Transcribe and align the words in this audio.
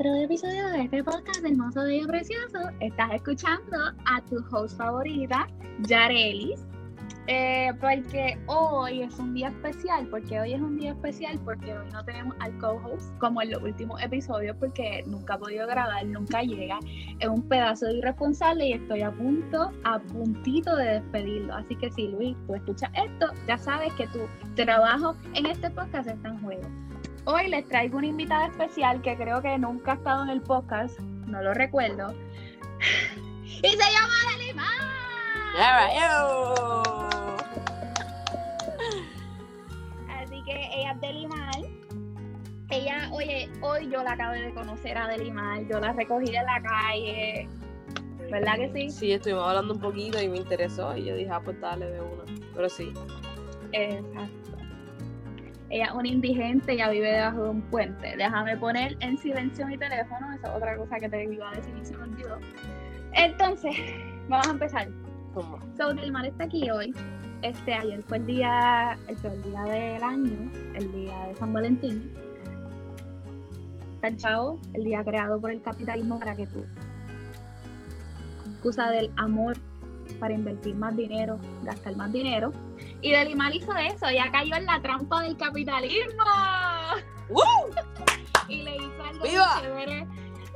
otro 0.00 0.14
episodio 0.14 0.66
de 0.68 0.84
este 0.84 1.04
podcast 1.04 1.44
hermoso, 1.44 1.82
bello, 1.82 2.06
precioso. 2.06 2.58
Estás 2.80 3.12
escuchando 3.12 3.76
a 4.06 4.22
tu 4.30 4.42
host 4.50 4.78
favorita, 4.78 5.46
Yarelis. 5.80 6.66
Eh, 7.26 7.70
porque 7.82 8.38
hoy 8.46 9.02
es 9.02 9.18
un 9.18 9.34
día 9.34 9.48
especial, 9.48 10.06
porque 10.06 10.40
hoy 10.40 10.54
es 10.54 10.60
un 10.62 10.78
día 10.78 10.92
especial, 10.92 11.38
porque 11.44 11.76
hoy 11.76 11.86
no 11.92 12.02
tenemos 12.02 12.34
al 12.40 12.56
co-host 12.56 13.12
como 13.18 13.42
en 13.42 13.50
los 13.50 13.62
últimos 13.62 14.02
episodios, 14.02 14.56
porque 14.58 15.04
nunca 15.06 15.34
ha 15.34 15.38
podido 15.38 15.66
grabar, 15.66 16.06
nunca 16.06 16.42
llega. 16.42 16.78
Es 17.18 17.28
un 17.28 17.42
pedazo 17.42 17.84
de 17.84 17.98
irresponsable 17.98 18.68
y 18.68 18.72
estoy 18.72 19.02
a 19.02 19.10
punto, 19.10 19.70
a 19.84 19.98
puntito 19.98 20.76
de 20.76 21.00
despedirlo. 21.00 21.54
Así 21.54 21.76
que 21.76 21.90
si 21.90 22.08
Luis, 22.08 22.34
tú 22.46 22.54
escuchas 22.54 22.90
esto, 22.94 23.26
ya 23.46 23.58
sabes 23.58 23.92
que 23.94 24.06
tu 24.06 24.20
trabajo 24.54 25.14
en 25.34 25.44
este 25.44 25.68
podcast 25.70 26.08
está 26.08 26.28
en 26.30 26.40
juego. 26.40 26.89
Hoy 27.24 27.48
les 27.48 27.66
traigo 27.68 27.98
una 27.98 28.06
invitada 28.06 28.46
especial 28.46 29.02
que 29.02 29.14
creo 29.16 29.42
que 29.42 29.58
nunca 29.58 29.92
ha 29.92 29.94
estado 29.96 30.22
en 30.22 30.30
el 30.30 30.40
podcast, 30.40 30.98
no 31.26 31.42
lo 31.42 31.52
recuerdo. 31.52 32.14
y 33.44 33.68
se 33.68 33.76
llama 33.76 34.14
Delimar. 34.38 34.90
Así 40.08 40.42
que 40.44 40.70
ella 40.74 40.92
es 40.92 41.00
Delimar. 41.00 41.60
Ella, 42.70 43.10
oye, 43.12 43.50
hoy 43.60 43.90
yo 43.90 44.02
la 44.02 44.12
acabo 44.12 44.32
de 44.32 44.54
conocer 44.54 44.96
a 44.96 45.08
Delimar, 45.08 45.66
yo 45.66 45.78
la 45.78 45.92
recogí 45.92 46.26
de 46.26 46.42
la 46.42 46.62
calle. 46.62 47.48
¿Verdad 48.30 48.56
que 48.56 48.72
sí? 48.72 48.90
Sí, 48.90 49.12
estuvimos 49.12 49.46
hablando 49.46 49.74
un 49.74 49.80
poquito 49.80 50.22
y 50.22 50.28
me 50.28 50.38
interesó 50.38 50.96
y 50.96 51.04
yo 51.04 51.16
dije, 51.16 51.30
ah, 51.30 51.40
pues 51.44 51.60
dale 51.60 51.86
de 51.90 52.00
una. 52.00 52.22
Pero 52.54 52.68
sí. 52.68 52.92
Exacto. 53.72 54.49
Ella 55.70 55.86
es 55.86 55.92
una 55.92 56.08
indigente, 56.08 56.72
ella 56.72 56.90
vive 56.90 57.12
debajo 57.12 57.44
de 57.44 57.50
un 57.50 57.62
puente. 57.62 58.16
Déjame 58.16 58.56
poner 58.56 58.96
en 59.00 59.16
silencio 59.16 59.66
mi 59.66 59.78
teléfono, 59.78 60.32
esa 60.34 60.48
es 60.48 60.54
otra 60.54 60.76
cosa 60.76 60.98
que 60.98 61.08
te 61.08 61.32
iba 61.32 61.48
a 61.48 61.54
decir 61.54 61.74
y 61.80 61.84
se 61.84 61.96
me 61.96 62.02
olvidó. 62.02 62.38
Entonces, 63.12 63.76
vamos 64.28 64.48
a 64.48 64.50
empezar. 64.50 64.88
¿Cómo? 65.32 65.58
So, 65.76 65.94
Dilmar 65.94 66.26
está 66.26 66.44
aquí 66.44 66.68
hoy. 66.70 66.92
Este, 67.42 67.72
ayer 67.72 68.02
fue 68.02 68.18
el 68.18 68.26
día, 68.26 68.98
el 69.06 69.16
peor 69.16 69.42
día 69.42 69.62
del 69.62 70.02
año, 70.02 70.50
el 70.74 70.92
día 70.92 71.26
de 71.28 71.34
San 71.36 71.52
Valentín. 71.52 72.12
Chao, 74.16 74.58
el 74.72 74.84
día 74.84 75.04
creado 75.04 75.40
por 75.40 75.50
el 75.50 75.62
capitalismo 75.62 76.18
para 76.18 76.34
que 76.34 76.46
tú, 76.46 76.64
excusa 78.50 78.90
del 78.90 79.10
amor 79.16 79.56
para 80.18 80.34
invertir 80.34 80.74
más 80.74 80.96
dinero, 80.96 81.38
gastar 81.64 81.96
más 81.96 82.12
dinero. 82.12 82.52
Y 83.02 83.12
Delimar 83.12 83.54
hizo 83.54 83.74
eso, 83.76 84.10
ya 84.10 84.30
cayó 84.30 84.56
en 84.56 84.66
la 84.66 84.80
trampa 84.80 85.22
del 85.22 85.36
capitalismo. 85.36 86.24
y 88.48 88.62
le 88.62 88.76
hizo 88.76 89.04
algo 89.04 89.22
bien 89.22 89.42
chévere. 89.60 90.06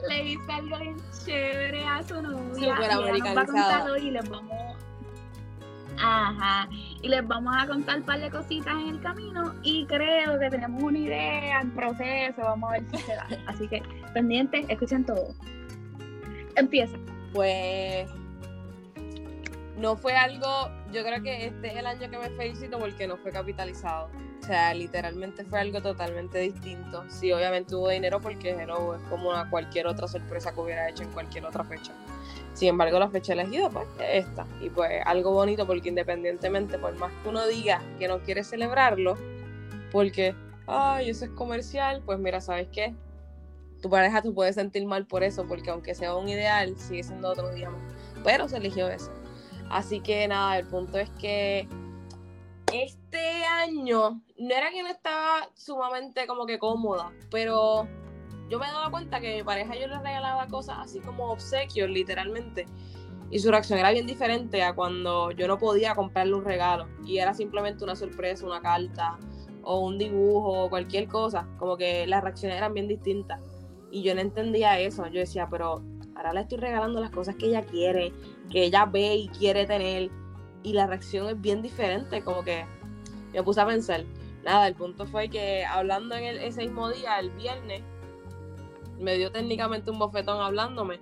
Le 0.09 0.25
hizo 0.25 0.53
algo 0.53 0.79
bien 0.79 0.97
chévere 1.25 1.85
a 1.87 2.03
su 2.03 2.21
novia. 2.21 2.55
Súper 2.55 2.91
y 2.91 3.21
ella 3.21 3.35
nos 3.35 3.37
va 3.37 3.43
a 3.43 3.47
contar 3.47 3.99
y 3.99 4.11
les 4.11 4.29
vamos. 4.29 4.77
Ajá. 5.99 6.69
Y 7.03 7.09
les 7.09 7.27
vamos 7.27 7.55
a 7.57 7.67
contar 7.67 7.99
un 7.99 8.03
par 8.03 8.21
de 8.21 8.31
cositas 8.31 8.75
en 8.75 8.89
el 8.89 9.01
camino. 9.01 9.55
Y 9.63 9.87
creo 9.87 10.39
que 10.39 10.51
tenemos 10.51 10.83
una 10.83 10.99
idea 10.99 11.61
en 11.61 11.71
proceso. 11.71 12.43
Vamos 12.43 12.71
a 12.71 12.73
ver 12.75 12.85
si 12.91 12.99
se 12.99 13.15
da. 13.15 13.29
Así 13.47 13.69
que 13.69 13.83
pendientes, 14.13 14.67
escuchen 14.69 15.05
todo. 15.05 15.35
Empieza. 16.57 16.97
Pues 17.33 18.11
no 19.79 19.97
fue 19.97 20.15
algo, 20.15 20.71
yo 20.95 21.03
creo 21.05 21.23
que 21.23 21.47
este 21.47 21.69
es 21.69 21.77
el 21.77 21.87
año 21.87 22.09
que 22.11 22.17
me 22.19 22.31
felicito 22.31 22.79
porque 22.79 23.07
no 23.07 23.17
fue 23.17 23.33
capitalizado. 23.33 24.09
O 24.43 24.47
sea, 24.47 24.73
literalmente 24.75 25.45
fue 25.45 25.61
algo 25.61 25.81
totalmente 25.83 26.39
distinto. 26.39 27.05
Sí, 27.09 27.33
obviamente 27.33 27.75
hubo 27.75 27.89
dinero 27.89 28.21
porque 28.21 28.51
es 28.51 28.67
como 29.09 29.31
una- 29.31 29.49
cualquier 29.51 29.87
otra 29.87 30.07
sorpresa 30.07 30.53
que 30.55 30.61
hubiera 30.61 30.89
hecho 30.89 31.03
en 31.03 31.11
cualquier 31.13 31.45
otra 31.47 31.65
fecha. 31.65 31.93
Sin 32.53 32.69
embargo, 32.69 32.99
la 32.99 33.09
fecha 33.09 33.33
elegida, 33.33 33.69
pues, 33.71 33.87
es 33.99 34.27
esta. 34.27 34.47
Y 34.61 34.71
pues 34.71 35.03
algo 35.07 35.33
bonito 35.33 35.67
porque 35.67 35.89
independientemente, 35.89 36.79
por 36.79 36.95
más 36.97 37.11
que 37.23 37.29
uno 37.29 37.47
diga 37.47 37.83
que 37.99 38.07
no 38.07 38.21
quiere 38.21 38.45
celebrarlo, 38.45 39.17
porque, 39.91 40.35
ay, 40.67 41.11
eso 41.11 41.25
es 41.25 41.31
comercial, 41.33 42.03
pues 42.05 42.19
mira, 42.19 42.41
¿sabes 42.41 42.69
qué? 42.73 42.95
Tu 43.83 43.91
pareja 43.91 44.23
te 44.23 44.31
puede 44.31 44.53
sentir 44.53 44.87
mal 44.87 45.07
por 45.07 45.23
eso, 45.25 45.47
porque 45.47 45.71
aunque 45.71 45.95
sea 45.95 46.15
un 46.15 46.29
ideal, 46.29 46.75
sigue 46.79 47.03
siendo 47.03 47.29
otro 47.31 47.51
día 47.51 47.71
más. 47.71 47.81
Pero 48.23 48.49
se 48.49 48.57
eligió 48.59 48.89
eso. 48.89 49.11
Así 49.75 49.99
que 49.99 50.29
nada, 50.29 50.57
el 50.57 50.69
punto 50.69 50.99
es 50.99 51.11
que 51.19 51.67
este 52.73 53.45
año 53.45 54.23
no 54.39 54.55
era 54.55 54.71
que 54.71 54.85
no 54.85 54.89
estaba 54.89 55.49
sumamente 55.55 56.29
como 56.29 56.47
que 56.47 56.61
cómoda, 56.61 57.11
pero 57.29 57.89
yo 58.49 58.61
me 58.61 58.67
daba 58.67 58.89
cuenta 58.93 59.19
que 59.19 59.35
mi 59.35 59.43
pareja 59.43 59.75
yo 59.75 59.89
le 59.89 59.99
regalaba 59.99 60.47
cosas 60.47 60.77
así 60.79 61.01
como 61.01 61.33
obsequios, 61.33 61.91
literalmente. 61.91 62.69
Y 63.33 63.41
su 63.41 63.51
reacción 63.51 63.81
era 63.81 63.91
bien 63.91 64.07
diferente 64.07 64.63
a 64.63 64.77
cuando 64.77 65.33
yo 65.33 65.49
no 65.49 65.59
podía 65.59 65.97
comprarle 65.97 66.35
un 66.35 66.45
regalo. 66.45 66.87
Y 67.05 67.19
era 67.19 67.35
simplemente 67.35 67.83
una 67.83 67.97
sorpresa, 67.97 68.47
una 68.47 68.61
carta, 68.61 69.19
o 69.65 69.81
un 69.81 69.99
dibujo, 69.99 70.67
o 70.67 70.71
cualquier 70.71 71.09
cosa. 71.09 71.49
Como 71.59 71.77
que 71.77 72.07
las 72.07 72.23
reacciones 72.23 72.59
eran 72.59 72.75
bien 72.75 72.87
distintas. 72.87 73.41
Y 73.91 74.05
yo 74.05 74.15
no 74.15 74.21
entendía 74.21 74.79
eso. 74.79 75.05
Yo 75.09 75.19
decía, 75.19 75.49
pero 75.51 75.83
ahora 76.29 76.41
le 76.41 76.43
estoy 76.43 76.59
regalando 76.59 77.01
las 77.01 77.11
cosas 77.11 77.35
que 77.37 77.47
ella 77.47 77.63
quiere, 77.63 78.13
que 78.51 78.65
ella 78.65 78.87
ve 78.87 79.15
y 79.17 79.29
quiere 79.29 79.67
tener. 79.67 80.11
Y 80.63 80.73
la 80.73 80.87
reacción 80.87 81.29
es 81.29 81.41
bien 81.41 81.63
diferente. 81.63 82.23
Como 82.23 82.43
que 82.43 82.65
me 83.33 83.43
puse 83.43 83.61
a 83.61 83.67
pensar. 83.67 84.05
Nada, 84.45 84.67
el 84.69 84.75
punto 84.75 85.07
fue 85.07 85.29
que 85.29 85.65
hablando 85.65 86.15
en 86.15 86.25
el- 86.25 86.39
ese 86.39 86.63
mismo 86.63 86.91
día, 86.91 87.19
el 87.19 87.31
viernes, 87.31 87.83
me 88.99 89.17
dio 89.17 89.31
técnicamente 89.33 89.91
un 89.91 89.99
bofetón 89.99 90.41
hablándome, 90.41 90.99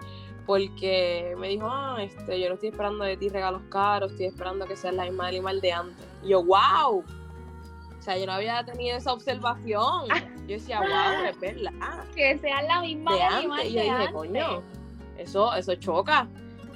porque 0.46 1.34
me 1.38 1.48
dijo, 1.48 1.66
ah, 1.70 1.96
este, 2.00 2.40
yo 2.40 2.48
no 2.48 2.54
estoy 2.54 2.70
esperando 2.70 3.04
de 3.04 3.16
ti 3.16 3.28
regalos 3.28 3.62
caros, 3.68 4.12
estoy 4.12 4.26
esperando 4.26 4.66
que 4.66 4.76
seas 4.76 4.94
la 4.94 5.04
misma 5.04 5.26
animal 5.28 5.60
de 5.60 5.72
antes. 5.72 6.06
Y 6.22 6.28
yo, 6.30 6.42
wow. 6.44 6.98
O 7.00 8.02
sea, 8.04 8.18
yo 8.18 8.26
no 8.26 8.32
había 8.32 8.64
tenido 8.64 8.96
esa 8.96 9.12
observación. 9.12 10.06
Yo 10.48 10.54
decía, 10.56 10.80
wow, 10.80 11.24
es 11.28 11.38
verdad. 11.38 12.04
Que 12.16 12.36
sea 12.38 12.62
la 12.62 12.80
misma 12.80 13.12
De 13.12 13.18
de 13.18 13.22
antes. 13.24 13.38
Animal 13.38 13.60
Y 13.66 13.72
yo 13.72 13.80
dije, 13.80 13.90
antes. 13.90 14.12
coño, 14.12 14.62
eso, 15.18 15.54
eso 15.54 15.74
choca. 15.76 16.28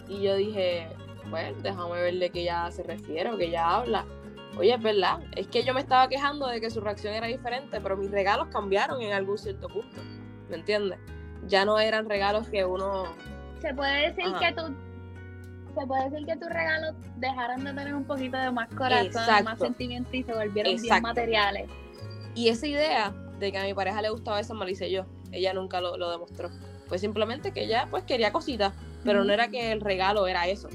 Y 0.09 0.23
yo 0.23 0.37
dije, 0.37 0.89
bueno, 1.31 1.57
déjame 1.63 2.01
ver 2.01 2.15
de 2.15 2.31
qué 2.31 2.43
ella 2.43 2.71
se 2.71 2.83
refiere 2.83 3.31
o 3.31 3.37
que 3.37 3.47
ella 3.47 3.77
habla. 3.77 4.05
Oye, 4.59 4.73
es 4.75 4.83
verdad, 4.83 5.21
es 5.37 5.49
que 5.49 5.65
yo 5.65 5.75
me 5.75 5.81
estaba 5.81 6.09
quejando 6.09 6.47
de 6.47 6.61
que 6.61 6.71
su 6.71 6.81
reacción 6.81 7.13
era 7.13 7.27
diferente, 7.27 7.79
pero 7.81 7.97
mis 7.97 8.11
regalos 8.11 8.49
cambiaron 8.49 9.03
en 9.03 9.13
algún 9.13 9.37
cierto 9.37 9.69
punto. 9.69 10.01
¿Me 10.49 10.57
entiendes? 10.57 10.99
Ya 11.47 11.65
no 11.65 11.79
eran 11.79 12.09
regalos 12.09 12.49
que 12.49 12.65
uno. 12.65 13.05
Se 13.61 13.75
puede 13.75 14.09
decir 14.09 14.25
Ajá. 14.25 14.39
que 14.39 14.53
tu 14.55 14.75
se 15.79 15.87
puede 15.87 16.09
decir 16.09 16.27
que 16.27 16.37
tus 16.37 16.49
regalos 16.49 16.95
dejaron 17.17 17.65
de 17.65 17.75
tener 17.75 17.95
un 17.95 18.05
poquito 18.05 18.39
de 18.39 18.51
más 18.51 18.69
corazón, 18.75 19.07
Exacto. 19.09 19.45
más 19.45 19.59
sentimiento 19.59 20.09
y 20.17 20.23
se 20.23 20.33
volvieron 20.33 20.81
bien 20.81 21.03
materiales. 21.03 21.69
Y 22.35 22.49
esa 22.49 22.67
idea 22.67 23.13
de 23.39 23.53
que 23.53 23.59
a 23.59 23.65
mi 23.65 23.75
pareja 23.75 24.01
le 24.01 24.09
gustaba 24.09 24.41
eso 24.41 24.55
me 24.55 24.65
la 24.65 24.71
hice 24.71 24.91
yo. 24.91 25.05
Ella 25.33 25.53
nunca 25.53 25.83
lo, 25.83 25.99
lo 25.99 26.11
demostró. 26.11 26.49
Fue 26.87 26.99
simplemente 26.99 27.53
que 27.53 27.65
ella 27.65 27.89
pues 27.91 28.05
quería 28.05 28.33
cositas, 28.33 28.73
pero 29.05 29.25
no 29.25 29.33
era 29.33 29.49
que 29.49 29.73
el 29.73 29.81
regalo 29.81 30.27
era 30.27 30.47
eso. 30.47 30.69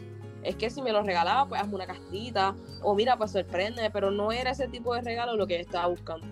Es 0.43 0.55
que 0.55 0.69
si 0.69 0.81
me 0.81 0.91
lo 0.91 1.03
regalaba, 1.03 1.47
pues 1.47 1.61
hazme 1.61 1.75
una 1.75 1.85
castita, 1.85 2.55
o 2.81 2.95
mira, 2.95 3.17
pues 3.17 3.31
sorprende, 3.31 3.89
pero 3.91 4.11
no 4.11 4.31
era 4.31 4.51
ese 4.51 4.67
tipo 4.67 4.95
de 4.95 5.01
regalo 5.01 5.35
lo 5.35 5.47
que 5.47 5.55
yo 5.55 5.61
estaba 5.61 5.87
buscando. 5.87 6.27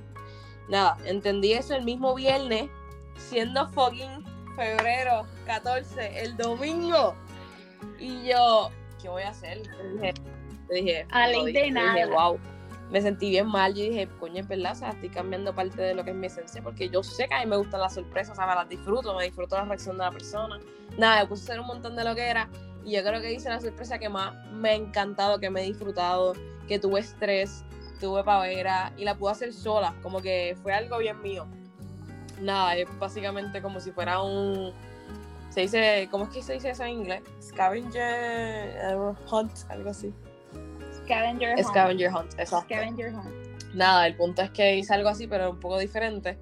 Nada, 0.68 0.98
entendí 1.06 1.54
eso 1.54 1.76
el 1.76 1.84
mismo 1.84 2.16
viernes, 2.16 2.70
siendo 3.18 3.68
fucking 3.70 4.26
febrero 4.56 5.26
14, 5.46 6.24
el 6.24 6.36
domingo. 6.38 7.16
Y 8.00 8.28
yo, 8.28 8.70
¿qué 9.02 9.10
voy 9.10 9.24
a 9.24 9.30
hacer? 9.30 9.62
Yo 9.64 9.90
dije, 9.94 10.14
dije, 10.70 11.08
A 11.12 11.28
dije, 11.28 12.06
wow. 12.08 12.40
Me 12.92 13.02
sentí 13.02 13.30
bien 13.30 13.48
mal. 13.48 13.74
Yo 13.74 13.84
dije, 13.84 14.08
coño, 14.20 14.42
es 14.42 14.48
verdad, 14.48 14.76
estoy 14.90 15.10
cambiando 15.10 15.54
parte 15.54 15.82
de 15.82 15.94
lo 15.94 16.04
que 16.04 16.12
es 16.12 16.16
mi 16.16 16.28
esencia, 16.28 16.62
porque 16.62 16.90
yo 16.90 17.04
sé 17.04 17.28
que 17.28 17.36
a 17.36 17.40
mí 17.40 17.46
me 17.46 17.58
gustan 17.58 17.82
las 17.82 17.94
sorpresas, 17.94 18.34
o 18.34 18.36
sea, 18.36 18.48
me 18.48 18.56
las 18.56 18.68
disfruto, 18.68 19.16
me 19.16 19.26
disfruto 19.26 19.56
la 19.56 19.66
reacción 19.66 19.98
de 19.98 20.04
la 20.04 20.12
persona. 20.12 20.60
Nada, 20.98 21.22
me 21.22 21.28
puse 21.28 21.44
a 21.44 21.46
hacer 21.46 21.60
un 21.60 21.68
montón 21.68 21.96
de 21.96 22.04
lo 22.04 22.16
que 22.16 22.28
era, 22.28 22.50
y 22.84 22.92
yo 22.94 23.04
creo 23.04 23.22
que 23.22 23.32
hice 23.32 23.50
la 23.50 23.60
sorpresa 23.60 24.00
que 24.00 24.10
más 24.10 24.34
me 24.52 24.70
ha 24.70 24.74
encantado, 24.74 25.40
que 25.40 25.50
me 25.50 25.62
he 25.62 25.66
disfrutado, 25.66 26.34
que 26.68 26.80
tuve 26.80 27.02
estrés, 27.02 27.64
tuve 28.00 28.24
pavera, 28.24 28.92
y 28.98 29.04
la 29.04 29.16
pude 29.16 29.32
hacer 29.32 29.54
sola, 29.54 29.94
como 30.02 30.22
que 30.22 30.58
fue 30.64 30.74
algo 30.74 30.98
bien 30.98 31.22
mío. 31.22 31.46
Nada, 32.42 32.76
es 32.76 32.88
básicamente 32.98 33.62
como 33.62 33.80
si 33.80 33.92
fuera 33.92 34.22
un. 34.22 34.74
Se 35.50 35.62
dice, 35.62 36.08
¿cómo 36.10 36.26
es 36.26 36.30
que 36.30 36.42
se 36.42 36.54
dice 36.54 36.70
eso 36.70 36.84
en 36.84 36.92
inglés? 36.92 37.22
Scavenger 37.42 37.92
eh, 38.02 38.96
hunt, 39.30 39.52
algo 39.68 39.90
así. 39.90 40.14
Scavenger 41.10 41.56
hunt. 41.56 41.68
Scavenger 41.68 42.12
hunt, 42.16 42.34
exacto. 42.40 42.66
Scavenger 42.76 43.14
hunt. 43.14 43.74
Nada, 43.74 44.08
el 44.08 44.16
punto 44.16 44.42
es 44.42 44.52
que 44.52 44.78
hice 44.78 44.94
algo 44.94 45.10
así, 45.10 45.28
pero 45.28 45.50
un 45.52 45.60
poco 45.60 45.78
diferente. 45.80 46.38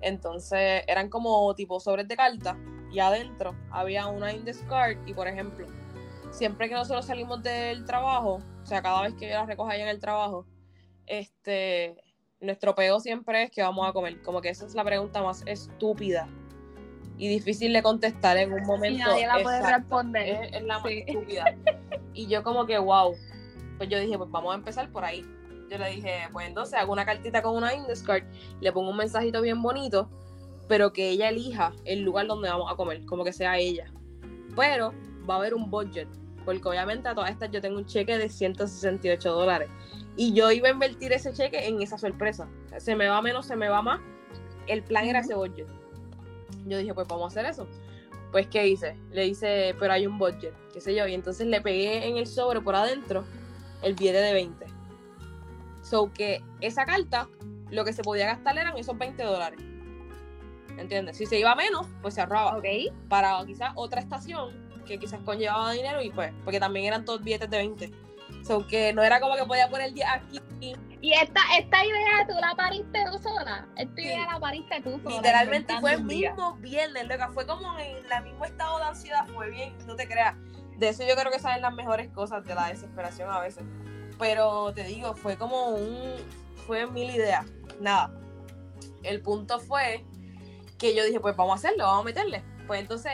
Entonces 0.00 0.82
eran 0.86 1.08
como 1.08 1.54
tipo 1.54 1.78
sobres 1.80 2.08
de 2.08 2.16
cartas 2.16 2.56
y 2.92 2.98
adentro 3.00 3.54
había 3.70 4.06
una 4.06 4.32
in 4.32 4.44
discard 4.44 4.96
y 5.06 5.14
por 5.14 5.28
ejemplo, 5.28 5.66
siempre 6.30 6.68
que 6.68 6.74
nosotros 6.74 7.06
salimos 7.06 7.42
del 7.42 7.84
trabajo, 7.84 8.38
o 8.62 8.66
sea, 8.66 8.82
cada 8.82 9.02
vez 9.02 9.14
que 9.14 9.28
yo 9.28 9.34
la 9.34 9.46
recojo 9.46 9.68
ahí 9.70 9.80
en 9.80 9.88
el 9.88 10.00
trabajo, 10.00 10.46
este, 11.06 11.96
nuestro 12.40 12.74
peo 12.74 13.00
siempre 13.00 13.44
es 13.44 13.50
que 13.50 13.62
vamos 13.62 13.88
a 13.88 13.92
comer. 13.92 14.20
Como 14.22 14.40
que 14.40 14.48
esa 14.50 14.66
es 14.66 14.74
la 14.74 14.84
pregunta 14.84 15.22
más 15.22 15.42
estúpida 15.46 16.28
y 17.16 17.28
difícil 17.28 17.72
de 17.72 17.82
contestar 17.82 18.36
en 18.38 18.52
un 18.52 18.64
momento. 18.64 18.98
Y 18.98 19.02
nadie 19.02 19.26
la 19.26 19.38
puede 19.42 19.58
exacto. 19.58 19.78
responder. 19.78 20.44
Es, 20.44 20.52
es 20.54 20.62
la 20.62 20.78
más 20.78 20.88
Sí. 20.88 21.04
estúpida. 21.06 21.44
Y 22.14 22.26
yo 22.26 22.42
como 22.42 22.66
que, 22.66 22.78
wow. 22.78 23.14
Pues 23.82 23.90
yo 23.90 23.98
dije, 23.98 24.16
pues 24.16 24.30
vamos 24.30 24.52
a 24.52 24.58
empezar 24.58 24.92
por 24.92 25.04
ahí. 25.04 25.26
Yo 25.68 25.76
le 25.76 25.90
dije, 25.90 26.28
pues 26.32 26.46
entonces 26.46 26.78
hago 26.78 26.92
una 26.92 27.04
cartita 27.04 27.42
con 27.42 27.56
una 27.56 27.74
index 27.74 28.04
card, 28.04 28.22
le 28.60 28.70
pongo 28.70 28.90
un 28.90 28.96
mensajito 28.96 29.42
bien 29.42 29.60
bonito, 29.60 30.08
pero 30.68 30.92
que 30.92 31.10
ella 31.10 31.30
elija 31.30 31.72
el 31.84 32.02
lugar 32.02 32.28
donde 32.28 32.48
vamos 32.48 32.70
a 32.70 32.76
comer, 32.76 33.04
como 33.06 33.24
que 33.24 33.32
sea 33.32 33.58
ella. 33.58 33.92
Pero 34.54 34.94
va 35.28 35.34
a 35.34 35.38
haber 35.38 35.52
un 35.52 35.68
budget, 35.68 36.06
porque 36.44 36.68
obviamente 36.68 37.08
a 37.08 37.14
todas 37.16 37.32
estas 37.32 37.50
yo 37.50 37.60
tengo 37.60 37.76
un 37.76 37.86
cheque 37.86 38.16
de 38.16 38.28
168 38.28 39.32
dólares. 39.32 39.68
Y 40.16 40.32
yo 40.32 40.52
iba 40.52 40.68
a 40.68 40.70
invertir 40.70 41.12
ese 41.12 41.32
cheque 41.32 41.66
en 41.66 41.82
esa 41.82 41.98
sorpresa. 41.98 42.48
Se 42.78 42.94
me 42.94 43.08
va 43.08 43.20
menos, 43.20 43.46
se 43.46 43.56
me 43.56 43.68
va 43.68 43.82
más. 43.82 44.00
El 44.68 44.84
plan 44.84 45.06
era 45.06 45.18
ese 45.18 45.34
budget. 45.34 45.66
Yo 46.66 46.78
dije, 46.78 46.94
pues 46.94 47.08
vamos 47.08 47.24
a 47.24 47.40
hacer 47.40 47.50
eso. 47.50 47.66
Pues, 48.30 48.46
¿qué 48.46 48.64
hice? 48.64 48.96
Le 49.10 49.26
hice, 49.26 49.74
pero 49.80 49.92
hay 49.92 50.06
un 50.06 50.18
budget, 50.18 50.54
qué 50.72 50.80
sé 50.80 50.94
yo. 50.94 51.04
Y 51.08 51.14
entonces 51.14 51.48
le 51.48 51.60
pegué 51.60 52.06
en 52.06 52.16
el 52.16 52.28
sobre 52.28 52.60
por 52.60 52.76
adentro 52.76 53.24
el 53.82 53.94
billete 53.94 54.18
de 54.18 54.32
20. 54.32 54.66
So 55.82 56.12
que 56.12 56.42
esa 56.60 56.84
carta, 56.84 57.28
lo 57.70 57.84
que 57.84 57.92
se 57.92 58.02
podía 58.02 58.26
gastar 58.26 58.56
eran 58.58 58.76
esos 58.78 58.96
20 58.96 59.22
dólares. 59.22 59.60
¿Entiendes? 60.78 61.16
Si 61.18 61.26
se 61.26 61.38
iba 61.38 61.54
menos, 61.54 61.86
pues 62.00 62.14
se 62.14 62.20
ahorraba 62.22 62.56
Ok. 62.56 62.64
para 63.08 63.44
quizás 63.46 63.72
otra 63.74 64.00
estación 64.00 64.70
que 64.86 64.98
quizás 64.98 65.20
conllevaba 65.20 65.72
dinero 65.72 66.02
y 66.02 66.10
pues, 66.10 66.32
porque 66.44 66.58
también 66.58 66.86
eran 66.86 67.04
todos 67.04 67.22
billetes 67.22 67.50
de 67.50 67.58
20. 67.58 67.90
So 68.42 68.66
que 68.66 68.92
no 68.92 69.02
era 69.02 69.20
como 69.20 69.36
que 69.36 69.44
podía 69.44 69.68
poner 69.68 69.92
10 69.92 70.06
aquí. 70.08 70.40
Y 71.00 71.12
esta, 71.12 71.40
esta 71.58 71.84
idea 71.84 72.26
tú 72.28 72.34
la 72.40 72.54
pariste 72.56 73.04
tú 73.10 73.18
sola. 73.18 73.68
Esta 73.76 73.94
Sí. 73.96 74.02
idea 74.06 74.26
la 74.32 74.40
pariste 74.40 74.80
tú 74.82 74.98
sola. 75.02 75.16
Literalmente 75.16 75.78
fue 75.80 75.92
el 75.94 76.06
día. 76.06 76.30
mismo 76.30 76.56
viernes, 76.56 77.06
loca. 77.08 77.28
Fue 77.30 77.46
como 77.46 77.78
en 77.78 77.96
el 78.10 78.22
mismo 78.24 78.44
estado 78.44 78.78
de 78.78 78.84
ansiedad, 78.84 79.26
fue 79.34 79.50
bien, 79.50 79.76
no 79.86 79.94
te 79.96 80.06
creas. 80.08 80.34
De 80.78 80.88
eso 80.88 81.04
yo 81.06 81.14
creo 81.14 81.30
que 81.30 81.38
salen 81.38 81.62
las 81.62 81.74
mejores 81.74 82.08
cosas 82.10 82.44
de 82.44 82.54
la 82.54 82.68
desesperación 82.68 83.30
a 83.30 83.40
veces. 83.40 83.64
Pero 84.18 84.72
te 84.72 84.84
digo, 84.84 85.14
fue 85.14 85.36
como 85.36 85.68
un. 85.68 86.16
Fue 86.66 86.86
mil 86.86 87.10
ideas. 87.10 87.46
Nada. 87.80 88.12
El 89.02 89.20
punto 89.20 89.58
fue 89.58 90.04
que 90.78 90.94
yo 90.94 91.04
dije, 91.04 91.20
pues 91.20 91.36
vamos 91.36 91.52
a 91.52 91.54
hacerlo, 91.56 91.84
vamos 91.84 92.02
a 92.02 92.04
meterle. 92.04 92.42
Pues 92.66 92.80
entonces. 92.80 93.12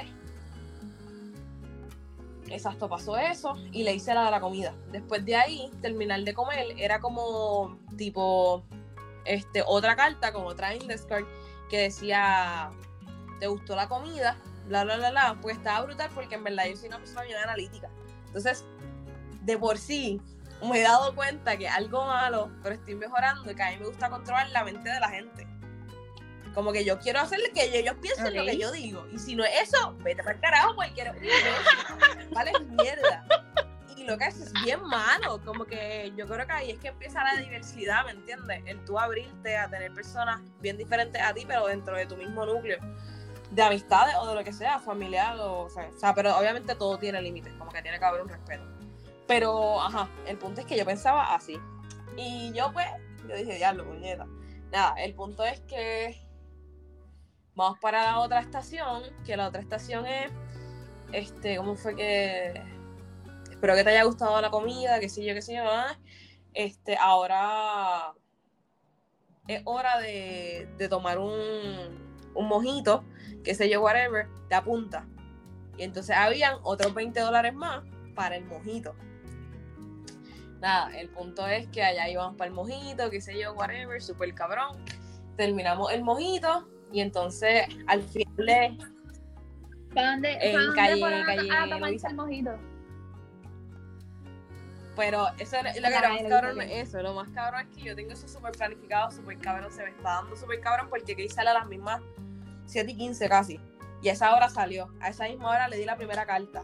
Exacto, 2.50 2.88
pasó 2.88 3.19
eso 3.19 3.55
y 3.72 3.82
le 3.82 3.94
hice 3.94 4.14
la 4.14 4.25
de 4.25 4.31
la 4.31 4.40
comida. 4.40 4.75
Después 4.90 5.25
de 5.25 5.37
ahí, 5.37 5.70
terminar 5.82 6.22
de 6.22 6.32
comer, 6.32 6.75
era 6.78 6.99
como 6.99 7.78
tipo 7.96 8.64
este, 9.26 9.62
otra 9.66 9.96
carta 9.96 10.32
con 10.32 10.46
otra 10.46 10.75
index 10.75 11.02
card 11.02 11.26
que 11.69 11.82
decía, 11.82 12.70
¿te 13.38 13.46
gustó 13.46 13.76
la 13.76 13.88
comida? 13.88 14.38
Bla, 14.69 14.85
bla, 14.85 14.97
bla, 14.97 15.11
bla. 15.11 15.38
Pues 15.41 15.56
estaba 15.56 15.85
brutal 15.85 16.11
porque 16.15 16.35
en 16.35 16.44
verdad 16.44 16.65
yo 16.67 16.76
soy 16.76 16.88
una 16.88 16.99
persona 16.99 17.23
bien 17.23 17.38
analítica. 17.38 17.88
Entonces, 18.26 18.65
de 19.43 19.59
por 19.59 19.79
sí, 19.79 20.20
me 20.62 20.81
he 20.81 20.82
dado 20.82 21.15
cuenta 21.15 21.56
que 21.56 21.69
algo 21.69 22.05
malo, 22.05 22.50
pero 22.62 22.75
estoy 22.75 22.94
mejorando 22.94 23.50
y 23.50 23.55
que 23.55 23.62
a 23.62 23.70
mí 23.70 23.79
me 23.79 23.87
gusta 23.87 24.11
controlar 24.11 24.50
la 24.50 24.65
mente 24.65 24.91
de 24.91 25.00
la 25.00 25.09
gente. 25.09 25.47
Como 26.55 26.73
que 26.73 26.85
yo 26.85 26.99
quiero 26.99 27.20
hacerle 27.20 27.50
que 27.53 27.79
ellos 27.79 27.94
piensen 28.00 28.35
lo 28.35 28.43
Ok. 28.43 28.49
que 28.49 28.59
yo 28.59 28.73
digo. 28.73 29.06
Y 29.12 29.19
si 29.19 29.37
no 29.37 29.44
es 29.44 29.53
eso, 29.62 29.94
vete 30.00 30.23
para 30.23 30.35
el 30.35 30.41
carajo 30.41 30.75
porque 30.75 31.00
eres. 31.00 31.14
Vale 32.32 32.53
mierda. 32.71 33.25
Y 33.97 34.05
lo 34.05 34.19
que 34.19 34.26
es 34.26 34.41
es 34.41 34.53
bien 34.64 34.82
malo. 34.82 35.41
Como 35.44 35.64
que 35.64 36.12
yo 36.17 36.26
creo 36.26 36.47
que 36.47 36.53
ahí 36.53 36.71
es 36.73 36.79
que 36.79 36.88
empieza 36.88 37.23
la 37.23 37.41
diversidad, 37.41 38.05
¿me 38.05 38.11
entiendes? 38.12 38.62
El 38.67 38.85
tú 38.85 38.99
abrirte 38.99 39.56
a 39.56 39.69
tener 39.71 39.93
personas 39.93 40.41
bien 40.61 40.76
diferentes 40.76 41.23
a 41.23 41.32
ti, 41.32 41.44
pero 41.47 41.67
dentro 41.67 41.97
de 41.97 42.06
tu 42.06 42.17
mismo 42.17 42.44
núcleo 42.44 42.79
de 43.50 43.62
amistades 43.62 44.15
o 44.21 44.27
de 44.27 44.35
lo 44.35 44.45
que 44.45 44.53
sea, 44.53 44.79
familiar 44.79 45.37
o, 45.39 45.69
sea, 45.71 46.15
pero 46.15 46.37
obviamente 46.37 46.75
todo 46.75 46.99
tiene 46.99 47.21
límites, 47.23 47.53
como 47.55 47.71
que 47.71 47.83
tiene 47.83 47.99
que 47.99 48.05
haber 48.05 48.23
un 48.23 48.29
respeto. 48.29 48.65
Pero, 49.27 49.81
ajá, 49.81 50.09
el 50.27 50.39
punto 50.39 50.61
es 50.61 50.67
que 50.67 50.77
yo 50.77 50.85
pensaba 50.85 51.35
así. 51.35 51.59
Y 52.17 52.53
yo, 52.53 52.73
pues, 52.73 52.87
yo 53.29 53.37
dije, 53.37 53.56
diablo, 53.56 53.85
puñeta. 53.85 54.27
Nada, 54.73 54.95
el 54.99 55.15
punto 55.15 55.45
es 55.45 55.61
que 55.61 56.27
vamos 57.55 57.79
para 57.81 58.03
la 58.05 58.19
otra 58.21 58.41
estación, 58.41 59.03
que 59.25 59.37
la 59.37 59.49
otra 59.49 59.61
estación 59.61 60.06
es, 60.06 60.31
este, 61.12 61.56
¿cómo 61.56 61.75
fue 61.75 61.95
que? 61.95 62.62
Espero 63.50 63.75
que 63.75 63.85
te 63.85 63.91
haya 63.91 64.05
gustado 64.05 64.41
la 64.41 64.50
comida, 64.50 65.00
que 65.00 65.09
sé 65.09 65.25
yo, 65.25 65.35
que 65.35 65.43
sé 65.43 65.56
yo, 65.56 65.65
ah. 65.65 65.99
Este, 66.55 66.97
ahora 66.97 68.12
es 69.47 69.62
hora 69.65 69.99
de, 69.99 70.69
de 70.77 70.89
tomar 70.89 71.19
un, 71.19 71.33
un 72.35 72.49
mojito, 72.49 73.05
que 73.44 73.55
sé 73.55 73.69
yo, 73.70 73.81
whatever, 73.82 74.29
te 74.49 74.55
apunta. 74.55 75.06
Y 75.76 75.82
entonces 75.85 76.17
habían 76.17 76.56
otros 76.62 76.93
20 76.94 77.20
dólares 77.20 77.55
más 77.55 77.82
para 78.14 78.37
el 78.37 78.44
mojito. 78.46 78.94
Nada, 80.61 80.96
el 80.99 81.08
punto 81.11 81.46
es 81.46 81.69
que 81.69 81.82
allá 81.85 82.08
íbamos 82.08 82.37
para 82.37 82.49
el 82.49 82.55
mojito, 82.55 83.11
qué 83.11 83.20
sé 83.20 83.38
yo, 83.38 83.52
whatever, 83.55 84.02
súper 84.02 84.35
cabrón. 84.35 84.76
Terminamos 85.37 85.93
el 85.93 86.02
mojito 86.02 86.69
y 86.93 87.00
entonces 87.00 87.67
al 87.87 88.02
final 88.02 88.35
le- 88.38 88.79
¿Para 89.94 90.11
dónde, 90.12 90.32
En 90.32 90.52
para 90.52 90.64
dónde 90.64 90.76
calle- 90.81 91.00
fueron 91.00 91.20
a- 91.23 91.26
calle 91.26 91.50
a 91.50 91.62
tomarse 91.62 91.90
Luisa. 91.90 92.08
el 92.08 92.14
mojito? 92.17 92.50
Pero 94.96 95.29
eso 95.38 95.56
es 95.56 95.64
lo 95.64 95.73
que 95.73 95.81
La 95.81 95.88
era 95.90 96.08
más 96.08 96.19
calle 96.19 96.29
cabrón 96.29 96.61
es 96.62 96.88
eso. 96.88 97.02
Lo 97.02 97.14
más 97.14 97.29
cabrón 97.29 97.69
es 97.70 97.76
que 97.76 97.82
yo 97.85 97.94
tengo 97.94 98.12
eso 98.12 98.26
súper 98.26 98.50
planificado, 98.52 99.11
súper 99.12 99.38
cabrón. 99.38 99.70
Se 99.73 99.85
me 99.85 99.90
está 99.90 100.14
dando 100.14 100.35
súper 100.37 100.61
cabrón 100.61 100.88
porque 100.90 101.14
que 101.14 101.29
sale 101.29 101.50
a 101.50 101.55
las 101.55 101.69
mismas 101.69 102.02
7 102.69 102.93
y 102.93 102.97
15 102.97 103.29
casi. 103.29 103.61
Y 104.00 104.09
a 104.09 104.12
esa 104.12 104.35
hora 104.35 104.49
salió. 104.49 104.93
A 105.00 105.09
esa 105.09 105.25
misma 105.25 105.50
hora 105.50 105.69
le 105.69 105.76
di 105.76 105.85
la 105.85 105.97
primera 105.97 106.25
carta. 106.25 106.62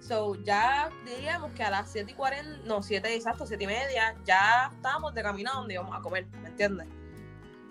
So, 0.00 0.34
ya 0.42 0.90
diríamos 1.06 1.52
que 1.52 1.62
a 1.62 1.70
las 1.70 1.92
7 1.92 2.10
y 2.10 2.14
40, 2.14 2.66
no, 2.66 2.82
7 2.82 3.14
exacto, 3.14 3.46
7 3.46 3.62
y 3.62 3.66
media, 3.68 4.16
ya 4.24 4.72
estábamos 4.74 5.14
de 5.14 5.22
camino 5.22 5.52
a 5.52 5.54
donde 5.54 5.74
íbamos 5.74 5.96
a 5.96 6.00
comer, 6.00 6.26
¿me 6.42 6.48
entiendes? 6.48 6.88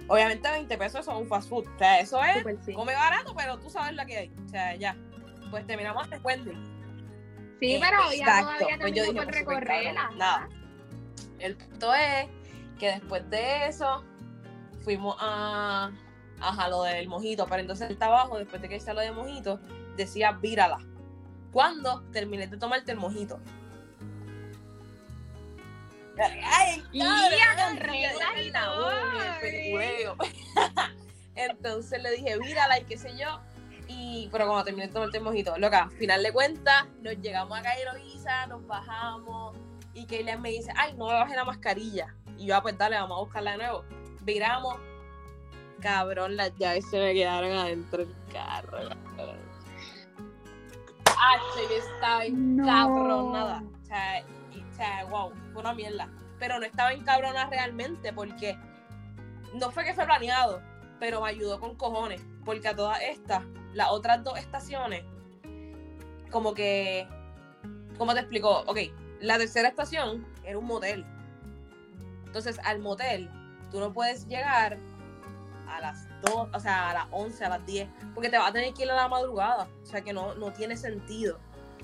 Obviamente 0.07 0.49
20 0.49 0.77
pesos 0.77 1.01
eso 1.01 1.11
es 1.11 1.17
un 1.17 1.27
fast 1.27 1.49
food. 1.49 1.67
O 1.67 1.77
sea, 1.77 1.99
eso 1.99 2.23
es 2.23 2.43
sí. 2.65 2.73
come 2.73 2.93
barato, 2.93 3.35
pero 3.35 3.59
tú 3.59 3.69
sabes 3.69 3.95
lo 3.95 4.05
que 4.05 4.17
hay. 4.17 4.33
O 4.45 4.49
sea, 4.49 4.75
ya. 4.75 4.95
Pues 5.49 5.67
terminamos 5.67 6.09
de 6.09 6.17
Wendy. 6.19 6.51
Sí, 7.59 7.75
Eh, 7.75 7.79
pero 7.81 8.01
ya 8.11 8.15
exacto. 8.15 8.57
todavía 8.57 8.77
Pues 8.79 8.93
yo 8.93 9.03
camino 9.03 9.03
dije, 9.03 9.13
por 9.13 9.25
pues, 9.25 9.35
recorrerla. 9.35 10.11
Nada. 10.15 10.49
El 11.39 11.57
punto 11.57 11.93
es 11.93 12.27
que 12.79 12.87
después 12.87 13.29
de 13.29 13.67
eso 13.67 14.03
fuimos 14.83 15.15
a, 15.19 15.91
a 16.41 16.69
lo 16.69 16.83
del 16.83 17.07
mojito, 17.07 17.45
pero 17.47 17.61
entonces 17.61 17.89
el 17.89 18.01
abajo, 18.01 18.37
después 18.37 18.61
de 18.61 18.69
que 18.69 18.77
hice 18.77 18.93
lo 18.93 19.01
del 19.01 19.13
mojito, 19.13 19.59
decía 19.95 20.31
vírala. 20.31 20.79
Cuando 21.51 22.01
terminé 22.11 22.47
de 22.47 22.57
tomarte 22.57 22.91
el 22.91 22.97
mojito. 22.97 23.39
Ay. 26.17 26.83
Entonces 31.35 32.01
le 32.01 32.11
dije, 32.11 32.37
vírala 32.37 32.79
y 32.79 32.83
qué 32.85 32.97
sé 32.97 33.17
yo. 33.17 33.39
Y, 33.87 34.29
pero 34.31 34.45
cuando 34.45 34.63
terminé 34.63 34.87
de 34.87 34.93
tomarte 34.93 35.17
el 35.17 35.23
mojito, 35.23 35.57
loca, 35.57 35.83
al 35.83 35.91
final 35.91 36.23
de 36.23 36.31
cuentas, 36.31 36.85
nos 37.01 37.17
llegamos 37.17 37.59
a 37.59 37.93
Loiza, 37.93 38.47
nos 38.47 38.65
bajamos. 38.65 39.57
Y 39.93 40.05
Kayla 40.05 40.37
me 40.37 40.51
dice, 40.51 40.71
ay, 40.77 40.93
no 40.93 41.07
me 41.07 41.13
bajé 41.13 41.35
la 41.35 41.43
mascarilla. 41.43 42.15
Y 42.37 42.45
yo, 42.45 42.55
ah, 42.55 42.61
pues 42.61 42.77
dale, 42.77 42.95
vamos 42.95 43.17
a 43.17 43.21
buscarla 43.21 43.51
de 43.51 43.57
nuevo. 43.57 43.83
Viramos. 44.21 44.90
Cabrón, 45.81 46.35
las 46.37 46.55
llaves 46.57 46.85
se 46.89 46.99
me 46.99 47.13
quedaron 47.13 47.51
adentro 47.51 48.05
del 48.05 48.15
carro. 48.31 48.77
Ah, 51.07 51.37
yo 51.55 51.75
estaba 51.75 52.23
No. 52.29 52.63
encabronada. 52.63 53.63
O 53.81 53.85
sea, 53.85 54.21
y- 54.21 54.63
o 54.69 54.73
sea, 54.73 55.05
wow, 55.05 55.31
fue 55.53 55.61
una 55.61 55.73
mierda. 55.73 56.09
Pero 56.39 56.59
no 56.59 56.65
estaba 56.65 56.93
encabronada 56.93 57.47
realmente 57.49 58.13
porque 58.13 58.57
no 59.53 59.69
fue 59.71 59.83
que 59.83 59.93
fue 59.93 60.05
planeado, 60.05 60.61
pero 60.99 61.21
me 61.21 61.29
ayudó 61.29 61.59
con 61.59 61.75
cojones. 61.75 62.21
Porque 62.45 62.67
a 62.67 62.75
todas 62.75 62.99
estas, 63.01 63.43
las 63.73 63.89
otras 63.91 64.23
dos 64.23 64.37
estaciones, 64.39 65.03
como 66.31 66.53
que, 66.53 67.07
¿cómo 67.97 68.13
te 68.13 68.21
explico? 68.21 68.61
Ok, 68.67 68.79
la 69.19 69.37
tercera 69.37 69.67
estación 69.67 70.25
era 70.43 70.57
un 70.57 70.65
motel. 70.65 71.05
Entonces, 72.25 72.59
al 72.63 72.79
motel, 72.79 73.29
tú 73.69 73.79
no 73.79 73.93
puedes 73.93 74.25
llegar 74.27 74.79
a 75.75 75.81
las 75.81 76.07
2, 76.21 76.49
o 76.53 76.59
sea, 76.59 76.89
a 76.89 76.93
las 76.93 77.07
11, 77.11 77.45
a 77.45 77.49
las 77.49 77.65
10, 77.65 77.89
porque 78.13 78.29
te 78.29 78.37
vas 78.37 78.49
a 78.49 78.53
tener 78.53 78.73
que 78.73 78.83
ir 78.83 78.91
a 78.91 78.95
la 78.95 79.07
madrugada. 79.07 79.67
O 79.81 79.85
sea, 79.85 80.01
que 80.01 80.13
no, 80.13 80.35
no 80.35 80.51
tiene 80.51 80.77
sentido. 80.77 81.39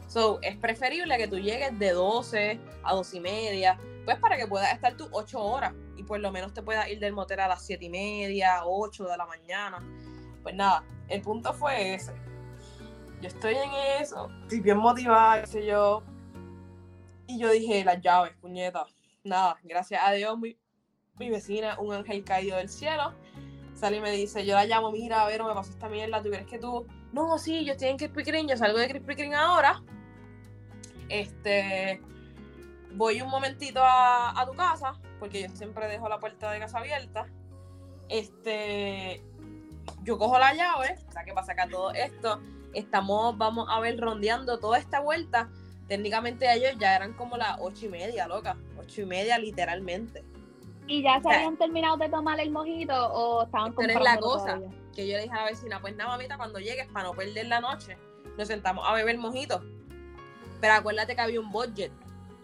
So, 0.07 0.39
es 0.41 0.55
preferible 0.57 1.17
que 1.17 1.27
tú 1.27 1.37
llegues 1.37 1.77
de 1.77 1.91
12 1.91 2.59
a 2.83 2.93
12 2.93 3.17
y 3.17 3.19
media, 3.19 3.79
pues 4.05 4.17
para 4.19 4.37
que 4.37 4.47
puedas 4.47 4.71
estar 4.73 4.95
tú 4.95 5.09
8 5.11 5.39
horas 5.39 5.73
y 5.97 6.03
por 6.03 6.19
lo 6.19 6.31
menos 6.31 6.53
te 6.53 6.61
puedas 6.61 6.87
ir 6.87 6.99
del 6.99 7.11
motel 7.11 7.41
a 7.41 7.47
las 7.49 7.65
7 7.65 7.83
y 7.83 7.89
media, 7.89 8.61
8 8.63 9.05
de 9.05 9.17
la 9.17 9.25
mañana. 9.25 9.83
Pues 10.43 10.55
nada, 10.55 10.83
el 11.09 11.21
punto 11.21 11.53
fue 11.53 11.95
ese. 11.95 12.13
Yo 13.21 13.27
estoy 13.27 13.55
en 13.55 13.71
eso, 14.01 14.29
estoy 14.43 14.61
bien 14.61 14.77
motivada, 14.77 15.41
qué 15.41 15.47
sé 15.47 15.65
yo. 15.65 16.03
Y 17.25 17.39
yo 17.39 17.49
dije, 17.49 17.83
las 17.83 17.99
llaves, 17.99 18.33
puñeta. 18.39 18.85
Nada, 19.23 19.57
gracias 19.63 20.01
a 20.05 20.13
Dios, 20.13 20.37
mi, 20.37 20.57
mi 21.19 21.29
vecina, 21.29 21.77
un 21.79 21.93
ángel 21.93 22.23
caído 22.23 22.57
del 22.57 22.69
cielo, 22.69 23.13
sale 23.77 24.01
me 24.01 24.11
dice, 24.11 24.45
yo 24.45 24.55
la 24.55 24.65
llamo, 24.65 24.91
mira, 24.91 25.21
a 25.21 25.27
ver, 25.27 25.43
me 25.43 25.53
pasó 25.53 25.71
esta 25.71 25.87
mierda, 25.87 26.21
¿tú 26.21 26.29
crees 26.29 26.47
que 26.47 26.59
tú? 26.59 26.85
No, 27.13 27.37
sí, 27.37 27.63
yo 27.63 27.73
estoy 27.73 27.89
en 27.89 27.97
Krispy 27.97 28.23
Kreme, 28.23 28.49
yo 28.49 28.57
salgo 28.57 28.79
de 28.79 28.87
Krispy 28.87 29.15
Kreme 29.15 29.35
ahora. 29.35 29.81
Este, 31.09 32.01
voy 32.93 33.21
un 33.21 33.29
momentito 33.29 33.81
a, 33.81 34.39
a 34.39 34.45
tu 34.45 34.53
casa, 34.53 34.99
porque 35.19 35.43
yo 35.43 35.49
siempre 35.55 35.87
dejo 35.87 36.09
la 36.09 36.19
puerta 36.19 36.51
de 36.51 36.59
casa 36.59 36.79
abierta. 36.79 37.27
Este, 38.09 39.21
yo 40.03 40.17
cojo 40.17 40.39
la 40.39 40.53
llave, 40.53 40.97
o 41.07 41.11
sea, 41.11 41.23
que 41.23 41.33
pasa 41.33 41.53
acá 41.53 41.67
todo 41.69 41.91
esto, 41.91 42.41
estamos, 42.73 43.37
vamos 43.37 43.67
a 43.69 43.79
ver, 43.79 43.99
rondeando 43.99 44.59
toda 44.59 44.79
esta 44.79 44.99
vuelta. 44.99 45.49
Técnicamente 45.87 46.51
ellos 46.51 46.73
ya 46.79 46.95
eran 46.95 47.13
como 47.13 47.37
las 47.37 47.57
ocho 47.61 47.85
y 47.85 47.89
media, 47.89 48.27
loca. 48.27 48.57
Ocho 48.77 49.01
y 49.01 49.05
media, 49.05 49.37
literalmente. 49.37 50.23
¿Y 50.87 51.03
ya 51.03 51.21
se 51.21 51.29
habían 51.29 51.57
terminado 51.57 51.97
de 51.97 52.09
tomar 52.09 52.39
el 52.39 52.49
mojito 52.49 52.93
o 53.13 53.43
estaban 53.43 53.73
Pero 53.75 53.93
es 53.93 54.01
la 54.01 54.17
cosa 54.17 54.59
que 54.95 55.07
yo 55.07 55.17
le 55.17 55.23
dije 55.23 55.33
a 55.33 55.43
la 55.43 55.45
vecina, 55.45 55.79
pues 55.79 55.95
nada, 55.95 56.11
mamita, 56.11 56.37
cuando 56.37 56.59
llegues, 56.59 56.87
para 56.87 57.05
no 57.05 57.13
perder 57.13 57.47
la 57.47 57.61
noche, 57.61 57.97
nos 58.37 58.47
sentamos 58.47 58.83
a 58.87 58.93
beber 58.93 59.17
mojito. 59.17 59.61
Pero 60.59 60.73
acuérdate 60.73 61.15
que 61.15 61.21
había 61.21 61.39
un 61.39 61.51
budget. 61.51 61.91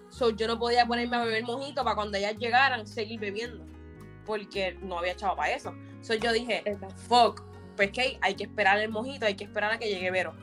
So, 0.10 0.30
yo 0.30 0.48
no 0.48 0.60
podía 0.60 0.86
ponerme 0.86 1.18
a 1.18 1.24
beber 1.24 1.44
mojito 1.44 1.84
para 1.84 1.96
cuando 1.96 2.18
ellas 2.18 2.38
llegaran 2.38 2.86
seguir 2.86 3.20
bebiendo. 3.20 3.66
Porque 4.26 4.78
no 4.82 5.00
había 5.00 5.14
echado 5.14 5.36
para 5.36 5.52
eso. 5.52 5.74
So, 6.02 6.14
yo 6.14 6.32
dije, 6.32 6.64
fuck, 7.08 7.42
pues 7.76 7.92
que 7.92 8.20
hay 8.22 8.36
que 8.36 8.44
esperar 8.44 8.78
el 8.80 8.90
mojito, 8.90 9.26
hay 9.26 9.36
que 9.36 9.46
esperar 9.46 9.72
a 9.72 9.80
que 9.80 9.90
llegue 9.90 10.12
Vero. 10.12 10.36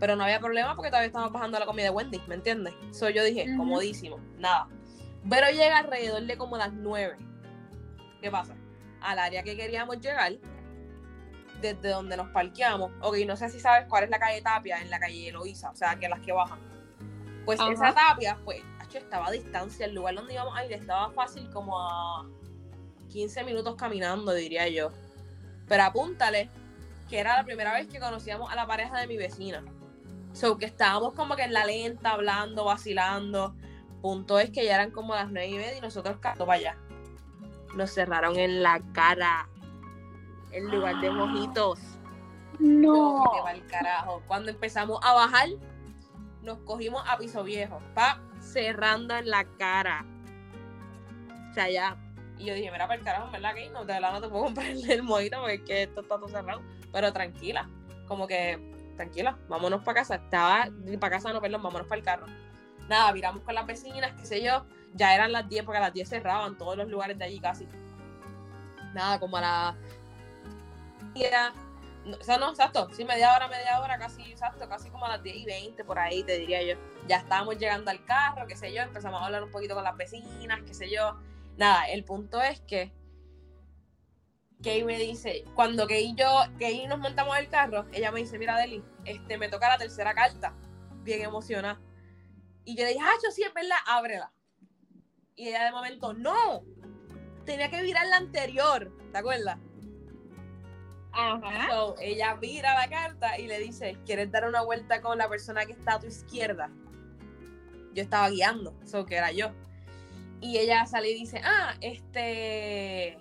Pero 0.00 0.16
no 0.16 0.24
había 0.24 0.40
problema 0.40 0.74
porque 0.74 0.90
todavía 0.90 1.08
estábamos 1.08 1.32
bajando 1.32 1.58
la 1.58 1.66
comida 1.66 1.84
de 1.84 1.90
Wendy, 1.90 2.20
¿me 2.26 2.34
entiendes? 2.34 2.74
So, 2.90 3.08
yo 3.08 3.22
dije, 3.22 3.46
comodísimo, 3.56 4.18
nada. 4.36 4.68
Vero 5.28 5.46
llega 5.50 5.78
alrededor 5.78 6.22
de 6.22 6.36
como 6.36 6.56
las 6.56 6.72
9. 6.72 7.16
¿Qué 8.20 8.30
pasa? 8.30 8.56
Al 9.00 9.18
área 9.18 9.42
que 9.42 9.56
queríamos 9.56 10.00
llegar, 10.00 10.32
desde 11.60 11.90
donde 11.90 12.16
nos 12.16 12.28
parqueamos. 12.30 12.90
Ok, 13.02 13.18
no 13.26 13.36
sé 13.36 13.50
si 13.50 13.60
sabes 13.60 13.86
cuál 13.88 14.04
es 14.04 14.10
la 14.10 14.18
calle 14.18 14.40
Tapia 14.40 14.80
en 14.80 14.90
la 14.90 14.98
calle 14.98 15.28
Eloísa, 15.28 15.70
o 15.70 15.76
sea, 15.76 15.96
que 15.96 16.08
las 16.08 16.20
que 16.20 16.32
bajan. 16.32 16.58
Pues 17.44 17.60
esa 17.60 17.94
tapia, 17.94 18.38
pues, 18.44 18.62
estaba 18.96 19.28
a 19.28 19.30
distancia. 19.30 19.86
El 19.86 19.94
lugar 19.94 20.14
donde 20.14 20.34
íbamos 20.34 20.56
a 20.56 20.64
ir 20.64 20.72
estaba 20.72 21.10
fácil 21.10 21.50
como 21.50 21.78
a 21.78 22.26
15 23.10 23.44
minutos 23.44 23.76
caminando, 23.76 24.32
diría 24.32 24.68
yo. 24.68 24.90
Pero 25.66 25.82
apúntale 25.82 26.48
que 27.08 27.18
era 27.18 27.36
la 27.36 27.44
primera 27.44 27.72
vez 27.74 27.86
que 27.86 28.00
conocíamos 28.00 28.50
a 28.50 28.54
la 28.54 28.66
pareja 28.66 28.98
de 28.98 29.06
mi 29.06 29.16
vecina. 29.16 29.62
So 30.32 30.56
que 30.56 30.66
estábamos 30.66 31.14
como 31.14 31.36
que 31.36 31.42
en 31.42 31.52
la 31.52 31.66
lenta, 31.66 32.12
hablando, 32.12 32.64
vacilando. 32.64 33.54
Punto 34.00 34.38
es 34.38 34.50
que 34.50 34.64
ya 34.64 34.76
eran 34.76 34.90
como 34.90 35.14
las 35.14 35.30
nueve 35.30 35.48
y 35.48 35.54
media 35.54 35.76
y 35.76 35.80
nosotros 35.80 36.18
cayendo 36.20 36.46
para 36.46 36.58
allá. 36.58 36.76
Nos 37.74 37.90
cerraron 37.90 38.36
en 38.36 38.62
la 38.62 38.80
cara. 38.92 39.48
En 40.52 40.70
lugar 40.70 41.00
de 41.00 41.10
mojitos. 41.10 41.80
No. 42.58 43.24
carajo. 43.70 44.22
Cuando 44.26 44.50
empezamos 44.50 44.98
a 45.02 45.12
bajar, 45.12 45.48
nos 46.42 46.58
cogimos 46.58 47.02
a 47.06 47.18
piso 47.18 47.42
viejo. 47.44 47.80
Pa, 47.94 48.20
cerrando 48.40 49.16
en 49.16 49.30
la 49.30 49.44
cara. 49.58 50.04
O 51.50 51.54
sea, 51.54 51.68
ya. 51.68 51.96
Y 52.38 52.46
yo 52.46 52.54
dije, 52.54 52.70
mira, 52.70 52.86
para 52.86 52.98
el 52.98 53.04
carajo, 53.04 53.30
¿verdad 53.30 53.54
que 53.54 53.68
no? 53.70 53.84
De 53.84 53.94
verdad 53.94 54.12
no 54.12 54.20
te 54.20 54.28
puedo 54.28 54.44
comprar 54.44 54.66
el 54.66 55.02
mojito 55.02 55.40
porque 55.40 55.54
es 55.54 55.62
que 55.62 55.82
esto 55.84 56.00
está 56.00 56.16
todo 56.16 56.28
cerrado. 56.28 56.62
Pero 56.92 57.12
tranquila. 57.12 57.68
Como 58.06 58.26
que, 58.26 58.58
tranquila, 58.96 59.38
vámonos 59.48 59.82
para 59.82 60.00
casa. 60.00 60.16
Estaba, 60.16 60.68
para 61.00 61.10
casa 61.10 61.32
no, 61.32 61.40
perdón, 61.40 61.62
vámonos 61.62 61.86
para 61.86 61.98
el 61.98 62.04
carro. 62.04 62.26
Nada, 62.88 63.12
viramos 63.12 63.42
con 63.42 63.54
las 63.54 63.66
vecinas, 63.66 64.12
qué 64.18 64.26
sé 64.26 64.42
yo. 64.42 64.64
Ya 64.94 65.14
eran 65.14 65.32
las 65.32 65.48
10 65.48 65.64
porque 65.64 65.78
a 65.78 65.82
las 65.82 65.92
10 65.92 66.08
cerraban 66.08 66.56
todos 66.56 66.76
los 66.76 66.88
lugares 66.88 67.18
de 67.18 67.24
allí 67.24 67.40
casi. 67.40 67.68
Nada, 68.94 69.20
como 69.20 69.36
a 69.36 69.40
las 69.40 69.76
o 72.20 72.24
sea, 72.24 72.38
no, 72.38 72.50
exacto, 72.50 72.88
sí, 72.92 73.04
media 73.04 73.34
hora, 73.34 73.48
media 73.48 73.80
hora, 73.80 73.98
casi, 73.98 74.22
exacto, 74.22 74.68
casi 74.68 74.88
como 74.90 75.04
a 75.04 75.08
las 75.10 75.22
10 75.22 75.36
y 75.36 75.44
20 75.44 75.84
por 75.84 75.98
ahí, 75.98 76.22
te 76.22 76.38
diría 76.38 76.62
yo. 76.62 76.80
Ya 77.06 77.16
estábamos 77.18 77.58
llegando 77.58 77.90
al 77.90 78.04
carro, 78.04 78.46
qué 78.46 78.56
sé 78.56 78.72
yo, 78.72 78.82
empezamos 78.82 79.20
a 79.20 79.26
hablar 79.26 79.42
un 79.42 79.50
poquito 79.50 79.74
con 79.74 79.84
las 79.84 79.96
vecinas, 79.96 80.60
qué 80.66 80.74
sé 80.74 80.90
yo. 80.90 81.18
Nada, 81.56 81.88
el 81.88 82.04
punto 82.04 82.40
es 82.40 82.60
que 82.60 82.92
Kay 84.62 84.84
me 84.84 84.98
dice, 84.98 85.44
cuando 85.54 85.86
Kay 85.86 86.10
y 86.10 86.14
yo, 86.14 86.26
Kay 86.58 86.86
nos 86.86 86.98
montamos 86.98 87.36
el 87.38 87.48
carro, 87.48 87.86
ella 87.92 88.10
me 88.10 88.20
dice, 88.20 88.38
mira 88.38 88.56
Deli, 88.56 88.82
este, 89.04 89.36
me 89.38 89.48
toca 89.48 89.68
la 89.68 89.78
tercera 89.78 90.14
carta, 90.14 90.54
bien 91.02 91.22
emocionada. 91.22 91.78
Y 92.68 92.74
yo 92.76 92.84
le 92.84 92.90
dije, 92.90 93.00
ah, 93.02 93.14
yo 93.24 93.30
sí, 93.30 93.42
es 93.42 93.54
verdad, 93.54 93.78
ábrela. 93.86 94.30
Y 95.36 95.48
ella 95.48 95.64
de 95.64 95.72
momento, 95.72 96.12
no, 96.12 96.62
tenía 97.46 97.70
que 97.70 97.80
virar 97.80 98.06
la 98.08 98.18
anterior, 98.18 98.92
¿te 99.10 99.16
acuerdas? 99.16 99.58
ella 102.02 102.36
mira 102.36 102.74
la 102.74 102.90
carta 102.90 103.38
y 103.38 103.46
le 103.46 103.58
dice, 103.58 103.96
¿quieres 104.04 104.30
dar 104.30 104.46
una 104.46 104.60
vuelta 104.60 105.00
con 105.00 105.16
la 105.16 105.30
persona 105.30 105.64
que 105.64 105.72
está 105.72 105.94
a 105.94 106.00
tu 106.00 106.08
izquierda? 106.08 106.70
Yo 107.94 108.02
estaba 108.02 108.28
guiando, 108.28 108.78
eso 108.84 109.06
que 109.06 109.16
era 109.16 109.32
yo. 109.32 109.50
Y 110.42 110.58
ella 110.58 110.84
sale 110.84 111.08
y 111.08 111.14
dice, 111.14 111.40
ah, 111.42 111.74
este... 111.80 113.16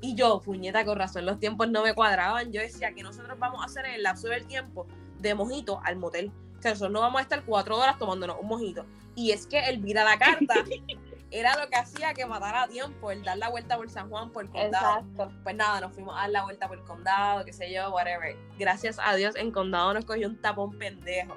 Y 0.00 0.14
yo, 0.14 0.40
puñeta, 0.40 0.86
con 0.86 0.98
razón, 0.98 1.26
los 1.26 1.38
tiempos 1.38 1.68
no 1.68 1.82
me 1.82 1.94
cuadraban. 1.94 2.50
Yo 2.50 2.62
decía 2.62 2.94
que 2.94 3.02
nosotros 3.02 3.38
vamos 3.38 3.60
a 3.60 3.66
hacer 3.66 3.84
en 3.84 3.96
el 3.96 4.04
lapso 4.04 4.28
del 4.28 4.46
tiempo 4.46 4.86
de 5.18 5.34
mojito 5.34 5.82
al 5.84 5.96
motel. 5.96 6.32
Nosotros 6.70 6.92
no 6.92 7.00
vamos 7.00 7.18
a 7.20 7.22
estar 7.22 7.44
cuatro 7.44 7.76
horas 7.76 7.98
tomándonos 7.98 8.36
un 8.40 8.48
mojito. 8.48 8.86
Y 9.14 9.32
es 9.32 9.46
que 9.46 9.58
él 9.68 9.78
vira 9.78 10.04
la 10.04 10.18
carta 10.18 10.54
era 11.30 11.56
lo 11.56 11.68
que 11.68 11.76
hacía 11.76 12.14
que 12.14 12.24
matara 12.26 12.62
a 12.62 12.68
tiempo, 12.68 13.10
el 13.10 13.22
dar 13.22 13.38
la 13.38 13.48
vuelta 13.48 13.76
por 13.76 13.90
San 13.90 14.08
Juan, 14.08 14.30
por 14.30 14.44
el 14.44 14.50
condado. 14.50 15.00
Exacto. 15.00 15.32
Pues 15.42 15.56
nada, 15.56 15.80
nos 15.80 15.92
fuimos 15.92 16.16
a 16.16 16.22
dar 16.22 16.30
la 16.30 16.42
vuelta 16.44 16.68
por 16.68 16.78
el 16.78 16.84
condado, 16.84 17.44
qué 17.44 17.52
sé 17.52 17.72
yo, 17.72 17.90
whatever. 17.90 18.36
Gracias 18.58 18.98
a 19.02 19.14
Dios, 19.14 19.34
en 19.36 19.50
condado 19.50 19.92
nos 19.94 20.04
cogió 20.04 20.28
un 20.28 20.40
tapón 20.40 20.78
pendejo. 20.78 21.36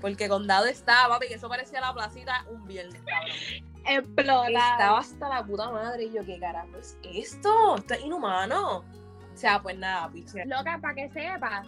Porque 0.00 0.28
condado 0.28 0.66
estaba, 0.66 1.14
papi, 1.14 1.28
que 1.28 1.34
eso 1.34 1.48
parecía 1.48 1.80
la 1.80 1.92
placita 1.92 2.44
un 2.50 2.66
viernes. 2.66 3.02
Explotado. 3.84 4.44
Estaba 4.46 4.98
hasta 4.98 5.28
la 5.28 5.44
puta 5.44 5.70
madre. 5.70 6.04
Y 6.04 6.12
yo, 6.12 6.24
¿qué 6.24 6.38
carajo 6.38 6.76
es 6.78 6.96
esto? 7.02 7.76
Esto 7.76 7.94
es 7.94 8.00
inhumano. 8.02 8.78
O 8.78 8.84
sea, 9.34 9.60
pues 9.60 9.76
nada, 9.76 10.08
piche. 10.10 10.44
Loca, 10.46 10.78
para 10.80 10.94
que 10.94 11.10
sepas, 11.10 11.66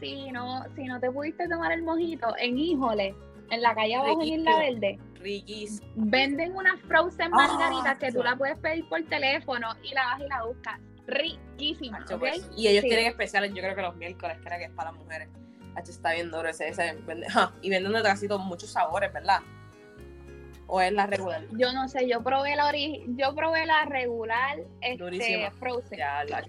si 0.00 0.30
no, 0.30 0.64
si 0.74 0.84
no 0.84 1.00
te 1.00 1.10
pudiste 1.10 1.48
tomar 1.48 1.72
el 1.72 1.82
mojito 1.82 2.34
en 2.38 2.58
Híjole, 2.58 3.14
en 3.50 3.62
la 3.62 3.74
calle 3.74 3.96
abajo 3.96 4.22
en 4.22 4.40
Isla 4.40 4.58
Verde. 4.58 4.98
Riquísimo. 5.14 5.88
Venden 5.96 6.54
unas 6.54 6.80
frozen 6.82 7.30
margaritas 7.30 7.98
que 7.98 8.12
tú 8.12 8.22
la 8.22 8.36
puedes 8.36 8.58
pedir 8.58 8.88
por 8.88 9.02
teléfono 9.04 9.68
y 9.82 9.94
la 9.94 10.04
vas 10.04 10.20
y 10.20 10.28
la 10.28 10.44
buscas. 10.44 10.80
Riquísima. 11.06 12.04
Pues, 12.18 12.48
y 12.56 12.68
ellos 12.68 12.84
tienen 12.84 13.06
especiales, 13.06 13.52
yo 13.54 13.62
creo 13.62 13.74
que 13.74 13.82
los 13.82 13.96
miércoles, 13.96 14.38
creo 14.44 14.58
que 14.58 14.64
es 14.64 14.70
para 14.70 14.92
las 14.92 15.00
mujeres. 15.00 15.28
H 15.74 15.90
está 15.90 16.12
bien 16.12 16.30
duro 16.30 16.48
ese. 16.48 16.68
ese 16.68 16.98
y 17.62 17.70
venden 17.70 17.92
de 17.92 18.02
casi 18.02 18.28
muchos 18.28 18.70
sabores, 18.70 19.12
¿verdad? 19.12 19.40
¿O 20.66 20.80
es 20.82 20.92
la 20.92 21.06
regular? 21.06 21.44
Yo 21.52 21.72
no 21.72 21.88
sé, 21.88 22.06
yo 22.06 22.22
probé 22.22 22.54
la 22.54 22.70
yo 22.76 23.34
probé 23.34 23.64
la 23.64 23.86
regular 23.86 24.58
este, 24.82 25.50
frozen. 25.52 25.98
Ya, 25.98 26.24
la, 26.24 26.42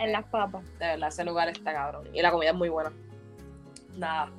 en 0.00 0.12
las 0.12 0.24
papas. 0.26 0.64
De 0.78 0.86
verdad, 0.86 1.08
ese 1.08 1.24
lugar 1.24 1.48
está 1.48 1.72
cabrón. 1.72 2.08
Y 2.12 2.20
la 2.22 2.30
comida 2.30 2.50
es 2.50 2.56
muy 2.56 2.68
buena. 2.68 2.92
Nada 3.96 4.30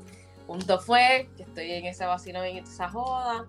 punto 0.51 0.79
fue 0.79 1.29
que 1.37 1.43
estoy 1.43 1.71
en 1.71 1.85
ese 1.85 2.05
vacino 2.05 2.43
en 2.43 2.57
esa 2.57 2.89
joda. 2.89 3.45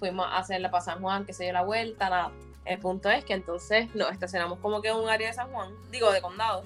Fuimos 0.00 0.26
a 0.26 0.38
hacerla 0.38 0.72
para 0.72 0.82
San 0.82 1.00
Juan, 1.00 1.24
que 1.24 1.32
se 1.32 1.44
dio 1.44 1.52
la 1.52 1.62
vuelta, 1.62 2.10
nada. 2.10 2.32
El 2.64 2.80
punto 2.80 3.08
es 3.10 3.24
que 3.24 3.32
entonces 3.32 3.94
nos 3.94 4.10
estacionamos 4.10 4.58
como 4.58 4.82
que 4.82 4.88
en 4.88 4.96
un 4.96 5.08
área 5.08 5.28
de 5.28 5.34
San 5.34 5.52
Juan, 5.52 5.72
digo 5.92 6.10
de 6.10 6.20
condado, 6.20 6.64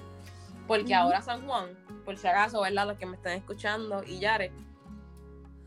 porque 0.67 0.95
ahora 0.95 1.21
San 1.21 1.45
Juan, 1.45 1.77
por 2.05 2.17
si 2.17 2.27
acaso, 2.27 2.61
¿verdad? 2.61 2.87
Los 2.87 2.97
que 2.97 3.05
me 3.05 3.15
están 3.15 3.33
escuchando 3.33 4.03
y 4.03 4.19
Yare, 4.19 4.51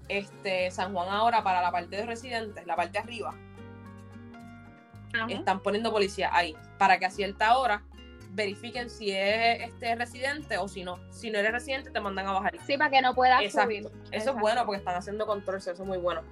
este, 0.09 0.73
San 0.73 0.93
Juan 0.93 1.09
ahora 1.09 1.45
para 1.45 1.63
la 1.63 1.71
parte 1.71 1.97
de 1.97 2.07
residentes, 2.07 2.67
la 2.67 2.75
parte 2.75 2.93
de 2.93 2.99
arriba, 2.99 3.35
están 5.29 5.61
poniendo 5.61 5.93
policía 5.93 6.31
ahí, 6.33 6.57
para 6.79 6.99
que 6.99 7.07
a 7.07 7.11
cierta 7.11 7.57
hora 7.59 7.85
verifiquen 8.33 8.91
si 8.91 9.11
es 9.11 9.61
este 9.61 9.95
residente 9.95 10.59
o 10.59 10.69
si 10.69 10.85
no. 10.85 10.99
Si 11.11 11.31
no 11.31 11.39
eres 11.39 11.53
residente, 11.53 11.91
te 11.91 12.01
mandan 12.01 12.27
a 12.27 12.33
bajar. 12.33 12.57
Sí, 12.67 12.77
para 12.77 12.91
que 12.91 13.03
no 13.03 13.15
puedas 13.15 13.41
subir. 13.53 13.89
Eso 14.11 14.31
es 14.31 14.37
bueno 14.37 14.65
porque 14.65 14.79
están 14.79 14.97
haciendo 14.97 15.27
control, 15.27 15.59
eso 15.59 15.73
es 15.73 15.81
muy 15.81 15.99
bueno. 15.99 16.23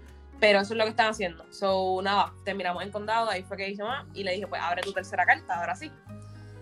Pero 0.41 0.61
eso 0.61 0.75
es 0.75 0.79
lo 0.79 0.85
que 0.85 0.91
están 0.91 1.09
haciendo. 1.09 1.45
So, 1.53 2.01
nada, 2.03 2.33
terminamos 2.45 2.83
en 2.83 2.93
condado, 2.93 3.29
ahí 3.29 3.43
fue 3.43 3.57
que 3.57 3.69
hice 3.69 3.83
más 3.83 4.07
y 4.15 4.23
le 4.23 4.33
dije, 4.33 4.47
pues 4.47 4.63
abre 4.63 4.83
tu 4.83 4.93
tercera 4.93 5.27
carta, 5.27 5.59
ahora 5.59 5.75
sí. 5.75 5.91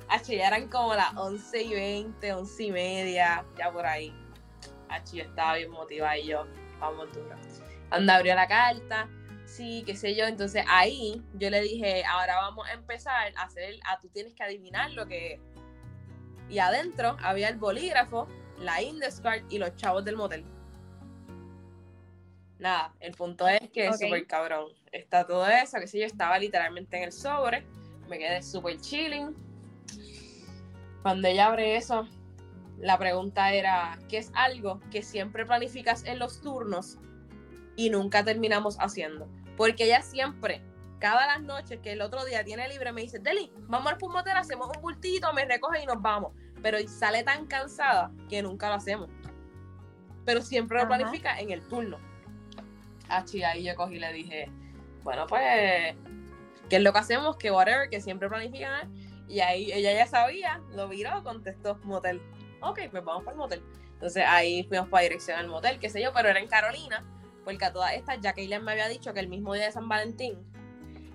H, 0.09 0.37
ya 0.37 0.49
eran 0.49 0.69
como 0.69 0.95
las 0.95 1.15
11 1.17 1.63
y 1.63 1.75
20, 1.75 2.33
11 2.33 2.63
y 2.63 2.71
media, 2.71 3.45
ya 3.59 3.73
por 3.73 3.85
ahí. 3.85 4.15
H, 4.89 5.17
yo 5.17 5.25
estaba 5.25 5.57
bien 5.57 5.71
motivada 5.71 6.17
y 6.17 6.29
yo, 6.29 6.47
vamos 6.79 7.13
duro. 7.13 7.37
Anda, 7.91 8.17
abrió 8.17 8.35
la 8.35 8.49
carta, 8.49 9.09
sí, 9.57 9.83
qué 9.87 9.97
sé 9.97 10.15
yo. 10.15 10.27
Entonces 10.27 10.65
ahí 10.69 11.23
yo 11.35 11.51
le 11.51 11.61
dije, 11.61 12.05
ahora 12.05 12.37
vamos 12.37 12.69
a 12.69 12.73
empezar 12.73 13.33
a 13.37 13.43
hacer, 13.43 13.77
a 13.87 13.99
tú 14.01 14.09
tienes 14.09 14.35
que 14.35 14.43
adivinar 14.43 14.93
lo 14.93 15.07
que 15.07 15.41
Y 16.49 16.59
adentro 16.59 17.17
había 17.23 17.49
el 17.49 17.57
bolígrafo, 17.57 18.29
la 18.59 18.81
Indescard 18.83 19.43
y 19.51 19.59
los 19.59 19.75
chavos 19.77 20.05
del 20.05 20.17
motel. 20.17 20.45
Nada, 22.59 22.95
el 23.01 23.13
punto 23.13 23.47
es 23.49 23.61
que 23.71 23.89
es 23.89 23.99
súper 23.99 24.27
cabrón. 24.27 24.69
Está 24.93 25.27
todo 25.27 25.47
eso, 25.47 25.79
que 25.79 25.87
sé 25.87 25.99
yo, 25.99 26.07
estaba 26.07 26.39
literalmente 26.39 26.97
en 26.97 27.05
el 27.05 27.13
sobre. 27.13 27.67
Me 28.09 28.19
quedé 28.19 28.43
súper 28.43 28.81
chilling. 28.81 29.35
Cuando 31.03 31.29
ella 31.29 31.47
abre 31.47 31.77
eso, 31.77 32.09
la 32.79 32.97
pregunta 32.99 33.53
era, 33.53 33.99
¿qué 34.09 34.19
es 34.19 34.31
algo 34.35 34.81
que 34.91 35.03
siempre 35.03 35.45
planificas 35.45 36.05
en 36.05 36.19
los 36.19 36.41
turnos 36.41 36.99
y 37.77 37.91
nunca 37.91 38.25
terminamos 38.25 38.77
haciendo? 38.81 39.29
Porque 39.57 39.85
ella 39.85 40.03
siempre, 40.03 40.63
cada 40.99 41.27
las 41.27 41.43
noches 41.43 41.81
que 41.83 41.93
el 41.93 42.01
otro 42.01 42.25
día 42.25 42.45
tiene 42.45 42.69
libre, 42.69 42.93
me 42.93 43.03
dice, 43.03 43.19
Deli, 43.19 43.53
vamos 43.69 43.93
al 43.93 43.99
motel, 44.09 44.37
hacemos 44.37 44.69
un 44.75 44.83
bultito, 44.83 45.33
me 45.33 45.45
recoge 45.45 45.83
y 45.83 45.87
nos 45.87 46.01
vamos. 46.01 46.33
Pero 46.63 46.79
sale 46.89 47.23
tan 47.23 47.47
cansada 47.47 48.11
que 48.29 48.43
nunca 48.43 48.69
lo 48.69 48.75
hacemos. 48.75 49.09
Pero 50.25 50.43
siempre 50.43 50.79
lo 50.79 50.89
planifica 50.89 51.39
en 51.39 51.51
el 51.51 51.63
turno. 51.67 51.99
Ah, 53.09 53.25
ahí 53.47 53.65
yo 53.65 53.75
cogí 53.77 53.97
y 53.97 54.01
le 54.01 54.13
dije, 54.13 54.51
bueno, 55.05 55.27
pues, 55.29 55.95
¿qué 56.69 56.77
es 56.77 56.83
lo 56.83 56.93
que 56.93 56.99
hacemos? 56.99 57.37
Que 57.37 57.51
whatever, 57.51 57.89
que 57.89 58.01
siempre 58.01 58.29
planifican. 58.29 58.93
Y 59.29 59.41
ahí 59.41 59.73
ella 59.73 59.93
ya 59.93 60.07
sabía, 60.07 60.61
lo 60.75 60.89
viró, 60.89 61.23
contestó 61.23 61.79
motel. 61.85 62.21
Ok, 62.61 62.81
pues 62.91 63.05
vamos 63.05 63.23
para 63.23 63.33
el 63.33 63.39
motel. 63.39 63.63
Entonces 63.93 64.25
ahí 64.27 64.65
fuimos 64.65 64.89
para 64.89 65.05
dirección 65.05 65.39
al 65.39 65.49
motel, 65.49 65.79
qué 65.79 65.89
sé 65.89 66.03
yo, 66.03 66.13
pero 66.13 66.29
era 66.29 66.39
en 66.39 66.49
Carolina, 66.49 67.05
porque 67.47 67.65
a 67.65 67.73
todas 67.73 67.93
estas, 67.93 68.21
ya 68.21 68.33
que 68.33 68.49
me 68.59 68.73
había 68.73 68.89
dicho 68.89 69.15
que 69.15 69.21
el 69.21 69.29
mismo 69.29 69.55
día 69.55 69.67
de 69.67 69.71
San 69.71 69.89
Valentín 69.89 70.37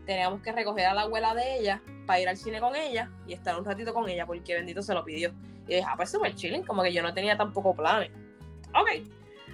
teníamos 0.05 0.41
que 0.41 0.53
recoger 0.53 0.85
a 0.85 0.93
la 0.93 1.01
abuela 1.01 1.35
de 1.35 1.59
ella 1.59 1.83
para 2.07 2.21
ir 2.21 2.29
al 2.29 2.37
cine 2.37 2.61
con 2.61 2.73
ella 2.73 3.11
y 3.27 3.33
estar 3.33 3.59
un 3.59 3.65
ratito 3.65 3.93
con 3.93 4.07
ella, 4.07 4.25
porque 4.25 4.53
bendito 4.53 4.81
se 4.81 4.93
lo 4.93 5.03
pidió. 5.03 5.33
Y 5.67 5.75
dije, 5.75 5.85
ah, 5.85 5.95
pues 5.97 6.09
súper 6.09 6.33
chilling, 6.33 6.63
como 6.63 6.83
que 6.83 6.93
yo 6.93 7.03
no 7.03 7.13
tenía 7.13 7.35
tampoco 7.35 7.75
planes. 7.75 8.11
Ok, 8.73 9.05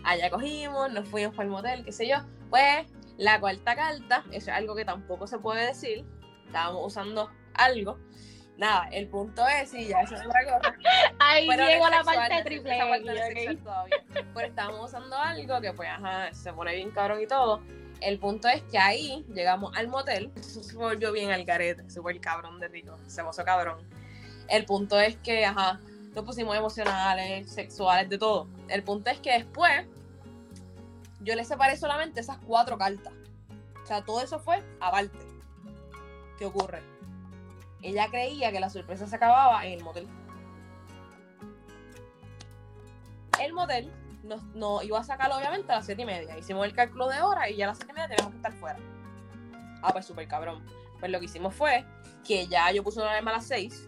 allá 0.04 0.30
cogimos, 0.30 0.94
nos 0.94 1.10
fuimos 1.10 1.34
para 1.34 1.46
el 1.46 1.50
motel, 1.50 1.84
qué 1.84 1.92
sé 1.92 2.08
yo. 2.08 2.18
Pues 2.52 2.86
la 3.18 3.40
cuarta 3.40 3.76
carta, 3.76 4.24
eso 4.28 4.52
es 4.52 4.56
algo 4.56 4.76
que 4.76 4.86
tampoco 4.86 5.26
se 5.26 5.40
puede 5.40 5.66
decir, 5.66 6.06
estábamos 6.46 6.86
usando 6.86 7.32
algo. 7.56 7.98
Nada, 8.58 8.90
el 8.92 9.08
punto 9.08 9.48
es, 9.48 9.72
y 9.76 9.88
ya 9.88 10.02
eso 10.02 10.16
es 10.16 10.26
otra 10.26 10.44
cosa. 10.46 10.76
Ahí 11.20 11.48
llegó 11.48 11.90
la 11.90 12.04
parte 12.04 12.44
triple. 12.44 12.80
Pero 14.34 14.48
estábamos 14.48 14.90
usando 14.90 15.16
algo 15.16 15.62
que 15.62 15.74
pues, 15.74 15.90
ajá, 15.90 16.34
se 16.34 16.52
pone 16.54 16.76
bien 16.76 16.92
cabrón 16.92 17.22
y 17.22 17.28
todo. 17.28 17.62
El 18.02 18.20
punto 18.20 18.48
es 18.48 18.62
que 18.64 18.78
ahí 18.78 19.26
llegamos 19.34 19.76
al 19.76 19.88
motel, 19.88 20.32
se 20.40 20.76
volvió 20.76 21.12
bien 21.12 21.32
al 21.32 21.46
garete, 21.46 21.84
el 21.84 22.22
cabrón 22.22 22.60
de 22.60 22.68
rico, 22.68 22.96
se 23.08 23.24
puso 23.24 23.44
cabrón. 23.44 23.80
El 24.50 24.66
punto 24.66 25.00
es 25.00 25.18
que, 25.18 25.46
ajá, 25.46 25.80
nos 26.14 26.24
pusimos 26.24 26.56
emocionales, 26.56 27.52
sexuales, 27.52 28.08
de 28.10 28.18
todo. 28.20 28.48
El 28.70 28.84
punto 28.84 29.10
es 29.10 29.20
que 29.20 29.32
después 29.32 29.86
yo 31.22 31.36
le 31.36 31.44
separé 31.44 31.76
solamente 31.76 32.20
esas 32.20 32.38
cuatro 32.38 32.78
cartas. 32.78 33.14
O 33.84 33.86
sea, 33.86 34.04
todo 34.04 34.22
eso 34.22 34.40
fue 34.40 34.64
aparte. 34.80 35.18
¿Qué 36.38 36.46
ocurre? 36.46 36.97
Ella 37.88 38.10
creía 38.10 38.52
que 38.52 38.60
la 38.60 38.70
sorpresa 38.70 39.08
se 39.08 39.16
acababa 39.16 39.66
en 39.66 39.80
el 39.80 39.82
motel. 39.82 40.10
El 43.42 43.54
motel 43.54 43.90
nos, 44.24 44.84
iba 44.84 45.00
a 45.00 45.04
sacar 45.06 45.32
obviamente 45.32 45.72
a 45.72 45.76
las 45.78 45.86
siete 45.86 46.02
y 46.02 46.06
media. 46.06 46.38
Hicimos 46.38 46.66
el 46.66 46.74
cálculo 46.74 47.08
de 47.08 47.22
hora 47.22 47.50
y 47.50 47.56
ya 47.56 47.64
a 47.64 47.68
las 47.70 47.78
siete 47.78 47.94
y 47.94 47.96
media 47.96 48.10
teníamos 48.10 48.32
que 48.32 48.38
estar 48.40 48.54
fuera. 48.60 48.78
Ah, 49.82 49.94
pues 49.94 50.06
súper 50.06 50.28
cabrón. 50.28 50.66
Pues 51.00 51.10
lo 51.10 51.20
que 51.20 51.28
hicimos 51.28 51.56
fue 51.56 51.86
que 52.28 52.46
ya 52.48 52.70
yo 52.74 52.84
puse 52.84 53.00
una 53.00 53.12
alarma 53.12 53.32
a 53.32 53.36
las 53.36 53.48
seis, 53.48 53.88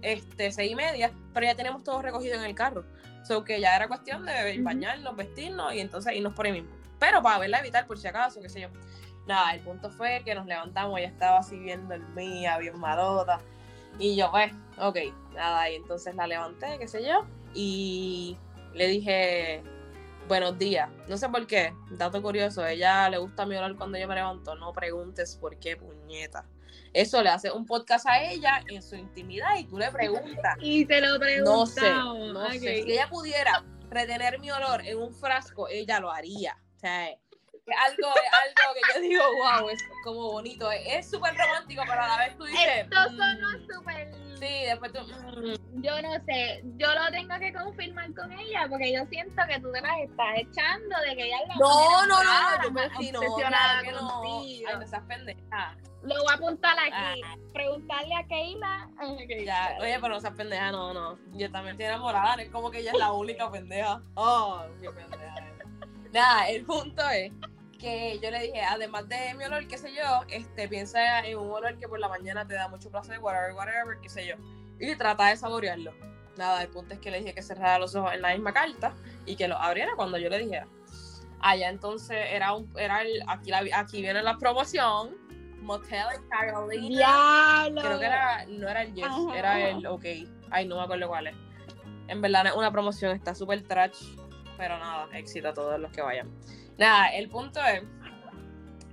este, 0.00 0.50
seis 0.50 0.72
y 0.72 0.74
media, 0.74 1.12
pero 1.34 1.44
ya 1.44 1.54
tenemos 1.54 1.84
todo 1.84 2.00
recogido 2.00 2.36
en 2.36 2.44
el 2.44 2.54
carro. 2.54 2.86
So 3.24 3.44
que 3.44 3.60
ya 3.60 3.76
era 3.76 3.88
cuestión 3.88 4.24
de 4.24 4.58
bañarnos, 4.62 5.14
vestirnos 5.16 5.74
y 5.74 5.80
entonces 5.80 6.14
irnos 6.14 6.32
por 6.32 6.46
ahí 6.46 6.52
mismo. 6.52 6.70
Pero 6.98 7.22
para 7.22 7.40
verla 7.40 7.58
evitar 7.58 7.86
por 7.86 7.98
si 7.98 8.08
acaso, 8.08 8.40
qué 8.40 8.48
sé 8.48 8.62
yo. 8.62 8.68
Nada, 9.26 9.54
el 9.54 9.60
punto 9.60 9.90
fue 9.90 10.22
que 10.24 10.34
nos 10.34 10.46
levantamos, 10.46 10.98
ella 10.98 11.08
estaba 11.08 11.38
así 11.38 11.56
bien 11.58 11.88
dormida, 11.88 12.58
bien 12.58 12.78
malota. 12.78 13.40
Y 13.98 14.16
yo, 14.16 14.30
pues, 14.30 14.52
ok, 14.78 14.98
nada, 15.34 15.70
y 15.70 15.76
entonces 15.76 16.14
la 16.14 16.26
levanté, 16.26 16.78
qué 16.78 16.88
sé 16.88 17.06
yo, 17.06 17.24
y 17.54 18.36
le 18.74 18.86
dije, 18.88 19.62
buenos 20.28 20.58
días. 20.58 20.88
No 21.08 21.16
sé 21.16 21.28
por 21.28 21.46
qué, 21.46 21.74
dato 21.90 22.22
curioso, 22.22 22.66
ella 22.66 23.08
le 23.10 23.18
gusta 23.18 23.46
mi 23.46 23.54
olor 23.56 23.76
cuando 23.76 23.98
yo 23.98 24.08
me 24.08 24.14
levanto, 24.14 24.54
no 24.56 24.72
preguntes 24.72 25.36
por 25.36 25.58
qué, 25.58 25.76
puñeta. 25.76 26.46
Eso 26.92 27.22
le 27.22 27.30
hace 27.30 27.50
un 27.50 27.64
podcast 27.64 28.06
a 28.06 28.22
ella 28.22 28.62
en 28.68 28.82
su 28.82 28.96
intimidad 28.96 29.56
y 29.58 29.64
tú 29.64 29.78
le 29.78 29.90
preguntas. 29.90 30.56
Y 30.60 30.84
te 30.84 31.00
lo 31.00 31.18
preguntas. 31.18 31.54
No 31.54 31.66
sé, 31.66 32.32
no 32.32 32.50
sé. 32.50 32.58
Si 32.60 32.92
ella 32.92 33.08
pudiera 33.08 33.64
retener 33.88 34.38
mi 34.40 34.50
olor 34.50 34.84
en 34.86 34.98
un 34.98 35.14
frasco, 35.14 35.68
ella 35.68 36.00
lo 36.00 36.10
haría. 36.10 36.56
O 36.76 36.78
sea, 36.78 37.08
algo, 37.70 38.08
algo 38.08 38.74
que 38.74 38.94
yo 38.94 39.00
digo, 39.00 39.22
wow, 39.36 39.68
es 39.68 39.82
como 40.02 40.32
bonito. 40.32 40.70
Es 40.72 41.10
súper 41.10 41.34
romántico, 41.36 41.82
pero 41.86 42.02
a 42.02 42.08
la 42.08 42.18
vez 42.18 42.36
tú 42.36 42.44
dices. 42.44 42.68
Esto 42.78 42.96
sonó 43.04 43.58
mm, 43.58 43.72
súper. 43.72 44.14
Sí, 44.38 44.64
después 44.66 44.92
tú. 44.92 45.00
Mm". 45.00 45.82
Yo 45.82 46.02
no 46.02 46.12
sé, 46.24 46.62
yo 46.76 46.88
lo 46.92 47.10
tengo 47.12 47.38
que 47.38 47.52
confirmar 47.52 48.12
con 48.14 48.32
ella 48.32 48.66
porque 48.68 48.92
yo 48.92 49.04
siento 49.06 49.42
que 49.48 49.60
tú 49.60 49.72
te 49.72 49.80
las 49.80 50.00
estás 50.00 50.36
echando 50.36 50.96
de 51.08 51.16
que 51.16 51.26
ella 51.26 51.38
es 51.42 51.48
la 51.48 51.54
No, 51.56 52.06
no, 52.06 52.24
no, 52.24 52.62
yo 52.64 52.70
me 52.72 53.12
no, 53.12 53.36
claro 53.36 53.82
que 53.82 53.92
no. 53.92 54.22
Ay, 54.42 54.64
no 54.78 54.86
seas 54.86 55.02
pendeja. 55.06 55.76
Lo 56.02 56.16
voy 56.16 56.32
a 56.32 56.34
apuntar 56.34 56.76
aquí. 56.80 57.22
Ah. 57.24 57.36
Preguntarle 57.52 58.14
a 58.16 58.26
Keila. 58.26 58.90
Ya, 59.44 59.76
oye, 59.80 59.98
pero 60.00 60.14
no 60.14 60.20
seas 60.20 60.34
pendeja, 60.34 60.72
no, 60.72 60.92
no. 60.92 61.16
Yo 61.32 61.50
también 61.52 61.74
estoy 61.74 61.86
enamorada, 61.86 62.42
es 62.42 62.50
como 62.50 62.72
que 62.72 62.80
ella 62.80 62.90
es 62.90 62.98
la 62.98 63.12
única 63.12 63.48
pendeja. 63.50 64.00
Oh, 64.14 64.64
qué 64.80 64.90
pendeja. 64.90 65.34
Nada, 66.12 66.48
el 66.48 66.64
punto 66.64 67.08
es 67.08 67.32
que 67.82 68.20
yo 68.22 68.30
le 68.30 68.42
dije, 68.44 68.62
además 68.62 69.08
de 69.08 69.34
mi 69.34 69.44
olor, 69.44 69.66
qué 69.66 69.76
sé 69.76 69.92
yo, 69.92 70.22
este, 70.28 70.68
piensa 70.68 71.20
en 71.26 71.36
un 71.36 71.50
olor 71.50 71.76
que 71.78 71.88
por 71.88 71.98
la 71.98 72.08
mañana 72.08 72.46
te 72.46 72.54
da 72.54 72.68
mucho 72.68 72.90
placer, 72.90 73.18
whatever, 73.18 73.52
whatever, 73.54 73.98
qué 74.00 74.08
sé 74.08 74.26
yo. 74.26 74.36
Y 74.78 74.94
trata 74.94 75.26
de 75.26 75.36
saborearlo. 75.36 75.92
Nada, 76.36 76.62
el 76.62 76.68
punto 76.68 76.94
es 76.94 77.00
que 77.00 77.10
le 77.10 77.18
dije 77.18 77.34
que 77.34 77.42
cerrara 77.42 77.80
los 77.80 77.94
ojos 77.96 78.14
en 78.14 78.22
la 78.22 78.32
misma 78.32 78.52
carta 78.52 78.94
y 79.26 79.34
que 79.36 79.48
lo 79.48 79.56
abriera 79.58 79.92
cuando 79.96 80.16
yo 80.16 80.30
le 80.30 80.38
dijera. 80.38 80.68
Allá 81.40 81.68
entonces 81.68 82.16
era 82.30 82.54
un, 82.54 82.72
era 82.78 83.02
el, 83.02 83.22
aquí, 83.26 83.50
aquí 83.52 84.00
viene 84.00 84.22
la 84.22 84.38
promoción, 84.38 85.16
Motel 85.60 86.06
Carolina. 86.30 87.68
Creo 87.68 87.98
que 87.98 88.06
era, 88.06 88.46
no 88.46 88.68
era 88.68 88.82
el 88.82 88.94
Yes, 88.94 89.06
era 89.34 89.68
el 89.68 89.86
OK. 89.86 90.04
Ay, 90.50 90.68
no 90.68 90.76
me 90.76 90.82
acuerdo 90.82 91.08
cuál 91.08 91.26
es. 91.26 91.34
En 92.06 92.22
verdad 92.22 92.46
es 92.46 92.54
una 92.54 92.70
promoción, 92.70 93.12
está 93.12 93.34
súper 93.34 93.62
trash, 93.66 94.14
pero 94.56 94.78
nada, 94.78 95.08
éxito 95.16 95.48
a 95.48 95.54
todos 95.54 95.80
los 95.80 95.90
que 95.90 96.00
vayan. 96.00 96.30
Nada, 96.82 97.14
el 97.14 97.28
punto 97.28 97.60
es, 97.64 97.84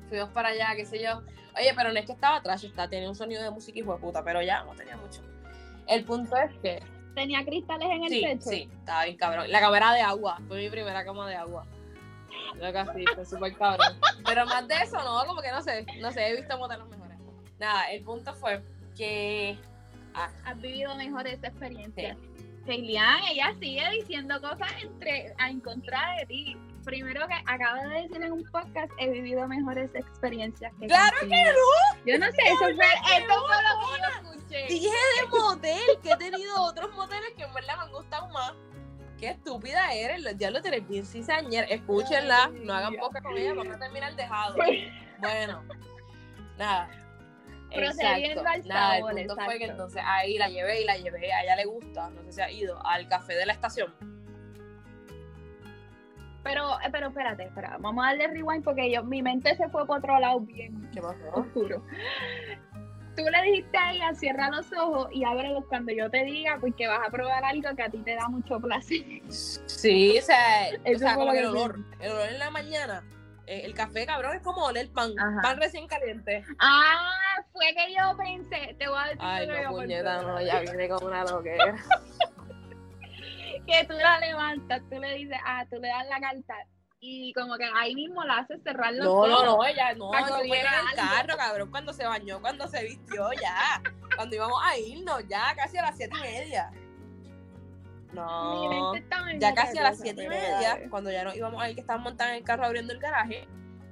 fuimos 0.09 0.29
para 0.29 0.49
allá, 0.49 0.75
qué 0.75 0.85
sé 0.85 1.01
yo. 1.01 1.23
Oye, 1.57 1.73
pero 1.75 1.91
no 1.91 1.97
es 1.97 2.05
que 2.05 2.11
estaba 2.11 2.39
trash, 2.39 2.65
está, 2.65 2.87
tenía 2.87 3.09
un 3.09 3.15
sonido 3.15 3.41
de 3.41 3.49
música 3.49 3.79
y 3.79 3.81
fue 3.81 3.97
puta, 3.99 4.23
pero 4.23 4.43
ya 4.43 4.63
no 4.63 4.75
tenía 4.75 4.95
mucho. 4.95 5.23
El 5.87 6.03
punto 6.03 6.37
es 6.37 6.55
que... 6.61 6.83
¿Tenía 7.15 7.43
cristales 7.43 7.89
en 7.89 8.03
el 8.03 8.09
sí, 8.11 8.21
techo? 8.21 8.49
Sí, 8.51 8.69
estaba 8.77 9.05
bien 9.05 9.17
cabrón. 9.17 9.51
La 9.51 9.59
cámara 9.59 9.91
de 9.93 10.01
agua, 10.01 10.39
fue 10.47 10.59
mi 10.59 10.69
primera 10.69 11.03
cama 11.03 11.27
de 11.27 11.35
agua. 11.35 11.65
Lo 12.61 12.71
casi, 12.71 13.05
fue 13.15 13.25
súper 13.25 13.57
cabrón. 13.57 13.99
Pero 14.23 14.45
más 14.45 14.67
de 14.67 14.75
eso, 14.75 14.97
no, 15.03 15.25
como 15.25 15.41
que 15.41 15.49
no 15.49 15.63
sé, 15.63 15.83
no 15.99 16.11
sé, 16.11 16.27
he 16.27 16.35
visto 16.35 16.59
modelos 16.59 16.87
mejores. 16.89 17.17
Nada, 17.57 17.91
el 17.91 18.03
punto 18.03 18.35
fue 18.35 18.61
que... 18.95 19.57
Ah, 20.13 20.29
Has 20.45 20.61
vivido 20.61 20.93
mejores 20.93 21.43
experiencias. 21.43 22.15
Sí. 22.67 22.75
ella 22.77 23.55
sigue 23.59 23.89
diciendo 23.93 24.39
cosas 24.39 24.71
entre 24.79 25.33
a 25.39 25.49
encontrar 25.49 26.19
de 26.19 26.25
ti. 26.27 26.57
Primero 26.83 27.27
que 27.27 27.33
acaba 27.45 27.83
de 27.83 28.01
decir 28.01 28.23
en 28.23 28.31
un 28.31 28.43
podcast, 28.51 28.91
he 28.97 29.09
vivido 29.09 29.47
mejores 29.47 29.93
experiencias 29.93 30.71
que 30.79 30.87
¡Claro 30.87 31.17
que 31.21 31.27
no! 31.27 32.05
Yo 32.05 32.17
no 32.17 32.25
sé, 32.31 32.37
eso 32.45 32.59
fue, 32.59 32.85
esto 33.17 33.33
fue 33.47 33.55
lo 33.63 33.79
que 33.79 34.01
yo 34.01 34.31
escuché. 34.31 34.65
Dije 34.67 34.87
de 34.87 35.37
motel, 35.37 35.99
que 36.01 36.11
he 36.11 36.17
tenido 36.17 36.61
otros 36.61 36.91
moteles 36.95 37.33
que 37.35 37.43
en 37.43 37.53
verdad 37.53 37.77
me 37.77 37.83
han 37.83 37.91
gustado 37.91 38.29
más. 38.29 38.53
Qué 39.19 39.31
estúpida 39.31 39.93
eres, 39.93 40.23
los 40.23 40.37
diablos 40.37 40.61
tenés 40.63 40.87
bien 40.87 41.05
cizañera. 41.05 41.67
Escúchenla, 41.67 42.51
no 42.63 42.73
hagan 42.73 42.95
poca 42.95 43.21
con 43.21 43.37
ella, 43.37 43.53
vamos 43.53 43.75
a 43.75 43.79
terminar 43.79 44.15
dejado. 44.15 44.55
Bueno, 45.19 45.63
nada. 46.57 46.89
Procediendo 47.73 48.41
al 48.47 48.67
Nada, 48.67 48.97
el 48.97 49.27
punto 49.27 49.35
fue 49.43 49.59
que 49.59 49.65
entonces 49.65 50.01
ahí 50.03 50.37
la 50.37 50.49
llevé 50.49 50.81
y 50.81 50.85
la 50.85 50.97
llevé, 50.97 51.31
a 51.31 51.43
ella 51.43 51.55
le 51.55 51.65
gusta, 51.65 52.09
no 52.09 52.23
sé 52.23 52.31
si 52.31 52.41
ha 52.41 52.49
ido, 52.49 52.83
al 52.85 53.07
café 53.07 53.35
de 53.35 53.45
la 53.45 53.53
estación. 53.53 53.93
Pero, 56.43 56.79
eh, 56.81 56.89
pero 56.91 57.07
espérate, 57.07 57.43
espera, 57.43 57.77
vamos 57.79 58.05
a 58.05 58.09
darle 58.09 58.27
rewind 58.27 58.63
porque 58.63 58.91
yo, 58.91 59.03
mi 59.03 59.21
mente 59.21 59.55
se 59.55 59.67
fue 59.69 59.85
por 59.85 59.99
otro 59.99 60.19
lado 60.19 60.39
bien 60.39 60.89
¿Qué 60.93 61.01
pasó? 61.01 61.29
oscuro 61.33 61.83
tú 63.19 63.29
le 63.29 63.41
dijiste 63.43 63.77
a 63.77 63.91
ella, 63.91 64.13
cierra 64.13 64.49
los 64.49 64.71
ojos 64.73 65.09
y 65.11 65.23
ábrelos 65.23 65.65
cuando 65.67 65.91
yo 65.91 66.09
te 66.09 66.23
diga, 66.23 66.57
porque 66.59 66.87
vas 66.87 67.07
a 67.07 67.11
probar 67.11 67.43
algo 67.43 67.75
que 67.75 67.83
a 67.83 67.89
ti 67.89 67.97
te 67.99 68.15
da 68.15 68.27
mucho 68.27 68.59
placer. 68.59 69.03
Sí, 69.29 70.17
o 70.17 70.21
sea, 70.21 70.69
o 70.85 70.97
sea 70.97 71.15
como 71.15 71.33
el 71.33 71.45
olor, 71.45 71.79
el 71.99 72.11
olor 72.11 72.29
en 72.29 72.39
la 72.39 72.49
mañana. 72.49 73.03
Eh, 73.45 73.61
el 73.65 73.73
café, 73.73 74.05
cabrón, 74.05 74.35
es 74.35 74.43
como 74.43 74.63
oler 74.63 74.91
pan, 74.91 75.13
pan 75.41 75.59
recién 75.59 75.87
caliente. 75.87 76.45
Ah, 76.59 77.09
fue 77.51 77.65
que 77.75 77.93
yo 77.93 78.15
pensé, 78.15 78.75
te 78.77 78.87
voy 78.87 78.99
a 78.99 79.05
decir 79.05 79.19
Ay, 79.21 79.47
no, 79.47 79.71
puñeta, 79.71 80.21
no, 80.21 80.41
ya 80.41 80.59
viene 80.59 80.87
como 80.87 81.07
una 81.07 81.23
loquera. 81.23 81.75
que 83.69 83.85
tú 83.85 83.93
la 83.93 84.19
levantas, 84.19 84.81
tú 84.89 84.99
le 84.99 85.15
dices, 85.15 85.37
ah, 85.45 85.65
tú 85.69 85.77
le 85.77 85.87
das 85.87 86.07
la 86.07 86.19
carta, 86.19 86.55
y 87.01 87.33
como 87.33 87.55
que 87.55 87.69
ahí 87.75 87.95
mismo 87.95 88.23
la 88.25 88.39
hace 88.39 88.59
cerrar 88.59 88.93
los 88.93 89.05
No, 89.05 89.27
no, 89.27 89.45
no, 89.45 89.65
ella 89.65 89.93
no, 89.95 90.13
eso 90.13 90.35
fue 90.35 90.59
en 90.59 90.65
el 90.65 90.95
carro, 90.95 91.37
cabrón, 91.37 91.71
cuando 91.71 91.93
se 91.93 92.05
bañó, 92.05 92.41
cuando 92.41 92.67
se 92.67 92.83
vistió, 92.83 93.31
ya. 93.33 93.81
cuando 94.15 94.35
íbamos 94.35 94.59
a 94.63 94.77
irnos, 94.77 95.25
ya 95.29 95.55
casi 95.55 95.77
a 95.77 95.83
las 95.83 95.95
siete 95.95 96.17
y 96.17 96.21
media. 96.21 96.71
No, 98.11 98.93
ya 99.39 99.53
casi 99.53 99.77
a 99.77 99.83
las 99.83 99.99
siete 99.99 100.23
y 100.23 100.27
media, 100.27 100.81
cuando 100.89 101.09
ya 101.11 101.23
nos 101.23 101.35
íbamos 101.37 101.61
a 101.61 101.69
ir, 101.69 101.75
que 101.75 101.81
estábamos 101.81 102.11
montando 102.11 102.33
en 102.33 102.39
el 102.39 102.43
carro 102.43 102.65
abriendo 102.65 102.91
el 102.91 102.99
garaje, 102.99 103.47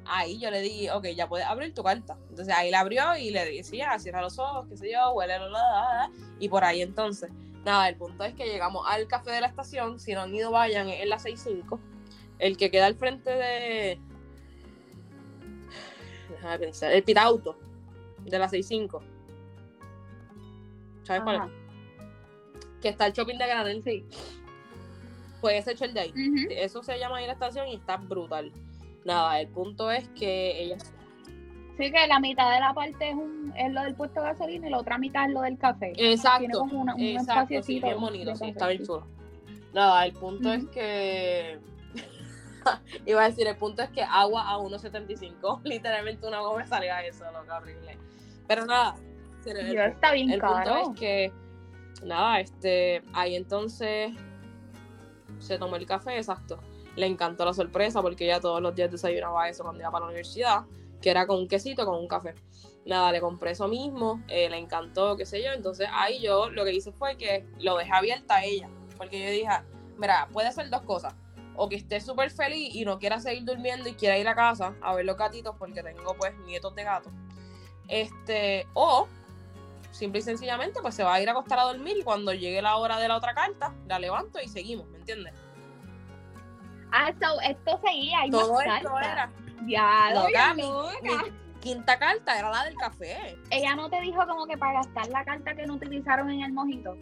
ahí 0.05 0.37
yo 0.37 0.51
le 0.51 0.59
di, 0.61 0.89
ok, 0.89 1.05
ya 1.15 1.29
puedes 1.29 1.47
abrir 1.47 1.73
tu 1.73 1.83
carta. 1.83 2.17
Entonces 2.29 2.53
ahí 2.53 2.71
la 2.71 2.81
abrió 2.81 3.15
y 3.15 3.29
le 3.29 3.45
decía, 3.45 3.97
cierra 3.99 4.21
los 4.21 4.37
ojos, 4.37 4.67
qué 4.67 4.75
sé 4.75 4.91
yo, 4.91 5.11
huele, 5.11 5.37
la, 5.39 6.09
y 6.39 6.49
por 6.49 6.65
ahí 6.65 6.81
entonces. 6.81 7.31
Nada, 7.65 7.89
el 7.89 7.95
punto 7.95 8.23
es 8.23 8.33
que 8.33 8.45
llegamos 8.45 8.85
al 8.87 9.07
café 9.07 9.31
de 9.31 9.41
la 9.41 9.47
estación, 9.47 9.99
si 9.99 10.13
no 10.13 10.21
han 10.21 10.33
ido 10.33 10.51
vayan, 10.51 10.87
en 10.87 11.09
la 11.09 11.19
65, 11.19 11.79
el 12.39 12.57
que 12.57 12.71
queda 12.71 12.85
al 12.85 12.95
frente 12.95 13.29
de... 13.29 13.99
Déjame 16.29 16.59
pensar, 16.59 16.91
el 16.91 17.03
Pitauto, 17.03 17.57
de 18.23 18.39
la 18.39 18.47
65. 18.47 19.03
¿Sabes 21.03 21.23
cuál 21.23 21.47
es? 21.47 21.67
que 22.81 22.89
está 22.89 23.07
el 23.07 23.13
shopping 23.13 23.37
de 23.37 23.47
Granel. 23.47 23.83
Sí. 23.83 24.05
Pues 25.41 25.61
ese 25.61 25.71
hecho 25.71 25.85
el 25.85 25.93
de 25.93 25.99
ahí. 26.01 26.13
Eso 26.51 26.83
se 26.83 26.97
llama 26.99 27.17
ahí 27.17 27.27
la 27.27 27.33
estación 27.33 27.67
y 27.67 27.75
está 27.75 27.97
brutal. 27.97 28.51
Nada, 29.05 29.39
el 29.39 29.47
punto 29.47 29.89
es 29.91 30.07
que 30.09 30.61
ella. 30.61 30.77
Sí, 31.77 31.91
que 31.91 32.07
la 32.07 32.19
mitad 32.19 32.51
de 32.53 32.59
la 32.59 32.73
parte 32.73 33.09
es, 33.09 33.15
un, 33.15 33.53
es 33.55 33.71
lo 33.71 33.83
del 33.83 33.93
puesto 33.93 34.21
de 34.21 34.27
gasolina 34.27 34.67
y 34.67 34.71
la 34.71 34.79
otra 34.79 34.97
mitad 34.97 35.25
es 35.25 35.33
lo 35.33 35.41
del 35.41 35.57
café. 35.57 35.93
Exacto. 35.95 36.39
Tiene 36.39 36.53
como 36.55 36.81
una, 36.81 36.95
un 36.95 37.01
exacto, 37.01 37.61
sí, 37.61 37.79
bien 37.79 37.99
bonito, 37.99 38.35
sí, 38.35 38.45
está 38.45 38.67
bien 38.67 38.83
chulo. 38.83 39.05
Nada, 39.73 40.05
el 40.05 40.13
punto 40.13 40.51
es 40.51 40.65
que. 40.69 41.59
Iba 43.05 43.23
a 43.23 43.29
decir, 43.29 43.47
el 43.47 43.55
punto 43.57 43.83
es 43.83 43.89
que 43.89 44.01
agua 44.01 44.49
a 44.49 44.57
1.75. 44.57 45.61
Literalmente 45.63 46.27
una 46.27 46.37
agua 46.37 46.57
me 46.57 46.67
salía 46.67 47.05
eso, 47.05 47.23
lo 47.31 47.43
que 47.45 47.51
horrible. 47.51 47.97
Pero 48.47 48.65
nada. 48.65 48.95
El, 49.45 49.77
está 49.77 50.11
bien 50.11 50.29
el 50.29 50.41
punto 50.41 50.75
es 50.75 50.99
que 50.99 51.31
nada, 52.03 52.41
este, 52.41 53.01
ahí 53.13 53.35
entonces 53.35 54.11
se 55.39 55.57
tomó 55.57 55.75
el 55.75 55.85
café, 55.85 56.17
exacto. 56.17 56.59
Le 56.95 57.05
encantó 57.05 57.45
la 57.45 57.53
sorpresa 57.53 58.01
porque 58.01 58.25
ella 58.25 58.39
todos 58.39 58.61
los 58.61 58.75
días 58.75 58.91
desayunaba 58.91 59.47
eso 59.47 59.63
cuando 59.63 59.81
iba 59.81 59.91
para 59.91 60.01
la 60.01 60.07
universidad, 60.07 60.65
que 61.01 61.09
era 61.09 61.27
con 61.27 61.37
un 61.37 61.47
quesito, 61.47 61.85
con 61.85 61.95
un 61.95 62.07
café. 62.07 62.33
Nada, 62.85 63.11
le 63.11 63.19
compré 63.19 63.51
eso 63.51 63.67
mismo, 63.67 64.21
eh, 64.27 64.49
le 64.49 64.57
encantó, 64.57 65.17
qué 65.17 65.25
sé 65.25 65.43
yo. 65.43 65.51
Entonces 65.51 65.89
ahí 65.91 66.21
yo 66.21 66.49
lo 66.49 66.63
que 66.63 66.73
hice 66.73 66.91
fue 66.91 67.17
que 67.17 67.45
lo 67.59 67.77
dejé 67.77 67.91
abierta 67.91 68.35
a 68.35 68.43
ella, 68.43 68.69
porque 68.97 69.19
yo 69.23 69.29
dije, 69.29 69.49
mira, 69.97 70.27
puede 70.31 70.51
ser 70.51 70.69
dos 70.69 70.81
cosas. 70.81 71.13
O 71.55 71.67
que 71.67 71.75
esté 71.75 71.99
súper 71.99 72.29
feliz 72.29 72.75
y 72.75 72.85
no 72.85 72.99
quiera 72.99 73.19
seguir 73.19 73.43
durmiendo 73.43 73.89
y 73.89 73.93
quiera 73.93 74.17
ir 74.17 74.27
a 74.27 74.35
casa 74.35 74.75
a 74.81 74.93
ver 74.93 75.05
los 75.05 75.17
gatitos 75.17 75.55
porque 75.57 75.81
tengo 75.81 76.15
pues 76.15 76.37
nietos 76.45 76.75
de 76.75 76.83
gatos. 76.83 77.11
Este, 77.87 78.67
o 78.73 79.07
simple 79.91 80.19
y 80.19 80.21
sencillamente, 80.21 80.79
pues 80.81 80.95
se 80.95 81.03
va 81.03 81.15
a 81.15 81.21
ir 81.21 81.27
a 81.27 81.31
acostar 81.31 81.59
a 81.59 81.63
dormir 81.63 81.97
y 81.97 82.03
cuando 82.03 82.33
llegue 82.33 82.61
la 82.61 82.77
hora 82.77 82.99
de 82.99 83.07
la 83.07 83.17
otra 83.17 83.33
carta, 83.33 83.73
la 83.87 83.99
levanto 83.99 84.39
y 84.39 84.47
seguimos, 84.47 84.87
¿me 84.89 84.99
entiendes? 84.99 85.33
Ah, 86.91 87.11
so, 87.19 87.41
esto 87.41 87.79
seguía. 87.83 88.19
Hay 88.19 88.29
Todo 88.29 88.61
esto 88.61 88.99
era. 88.99 89.29
Ya, 89.65 90.11
loca, 90.13 90.53
mi, 90.53 90.63
quinta 91.59 91.97
carta 91.97 92.37
era 92.37 92.49
la 92.49 92.63
del 92.65 92.75
café. 92.75 93.37
Ella 93.49 93.75
no 93.75 93.89
te 93.89 93.99
dijo 94.01 94.25
como 94.27 94.45
que 94.45 94.57
para 94.57 94.73
gastar 94.73 95.07
la 95.09 95.25
carta 95.25 95.55
que 95.55 95.65
no 95.65 95.75
utilizaron 95.75 96.29
en 96.29 96.41
el 96.41 96.53
mojito. 96.53 96.97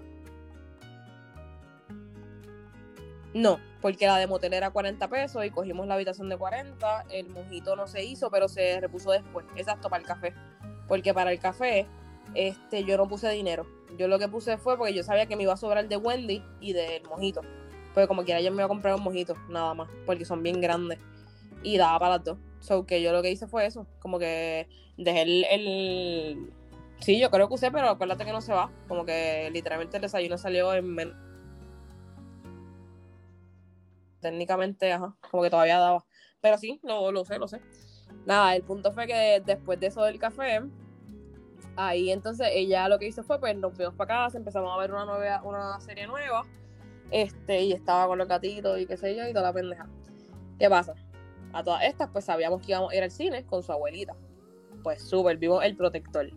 No, 3.33 3.59
porque 3.81 4.07
la 4.07 4.17
de 4.17 4.27
motel 4.27 4.53
era 4.53 4.69
40 4.69 5.09
pesos 5.09 5.45
y 5.45 5.51
cogimos 5.51 5.87
la 5.87 5.95
habitación 5.95 6.29
de 6.29 6.37
40. 6.37 7.05
El 7.09 7.29
mojito 7.29 7.75
no 7.75 7.85
se 7.85 8.03
hizo, 8.03 8.31
pero 8.31 8.47
se 8.47 8.79
repuso 8.79 9.11
después. 9.11 9.45
Exacto, 9.57 9.89
para 9.89 10.01
el 10.01 10.07
café. 10.07 10.33
Porque 10.87 11.13
para 11.13 11.33
el 11.33 11.39
café 11.39 11.85
este, 12.33 12.85
yo 12.85 12.95
no 12.97 13.07
puse 13.07 13.29
dinero. 13.29 13.67
Yo 13.97 14.07
lo 14.07 14.19
que 14.19 14.27
puse 14.27 14.57
fue 14.57 14.77
porque 14.77 14.93
yo 14.93 15.03
sabía 15.03 15.25
que 15.25 15.35
me 15.35 15.43
iba 15.43 15.53
a 15.53 15.57
sobrar 15.57 15.87
de 15.87 15.97
Wendy 15.97 16.43
y 16.61 16.73
del 16.73 17.03
mojito. 17.03 17.41
Pues 17.93 18.07
como 18.07 18.23
quiera 18.23 18.41
yo 18.41 18.51
me 18.51 18.57
iba 18.57 18.65
a 18.65 18.69
comprar 18.69 18.95
un 18.95 19.03
mojito, 19.03 19.35
nada 19.49 19.73
más, 19.73 19.89
porque 20.05 20.25
son 20.25 20.41
bien 20.41 20.59
grandes. 20.61 20.99
Y 21.65 21.77
daba 21.77 21.97
para 21.97 22.17
las 22.17 22.23
dos. 22.23 22.37
So 22.59 22.85
que 22.85 23.01
yo 23.01 23.11
lo 23.11 23.21
que 23.21 23.31
hice 23.31 23.47
fue 23.47 23.65
eso, 23.65 23.87
como 23.99 24.19
que 24.19 24.67
dejé 24.97 25.23
el, 25.23 26.51
Sí, 26.99 27.19
yo 27.19 27.29
creo 27.29 27.47
que 27.47 27.55
usé, 27.55 27.71
pero 27.71 27.89
acuérdate 27.89 28.23
que 28.23 28.31
no 28.31 28.41
se 28.41 28.53
va. 28.53 28.71
Como 28.87 29.05
que 29.05 29.49
literalmente 29.51 29.97
el 29.97 30.01
desayuno 30.01 30.37
salió 30.37 30.73
en 30.73 30.87
menos. 30.87 31.15
Técnicamente, 34.21 34.93
ajá, 34.93 35.15
como 35.29 35.43
que 35.43 35.49
todavía 35.49 35.79
daba. 35.79 36.05
Pero 36.41 36.57
sí, 36.57 36.79
lo, 36.83 37.11
lo 37.11 37.25
sé, 37.25 37.37
lo 37.39 37.47
sé. 37.47 37.61
Nada, 38.25 38.55
el 38.55 38.63
punto 38.63 38.91
fue 38.91 39.07
que 39.07 39.41
después 39.45 39.79
de 39.79 39.87
eso 39.87 40.03
del 40.03 40.19
café, 40.19 40.61
ahí 41.75 42.11
entonces 42.11 42.47
ella 42.51 42.87
lo 42.89 42.97
que 42.99 43.07
hizo 43.07 43.23
fue, 43.23 43.39
pues 43.39 43.55
nos 43.55 43.73
fuimos 43.73 43.95
para 43.95 44.07
casa, 44.07 44.37
empezamos 44.37 44.71
a 44.73 44.79
ver 44.79 44.91
una, 44.91 45.05
nueva, 45.05 45.41
una 45.43 45.79
serie 45.79 46.07
nueva, 46.07 46.43
este, 47.11 47.61
y 47.63 47.73
estaba 47.73 48.07
con 48.07 48.17
los 48.17 48.27
gatitos 48.27 48.79
y 48.79 48.85
qué 48.85 48.97
sé 48.97 49.15
yo, 49.15 49.27
y 49.27 49.33
toda 49.33 49.47
la 49.47 49.53
pendeja. 49.53 49.87
¿Qué 50.57 50.69
pasa? 50.69 50.95
A 51.55 51.63
todas 51.63 51.83
estas, 51.83 52.09
pues 52.09 52.25
sabíamos 52.25 52.61
que 52.61 52.73
íbamos 52.73 52.91
a 52.91 52.95
ir 52.97 53.03
al 53.03 53.11
cine 53.11 53.45
con 53.45 53.63
su 53.63 53.71
abuelita. 53.71 54.13
Pues 54.83 55.01
súper, 55.01 55.37
vivo 55.37 55.61
el 55.61 55.77
protector. 55.77 56.29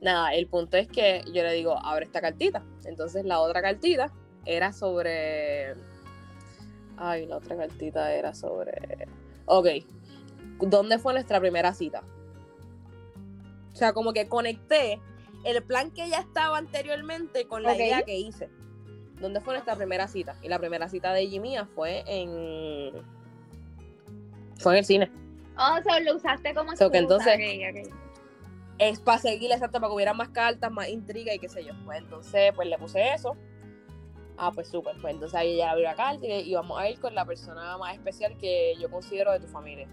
Nada, 0.00 0.34
el 0.34 0.46
punto 0.46 0.78
es 0.78 0.88
que 0.88 1.22
yo 1.26 1.42
le 1.42 1.52
digo, 1.52 1.76
abre 1.78 2.06
esta 2.06 2.22
cartita. 2.22 2.64
Entonces 2.86 3.26
la 3.26 3.40
otra 3.40 3.60
cartita 3.60 4.10
era 4.46 4.72
sobre... 4.72 5.74
Ay, 6.96 7.26
la 7.26 7.36
otra 7.36 7.54
cartita 7.54 8.14
era 8.14 8.34
sobre... 8.34 9.06
Ok, 9.44 9.66
¿dónde 10.60 10.98
fue 10.98 11.12
nuestra 11.12 11.38
primera 11.38 11.74
cita? 11.74 12.02
O 13.72 13.76
sea, 13.76 13.92
como 13.92 14.14
que 14.14 14.26
conecté 14.26 15.00
el 15.44 15.62
plan 15.62 15.90
que 15.90 16.08
ya 16.08 16.20
estaba 16.20 16.56
anteriormente 16.56 17.46
con 17.46 17.62
la 17.62 17.76
idea 17.76 18.02
que 18.02 18.18
hice. 18.18 18.48
¿Dónde 19.20 19.42
fue 19.42 19.52
nuestra 19.52 19.76
primera 19.76 20.08
cita? 20.08 20.36
Y 20.40 20.48
la 20.48 20.58
primera 20.58 20.88
cita 20.88 21.12
de 21.12 21.26
Jimmy 21.26 21.56
fue 21.74 22.04
en. 22.06 23.21
Fue 24.62 24.72
en 24.72 24.78
el 24.78 24.84
cine. 24.84 25.10
Oh, 25.58 25.76
so 25.82 26.00
lo 26.00 26.16
usaste 26.16 26.54
como 26.54 26.74
so 26.76 26.90
que 26.90 26.98
entonces 26.98 27.38
Es 28.78 29.00
para 29.00 29.18
seguir, 29.18 29.52
exacto, 29.52 29.80
para 29.80 29.90
que 29.90 29.94
hubiera 29.94 30.14
más 30.14 30.30
cartas, 30.30 30.70
más 30.70 30.88
intriga 30.88 31.34
y 31.34 31.38
qué 31.38 31.48
sé 31.48 31.64
yo. 31.64 31.72
Pues 31.84 31.98
entonces, 31.98 32.52
pues 32.54 32.68
le 32.68 32.78
puse 32.78 33.12
eso. 33.12 33.36
Ah, 34.38 34.50
pues 34.52 34.68
súper. 34.68 34.96
Pues 35.00 35.14
entonces 35.14 35.38
ahí 35.38 35.58
ya 35.58 35.70
abrió 35.70 35.84
la 35.84 35.94
carta 35.94 36.26
y 36.26 36.50
íbamos 36.50 36.80
a 36.80 36.88
ir 36.88 36.98
con 36.98 37.14
la 37.14 37.24
persona 37.24 37.76
más 37.76 37.94
especial 37.94 38.36
que 38.38 38.74
yo 38.80 38.90
considero 38.90 39.32
de 39.32 39.40
tu 39.40 39.46
familia 39.46 39.88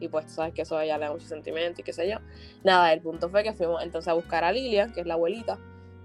y 0.00 0.08
pues 0.08 0.30
sabes 0.30 0.52
que 0.54 0.62
eso 0.62 0.76
a 0.76 0.84
ella 0.84 0.98
le 0.98 1.06
da 1.06 1.12
mucho 1.12 1.26
sentimiento 1.26 1.80
y 1.80 1.84
qué 1.84 1.92
sé 1.92 2.10
yo. 2.10 2.18
Nada, 2.64 2.92
el 2.92 3.00
punto 3.00 3.28
fue 3.28 3.42
que 3.42 3.52
fuimos 3.52 3.82
entonces 3.82 4.08
a 4.08 4.12
buscar 4.14 4.44
a 4.44 4.52
Lilia, 4.52 4.92
que 4.92 5.00
es 5.00 5.06
la 5.06 5.14
abuelita, 5.14 5.58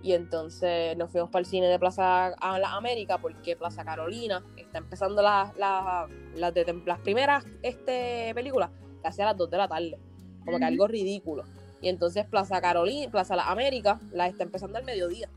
y 0.03 0.13
entonces 0.13 0.97
nos 0.97 1.11
fuimos 1.11 1.29
para 1.29 1.41
el 1.41 1.45
cine 1.45 1.67
de 1.67 1.77
Plaza 1.77 2.27
a 2.27 2.59
la 2.59 2.73
América 2.75 3.19
porque 3.19 3.55
Plaza 3.55 3.85
Carolina 3.85 4.43
está 4.57 4.79
empezando 4.79 5.21
las 5.21 5.55
la, 5.57 6.07
la, 6.35 6.51
las 6.85 6.99
primeras 6.99 7.45
este, 7.61 8.31
películas 8.33 8.71
casi 9.03 9.21
a 9.21 9.25
las 9.25 9.37
2 9.37 9.49
de 9.49 9.57
la 9.57 9.67
tarde, 9.67 9.99
como 10.45 10.57
que 10.57 10.65
algo 10.65 10.87
ridículo. 10.87 11.43
Y 11.81 11.89
entonces 11.89 12.25
Plaza 12.25 12.61
Carolina, 12.61 13.11
Plaza 13.11 13.35
La 13.35 13.49
América, 13.49 13.99
la 14.11 14.27
está 14.27 14.43
empezando 14.43 14.77
al 14.77 14.83
mediodía. 14.83 15.29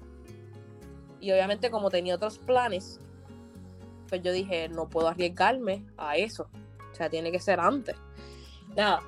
Y 1.21 1.33
obviamente 1.33 1.71
como 1.71 1.91
tenía 1.91 2.15
otros 2.15 2.39
planes, 2.39 3.01
pues 4.09 4.23
yo 4.23 4.33
dije, 4.33 4.69
no 4.69 4.89
puedo 4.89 5.09
arriesgarme 5.09 5.85
a 5.97 6.17
eso. 6.17 6.49
O 6.93 6.95
sea, 6.95 7.09
tiene 7.09 7.33
que 7.33 7.41
ser 7.41 7.61
antes. 7.61 7.97
Nada, 8.77 9.01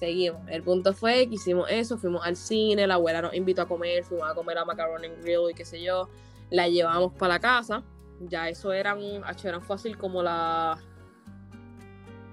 seguimos. 0.00 0.40
El 0.48 0.62
punto 0.62 0.94
fue 0.94 1.28
que 1.28 1.34
hicimos 1.34 1.70
eso, 1.70 1.98
fuimos 1.98 2.26
al 2.26 2.34
cine, 2.34 2.86
la 2.86 2.94
abuela 2.94 3.20
nos 3.20 3.34
invitó 3.34 3.62
a 3.62 3.68
comer, 3.68 4.02
fuimos 4.02 4.28
a 4.28 4.34
comer 4.34 4.56
a 4.56 4.64
Macaroni 4.64 5.08
Grill 5.22 5.50
y 5.50 5.54
qué 5.54 5.64
sé 5.64 5.82
yo. 5.82 6.08
La 6.48 6.68
llevamos 6.68 7.12
para 7.12 7.34
la 7.34 7.40
casa. 7.40 7.82
Ya 8.20 8.48
eso 8.48 8.72
eran, 8.72 8.98
eran 9.44 9.62
fácil 9.62 9.96
como 9.96 10.22
las 10.22 10.80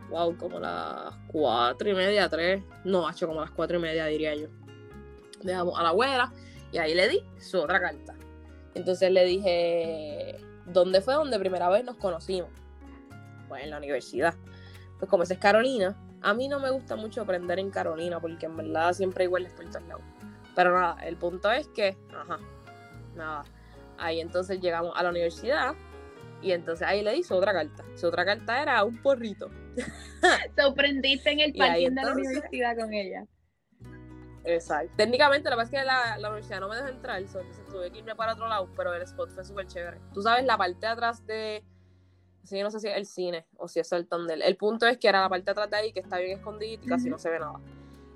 wow, 0.10 0.38
como 0.38 0.60
las 0.60 1.14
cuatro 1.28 1.90
y 1.90 1.94
media, 1.94 2.30
tres, 2.30 2.64
no, 2.86 3.10
hecho 3.10 3.28
como 3.28 3.42
las 3.42 3.52
cuatro 3.52 3.78
y 3.78 3.82
media 3.82 4.06
diría 4.06 4.34
yo. 4.34 4.48
Dejamos 5.44 5.78
a 5.78 5.84
la 5.84 5.90
abuela 5.90 6.34
y 6.72 6.78
ahí 6.78 6.96
le 6.96 7.10
di 7.10 7.22
su 7.38 7.60
otra 7.60 7.82
carta. 7.82 8.16
Entonces 8.76 9.12
le 9.12 9.26
dije, 9.26 10.38
¿dónde 10.66 11.02
fue 11.02 11.16
donde 11.16 11.38
primera 11.38 11.68
vez 11.68 11.84
nos 11.84 11.98
conocimos? 11.98 12.50
Pues 13.50 13.64
en 13.64 13.72
la 13.72 13.78
universidad. 13.78 14.36
Pues 15.00 15.12
como 15.12 15.24
esa 15.24 15.34
es 15.34 15.40
Carolina, 15.40 15.98
a 16.22 16.34
mí 16.34 16.48
no 16.48 16.60
me 16.60 16.70
gusta 16.72 16.96
mucho 16.96 17.22
aprender 17.22 17.60
en 17.60 17.70
Carolina 17.70 18.20
porque 18.20 18.46
en 18.46 18.58
verdad 18.58 18.94
siempre 18.94 19.26
igual 19.26 19.46
estoy 19.46 19.68
todos 19.68 19.88
lados. 19.88 20.04
Pero 20.56 20.74
nada, 20.74 20.98
el 21.06 21.18
punto 21.18 21.52
es 21.52 21.68
que, 21.68 21.98
ajá, 22.14 22.40
nada. 23.16 23.44
Ahí 23.98 24.20
entonces 24.20 24.60
llegamos 24.60 24.94
a 24.96 25.04
la 25.04 25.10
universidad 25.10 25.76
y 26.42 26.52
entonces 26.52 26.88
ahí 26.88 27.04
le 27.04 27.16
hice 27.16 27.34
otra 27.34 27.54
carta. 27.54 27.84
Su 27.96 28.08
otra 28.08 28.26
carta 28.26 28.62
era 28.62 28.84
un 28.84 29.02
porrito. 29.02 29.50
Sorprendiste 30.58 31.32
en 31.32 31.40
el 31.40 31.54
parking 31.58 31.92
de 31.92 32.04
la 32.04 32.14
universidad 32.14 32.78
con 32.78 32.94
ella. 32.94 33.26
Exacto. 34.44 34.94
Técnicamente, 34.96 35.50
que 35.50 35.56
pasa 35.56 35.64
es 35.76 35.82
que 35.82 35.86
la, 35.86 36.18
la 36.18 36.30
universidad 36.30 36.62
no 36.62 36.70
me 36.70 36.78
dejó 36.78 36.88
entrar, 36.88 37.20
entonces 37.20 37.66
tuve 37.70 37.92
que 37.92 38.00
irme 38.00 38.16
para 38.16 38.34
otro 38.34 38.48
lado, 38.48 38.70
pero 38.78 38.94
el 38.94 39.02
spot 39.02 39.30
fue 39.32 39.44
súper 39.44 39.68
chévere. 39.68 40.00
Tú 40.14 40.22
sabes, 40.22 40.46
la 40.46 40.58
parte 40.58 40.80
de 40.80 40.88
atrás 40.88 41.26
de 41.26 41.64
Sí, 42.48 42.62
no 42.62 42.72
sé 42.72 42.80
si 42.80 42.88
es 42.88 42.96
el 42.96 43.06
cine 43.06 43.46
o 43.58 43.68
si 43.68 43.82
es 43.82 43.92
el 43.92 44.08
túnel. 44.08 44.42
El 44.42 44.56
punto 44.56 44.88
es 44.88 44.98
que 44.98 45.10
era 45.10 45.20
la 45.20 45.28
parte 45.28 45.44
de 45.44 45.52
atrás 45.52 45.70
de 45.70 45.76
ahí 45.76 45.92
que 45.92 46.00
está 46.00 46.18
bien 46.18 46.38
escondida 46.38 46.72
y 46.72 46.78
casi 46.78 47.10
no 47.10 47.18
se 47.18 47.30
ve 47.30 47.40
nada. 47.40 47.60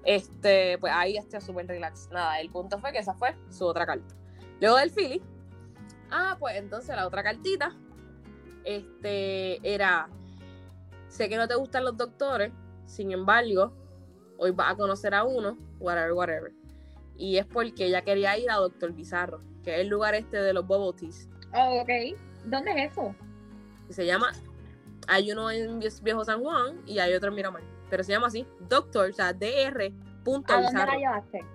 Este, 0.05 0.77
pues 0.77 0.93
ahí 0.95 1.17
estoy 1.17 1.41
súper 1.41 1.67
relax. 1.67 2.07
Nada, 2.11 2.39
el 2.39 2.49
punto 2.49 2.79
fue 2.79 2.93
que 2.93 2.99
esa 2.99 3.13
fue 3.13 3.35
su 3.49 3.65
otra 3.65 3.85
carta. 3.85 4.15
Luego 4.61 4.77
del 4.77 4.89
Philly, 4.89 5.21
ah, 6.11 6.37
pues 6.39 6.55
entonces 6.55 6.95
la 6.95 7.07
otra 7.07 7.23
cartita, 7.23 7.75
este, 8.63 9.59
era, 9.69 10.07
sé 11.09 11.27
que 11.27 11.35
no 11.35 11.45
te 11.49 11.55
gustan 11.55 11.83
los 11.83 11.97
doctores, 11.97 12.53
sin 12.85 13.11
embargo, 13.11 13.73
hoy 14.37 14.51
vas 14.51 14.71
a 14.71 14.77
conocer 14.77 15.13
a 15.13 15.25
uno, 15.25 15.57
whatever, 15.77 16.13
whatever. 16.13 16.53
Y 17.17 17.35
es 17.35 17.45
porque 17.45 17.87
ella 17.87 18.01
quería 18.01 18.37
ir 18.37 18.49
a 18.49 18.55
Doctor 18.55 18.93
Bizarro, 18.93 19.41
que 19.61 19.75
es 19.75 19.81
el 19.81 19.89
lugar 19.89 20.15
este 20.15 20.37
de 20.37 20.53
los 20.53 20.65
bubble 20.65 20.97
teas. 20.97 21.27
Oh, 21.53 21.81
ok. 21.81 22.17
¿Dónde 22.45 22.71
es 22.71 22.91
eso? 22.93 23.13
Se 23.91 24.05
llama, 24.05 24.31
hay 25.07 25.31
uno 25.31 25.49
en 25.51 25.79
Viejo 25.79 26.23
San 26.23 26.41
Juan 26.41 26.81
y 26.85 26.99
hay 26.99 27.13
otro 27.13 27.29
en 27.29 27.35
Miramar. 27.35 27.63
Pero 27.89 28.03
se 28.03 28.11
llama 28.11 28.27
así, 28.27 28.45
Doctor, 28.69 29.09
o 29.09 29.13
sea, 29.13 29.33
DR. 29.33 29.91
Punto 30.23 30.53
¿A 30.53 30.57
dónde 30.57 30.71
Bizarro. 30.71 30.91
la 30.91 30.97
llevaste? 30.97 31.45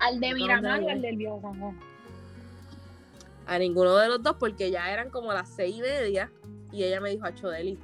¿Al 0.00 0.20
de 0.20 0.28
¿Dónde 0.28 0.42
Miramar 0.42 0.82
o 0.82 0.88
al 0.88 1.02
del 1.02 1.16
Viejo 1.16 1.40
San 1.40 1.58
Juan? 1.58 1.80
A 3.46 3.58
ninguno 3.58 3.96
de 3.96 4.08
los 4.08 4.22
dos, 4.22 4.36
porque 4.38 4.70
ya 4.70 4.92
eran 4.92 5.10
como 5.10 5.32
las 5.32 5.48
seis 5.48 5.76
y 5.76 5.80
media. 5.80 6.30
Y 6.72 6.84
ella 6.84 7.00
me 7.00 7.10
dijo 7.10 7.24
a 7.24 7.34
Chodeli, 7.34 7.78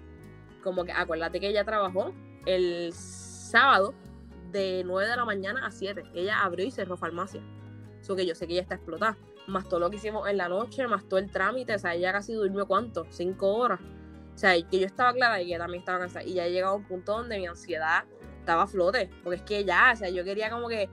como 0.62 0.84
que 0.84 0.92
acuérdate 0.92 1.40
que 1.40 1.48
ella 1.48 1.64
trabajó 1.64 2.12
el 2.46 2.92
sábado 2.92 3.94
de 4.50 4.82
9 4.84 5.08
de 5.08 5.16
la 5.16 5.24
mañana 5.24 5.66
a 5.66 5.70
7. 5.70 6.04
Ella 6.14 6.42
abrió 6.42 6.66
y 6.66 6.70
cerró 6.70 6.96
farmacia. 6.96 7.42
Eso 8.00 8.16
que 8.16 8.26
yo 8.26 8.34
sé 8.34 8.46
que 8.46 8.54
ella 8.54 8.62
está 8.62 8.74
explotada. 8.74 9.16
Más 9.46 9.68
todo 9.68 9.80
lo 9.80 9.90
que 9.90 9.96
hicimos 9.96 10.28
en 10.28 10.36
la 10.36 10.48
noche, 10.48 10.86
más 10.86 11.04
todo 11.08 11.18
el 11.18 11.30
trámite. 11.30 11.74
O 11.74 11.78
sea, 11.78 11.94
ella 11.94 12.12
casi 12.12 12.32
durmió 12.34 12.66
cuánto? 12.66 13.06
Cinco 13.10 13.54
horas. 13.54 13.80
O 14.34 14.38
sea, 14.38 14.56
y 14.56 14.64
que 14.64 14.78
yo 14.78 14.86
estaba 14.86 15.12
clara 15.12 15.40
y 15.42 15.48
ella 15.48 15.58
también 15.58 15.80
estaba 15.80 15.98
cansada. 15.98 16.24
Y 16.24 16.34
ya 16.34 16.46
he 16.46 16.52
llegado 16.52 16.74
a 16.74 16.76
un 16.76 16.84
punto 16.84 17.12
donde 17.12 17.38
mi 17.38 17.46
ansiedad 17.46 18.04
estaba 18.38 18.62
a 18.62 18.66
flote. 18.66 19.10
Porque 19.22 19.36
es 19.36 19.42
que 19.42 19.64
ya, 19.64 19.90
o 19.92 19.96
sea, 19.96 20.08
yo 20.08 20.24
quería 20.24 20.48
como 20.50 20.68
que, 20.68 20.88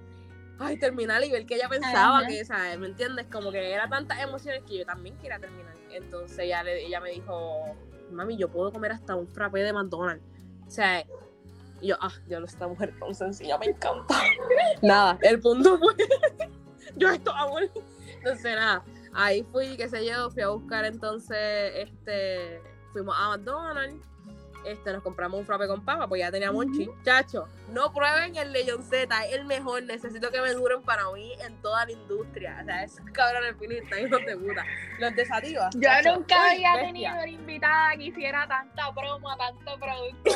ay, 0.59 0.77
terminar 0.77 1.23
y 1.23 1.31
ver 1.31 1.45
que 1.45 1.55
ella 1.55 1.69
pensaba 1.69 2.21
que, 2.27 2.43
sea, 2.45 2.77
¿me 2.77 2.87
entiendes? 2.87 3.27
Como 3.31 3.51
que 3.51 3.71
era 3.73 3.87
tantas 3.87 4.19
emociones 4.21 4.63
que 4.67 4.79
yo 4.79 4.85
también 4.85 5.15
quería 5.17 5.39
terminar. 5.39 5.73
Entonces 5.91 6.37
ella, 6.39 6.63
le- 6.63 6.85
ella 6.85 6.99
me 6.99 7.11
dijo, 7.11 7.63
mami, 8.11 8.35
yo 8.37 8.49
puedo 8.49 8.71
comer 8.71 8.91
hasta 8.91 9.15
un 9.15 9.27
frappé 9.27 9.59
de 9.63 9.73
McDonald's. 9.73 10.23
O 10.67 10.69
sea, 10.71 11.01
y 11.81 11.87
yo, 11.87 11.95
ah, 12.01 12.11
yo 12.27 12.39
esta 12.39 12.67
mujer 12.67 12.93
tan 12.99 13.15
sencilla, 13.15 13.57
me 13.57 13.67
encanta. 13.67 14.21
nada, 14.81 15.17
el 15.21 15.39
punto 15.39 15.77
fue, 15.79 15.93
yo 16.97 17.09
esto 17.09 17.31
amor. 17.33 17.69
Entonces, 18.23 18.55
nada, 18.55 18.83
ahí 19.13 19.43
fui, 19.51 19.75
qué 19.77 19.87
sé 19.89 20.05
yo, 20.05 20.29
fui 20.29 20.41
a 20.43 20.49
buscar 20.49 20.85
entonces, 20.85 21.71
este, 21.75 22.61
fuimos 22.91 23.15
a 23.17 23.29
McDonald's, 23.29 24.05
este, 24.65 24.91
nos 24.91 25.01
compramos 25.03 25.39
un 25.39 25.45
frappe 25.45 25.67
con 25.67 25.83
papa, 25.85 26.07
pues 26.07 26.19
ya 26.19 26.31
teníamos 26.31 26.65
un 26.65 26.71
Ujú. 26.71 26.93
Chacho, 27.03 27.47
no 27.71 27.93
prueben 27.93 28.35
el 28.35 28.51
Legion 28.51 28.83
Z, 28.83 29.25
es 29.27 29.33
el 29.35 29.45
mejor, 29.45 29.83
necesito 29.83 30.29
que 30.31 30.41
me 30.41 30.53
duren 30.53 30.81
para 30.83 31.09
mí 31.11 31.33
en 31.39 31.55
toda 31.61 31.85
la 31.85 31.91
industria. 31.93 32.59
O 32.61 32.65
sea, 32.65 32.83
esos 32.83 33.05
cabrones 33.13 33.55
finistas, 33.57 33.99
hijos 33.99 34.19
de 34.25 34.35
puta. 34.37 34.65
Los 34.99 35.15
de 35.15 35.25
Sativa. 35.25 35.69
Yo 35.75 35.81
chacho, 35.81 36.15
nunca 36.15 36.51
había 36.51 36.73
tenido 36.81 37.13
una 37.13 37.27
invitada 37.29 37.95
que 37.95 38.03
hiciera 38.03 38.47
tanta 38.47 38.93
promo, 38.93 39.29
tanto 39.37 39.79
producto. 39.79 40.31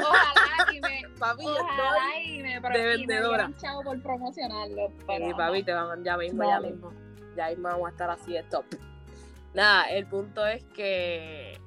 Ojalá 0.00 0.72
y 0.72 0.80
me, 0.80 1.02
Papi, 1.18 1.44
ojalá 1.44 2.22
y 2.22 2.42
me, 2.42 2.48
de 2.48 2.56
y 2.56 2.60
me 2.60 2.86
vendedora. 2.86 3.50
chavo 3.60 3.82
por 3.82 4.00
promocionarlo. 4.02 4.92
Pero, 5.06 5.26
Sí, 5.26 5.34
papi, 5.34 5.62
te 5.64 5.72
van, 5.72 6.04
ya 6.04 6.16
mismo, 6.16 6.44
ya 6.48 6.60
mismo. 6.60 6.92
Ya 7.36 7.48
mismo 7.48 7.68
vamos 7.68 7.86
a 7.88 7.90
estar 7.90 8.10
así 8.10 8.32
de 8.32 8.42
top. 8.44 8.64
Nada, 9.54 9.84
el 9.90 10.06
punto 10.06 10.44
es 10.46 10.64
que. 10.74 11.58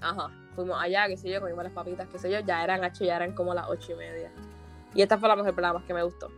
Ajá, 0.00 0.30
fuimos 0.54 0.80
allá, 0.80 1.06
qué 1.08 1.16
sé 1.16 1.30
yo, 1.30 1.40
comimos 1.40 1.64
las 1.64 1.72
papitas, 1.72 2.08
qué 2.08 2.18
sé 2.18 2.30
yo, 2.30 2.40
ya 2.40 2.62
eran 2.62 2.84
ocho, 2.84 3.04
ya 3.04 3.16
eran 3.16 3.32
como 3.32 3.54
las 3.54 3.68
ocho 3.68 3.92
y 3.92 3.96
media. 3.96 4.30
Y 4.94 5.02
esta 5.02 5.18
fue 5.18 5.28
la 5.28 5.36
mejor 5.36 5.54
más 5.60 5.84
que 5.84 5.94
me 5.94 6.02
gustó. 6.02 6.28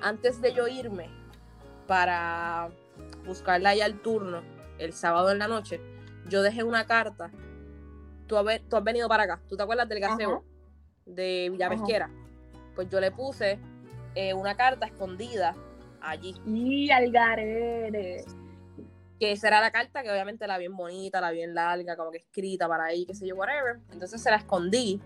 Antes 0.00 0.40
de 0.40 0.52
yo 0.52 0.68
irme 0.68 1.08
para 1.86 2.70
buscarla 3.26 3.74
ya 3.74 3.84
al 3.84 4.00
turno, 4.00 4.42
el 4.78 4.92
sábado 4.92 5.30
en 5.30 5.38
la 5.38 5.48
noche, 5.48 5.80
yo 6.28 6.42
dejé 6.42 6.62
una 6.64 6.86
carta. 6.86 7.30
Tú, 8.26 8.36
has- 8.36 8.60
tú 8.68 8.76
has 8.76 8.84
venido 8.84 9.08
para 9.08 9.24
acá, 9.24 9.40
¿tú 9.48 9.56
te 9.56 9.62
acuerdas 9.62 9.88
del 9.88 10.00
gaseo? 10.00 10.30
Ajá. 10.32 10.42
De 11.06 11.48
Villa 11.50 11.66
Ajá. 11.66 11.74
Pesquera. 11.76 12.10
Pues 12.74 12.88
yo 12.88 13.00
le 13.00 13.10
puse 13.10 13.58
eh, 14.14 14.32
una 14.34 14.54
carta 14.56 14.86
escondida 14.86 15.54
allí. 16.02 16.34
Y 16.46 16.90
al 16.90 17.10
garete. 17.10 18.24
que 19.18 19.32
esa 19.32 19.48
era 19.48 19.60
la 19.60 19.70
carta, 19.70 20.02
que 20.02 20.10
obviamente 20.10 20.46
la 20.46 20.58
bien 20.58 20.76
bonita, 20.76 21.20
la 21.20 21.30
bien 21.30 21.54
larga, 21.54 21.96
como 21.96 22.10
que 22.10 22.18
escrita 22.18 22.68
para 22.68 22.84
ahí, 22.84 23.06
qué 23.06 23.14
sé 23.14 23.26
yo, 23.26 23.36
whatever. 23.36 23.80
Entonces 23.92 24.22
se 24.22 24.30
la 24.30 24.36
escondí. 24.36 25.00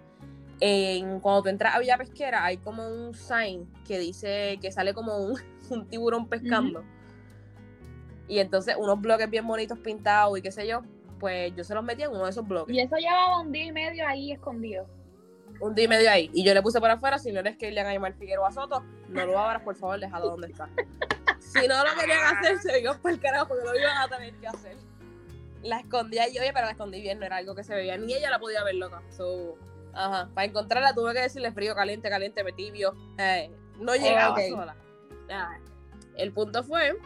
En, 0.58 1.20
cuando 1.20 1.42
tú 1.42 1.48
entras 1.50 1.74
a 1.74 1.78
Villa 1.78 1.98
Pesquera, 1.98 2.44
hay 2.44 2.56
como 2.56 2.88
un 2.88 3.14
sign 3.14 3.70
que 3.86 3.98
dice 3.98 4.58
que 4.62 4.72
sale 4.72 4.94
como 4.94 5.18
un, 5.18 5.38
un 5.70 5.86
tiburón 5.88 6.28
pescando. 6.28 6.82
Y 8.28 8.38
entonces 8.38 8.74
unos 8.78 9.00
bloques 9.00 9.28
bien 9.30 9.46
bonitos 9.46 9.78
pintados 9.78 10.38
y 10.38 10.42
qué 10.42 10.50
sé 10.50 10.66
yo, 10.66 10.82
pues 11.18 11.54
yo 11.54 11.64
se 11.64 11.74
los 11.74 11.84
metí 11.84 12.02
en 12.02 12.10
uno 12.10 12.24
de 12.24 12.30
esos 12.30 12.46
bloques. 12.46 12.74
Y 12.74 12.80
eso 12.80 12.96
llevaba 12.96 13.40
un 13.40 13.52
día 13.52 13.66
y 13.66 13.72
medio 13.72 14.06
ahí 14.06 14.32
escondido. 14.32 14.86
Un 15.60 15.74
día 15.74 15.84
y 15.84 15.88
medio 15.88 16.10
ahí. 16.10 16.30
Y 16.34 16.44
yo 16.44 16.52
le 16.54 16.62
puse 16.62 16.80
por 16.80 16.90
afuera, 16.90 17.18
si 17.18 17.32
no 17.32 17.40
eres 17.40 17.56
que 17.56 17.70
le 17.70 17.80
hagan 17.80 17.94
llamar 17.94 18.14
Figueroa 18.14 18.52
Soto, 18.52 18.82
no 19.08 19.26
lo 19.26 19.38
abras, 19.38 19.62
por 19.62 19.74
favor, 19.76 19.98
déjalo 19.98 20.26
donde 20.30 20.48
está. 20.48 20.68
Si 21.38 21.66
no 21.66 21.82
lo 21.84 21.94
querían 21.98 22.36
hacer, 22.36 22.58
se 22.58 22.80
iban 22.80 22.98
por 23.00 23.10
el 23.12 23.20
carajo, 23.20 23.48
porque 23.48 23.64
lo 23.64 23.78
iban 23.78 23.96
a 23.96 24.08
tener 24.08 24.34
que 24.34 24.46
hacer. 24.48 24.76
La 25.62 25.78
escondí 25.80 26.18
allí, 26.18 26.38
oye, 26.38 26.52
pero 26.52 26.66
la 26.66 26.72
escondí 26.72 27.00
bien, 27.00 27.18
no 27.18 27.24
era 27.26 27.36
algo 27.36 27.54
que 27.54 27.64
se 27.64 27.74
veía, 27.74 27.96
ni 27.96 28.12
ella 28.14 28.30
la 28.30 28.38
podía 28.38 28.62
ver 28.64 28.74
loca. 28.74 29.02
So, 29.16 29.56
ajá, 29.94 30.28
para 30.34 30.44
encontrarla 30.46 30.92
tuve 30.94 31.14
que 31.14 31.20
decirle 31.22 31.50
frío, 31.52 31.74
caliente, 31.74 32.08
caliente, 32.10 32.44
me 32.44 32.52
tibio. 32.52 32.94
Eh, 33.18 33.50
no 33.78 33.94
llegaba 33.94 34.34
Ok. 34.34 34.40
sola. 34.50 34.76
Nada. 35.28 35.58
El 36.16 36.32
punto 36.32 36.62
fue 36.62 36.96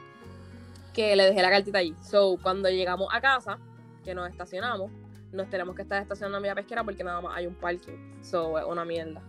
que 0.93 1.15
le 1.17 1.25
dejé 1.25 1.43
la 1.43 1.51
cartita 1.51 1.79
allí. 1.79 1.95
So, 2.03 2.37
cuando 2.43 2.69
llegamos 2.69 3.09
a 3.13 3.21
casa, 3.21 3.59
que 4.05 4.15
nos 4.15 4.29
estacionamos, 4.29 4.91
nos 5.33 5.49
tenemos 5.49 5.75
que 5.75 5.83
estar 5.83 6.01
estacionando 6.03 6.39
en 6.39 6.43
Villa 6.43 6.55
Pesquera 6.55 6.85
porque 6.85 7.05
nada 7.05 7.21
más 7.21 7.37
hay 7.37 7.47
un 7.47 7.55
parking. 7.55 8.23
So, 8.23 8.55
una 8.67 8.85
mierda. 8.85 9.23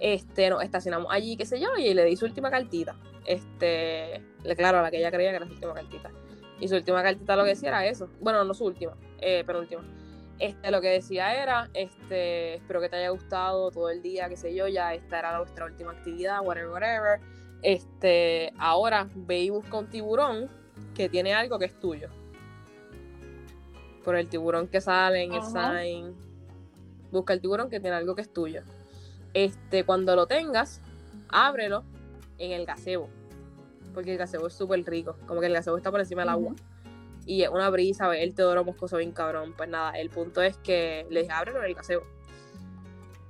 Este, 0.00 0.48
nos 0.50 0.62
estacionamos 0.62 1.08
allí, 1.10 1.36
qué 1.36 1.44
sé 1.44 1.58
yo, 1.60 1.68
y 1.76 1.92
le 1.92 2.04
di 2.04 2.16
su 2.16 2.24
última 2.24 2.50
cartita. 2.50 2.96
Este, 3.26 4.22
claro, 4.56 4.80
la 4.80 4.90
que 4.90 4.98
ella 4.98 5.10
creía 5.10 5.30
que 5.30 5.36
era 5.36 5.46
su 5.46 5.52
última 5.52 5.74
cartita. 5.74 6.10
Y 6.60 6.68
su 6.68 6.76
última 6.76 7.02
cartita 7.02 7.36
lo 7.36 7.44
que 7.44 7.50
decía 7.50 7.68
era 7.68 7.86
eso. 7.86 8.08
Bueno, 8.20 8.44
no 8.44 8.54
su 8.54 8.64
última, 8.64 8.96
eh, 9.20 9.42
pero 9.46 9.60
última. 9.60 9.82
Este, 10.38 10.70
lo 10.70 10.80
que 10.80 10.88
decía 10.88 11.42
era, 11.42 11.68
este, 11.74 12.54
espero 12.54 12.80
que 12.80 12.88
te 12.88 12.96
haya 12.96 13.10
gustado 13.10 13.70
todo 13.70 13.90
el 13.90 14.02
día, 14.02 14.28
qué 14.28 14.36
sé 14.36 14.54
yo, 14.54 14.68
ya 14.68 14.94
esta 14.94 15.18
era 15.18 15.36
nuestra 15.36 15.64
última 15.64 15.92
actividad, 15.92 16.40
whatever, 16.42 16.70
whatever. 16.70 17.20
Este, 17.62 18.52
ahora 18.56 19.08
ve 19.14 19.40
y 19.40 19.50
busca 19.50 19.78
un 19.78 19.88
tiburón 19.88 20.48
que 20.94 21.08
tiene 21.08 21.34
algo 21.34 21.58
que 21.58 21.64
es 21.64 21.78
tuyo. 21.80 22.08
Por 24.08 24.16
el 24.16 24.26
tiburón 24.26 24.68
que 24.68 24.80
sale 24.80 25.22
en 25.22 25.34
el 25.34 25.42
sign. 25.42 26.16
Busca 27.12 27.34
el 27.34 27.42
tiburón 27.42 27.68
que 27.68 27.78
tiene 27.78 27.94
algo 27.94 28.14
que 28.14 28.22
es 28.22 28.32
tuyo. 28.32 28.62
Este, 29.34 29.84
cuando 29.84 30.16
lo 30.16 30.26
tengas, 30.26 30.80
ábrelo 31.28 31.84
en 32.38 32.52
el 32.52 32.64
gazebo. 32.64 33.10
Porque 33.92 34.12
el 34.12 34.16
gazebo 34.16 34.46
es 34.46 34.54
súper 34.54 34.82
rico. 34.84 35.18
Como 35.26 35.40
que 35.40 35.48
el 35.48 35.52
gazebo 35.52 35.76
está 35.76 35.90
por 35.90 36.00
encima 36.00 36.22
del 36.22 36.30
agua. 36.30 36.54
Y 37.26 37.42
es 37.42 37.50
una 37.50 37.68
brisa, 37.68 38.16
el 38.16 38.34
Teodoro 38.34 38.64
Moscoso 38.64 38.96
bien 38.96 39.12
cabrón. 39.12 39.52
Pues 39.54 39.68
nada, 39.68 39.90
el 39.90 40.08
punto 40.08 40.40
es 40.40 40.56
que 40.56 41.06
le 41.10 41.20
dije, 41.20 41.32
ábrelo 41.34 41.58
en 41.58 41.66
el 41.66 41.74
gazebo. 41.74 42.04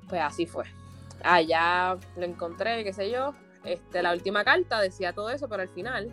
Pues 0.08 0.20
así 0.20 0.46
fue. 0.46 0.66
Allá 1.24 1.98
lo 2.16 2.24
encontré, 2.24 2.84
qué 2.84 2.92
sé 2.92 3.10
yo. 3.10 3.34
Este, 3.64 4.00
la 4.00 4.12
última 4.12 4.44
carta 4.44 4.80
decía 4.80 5.12
todo 5.12 5.30
eso, 5.30 5.48
pero 5.48 5.62
al 5.62 5.70
final 5.70 6.12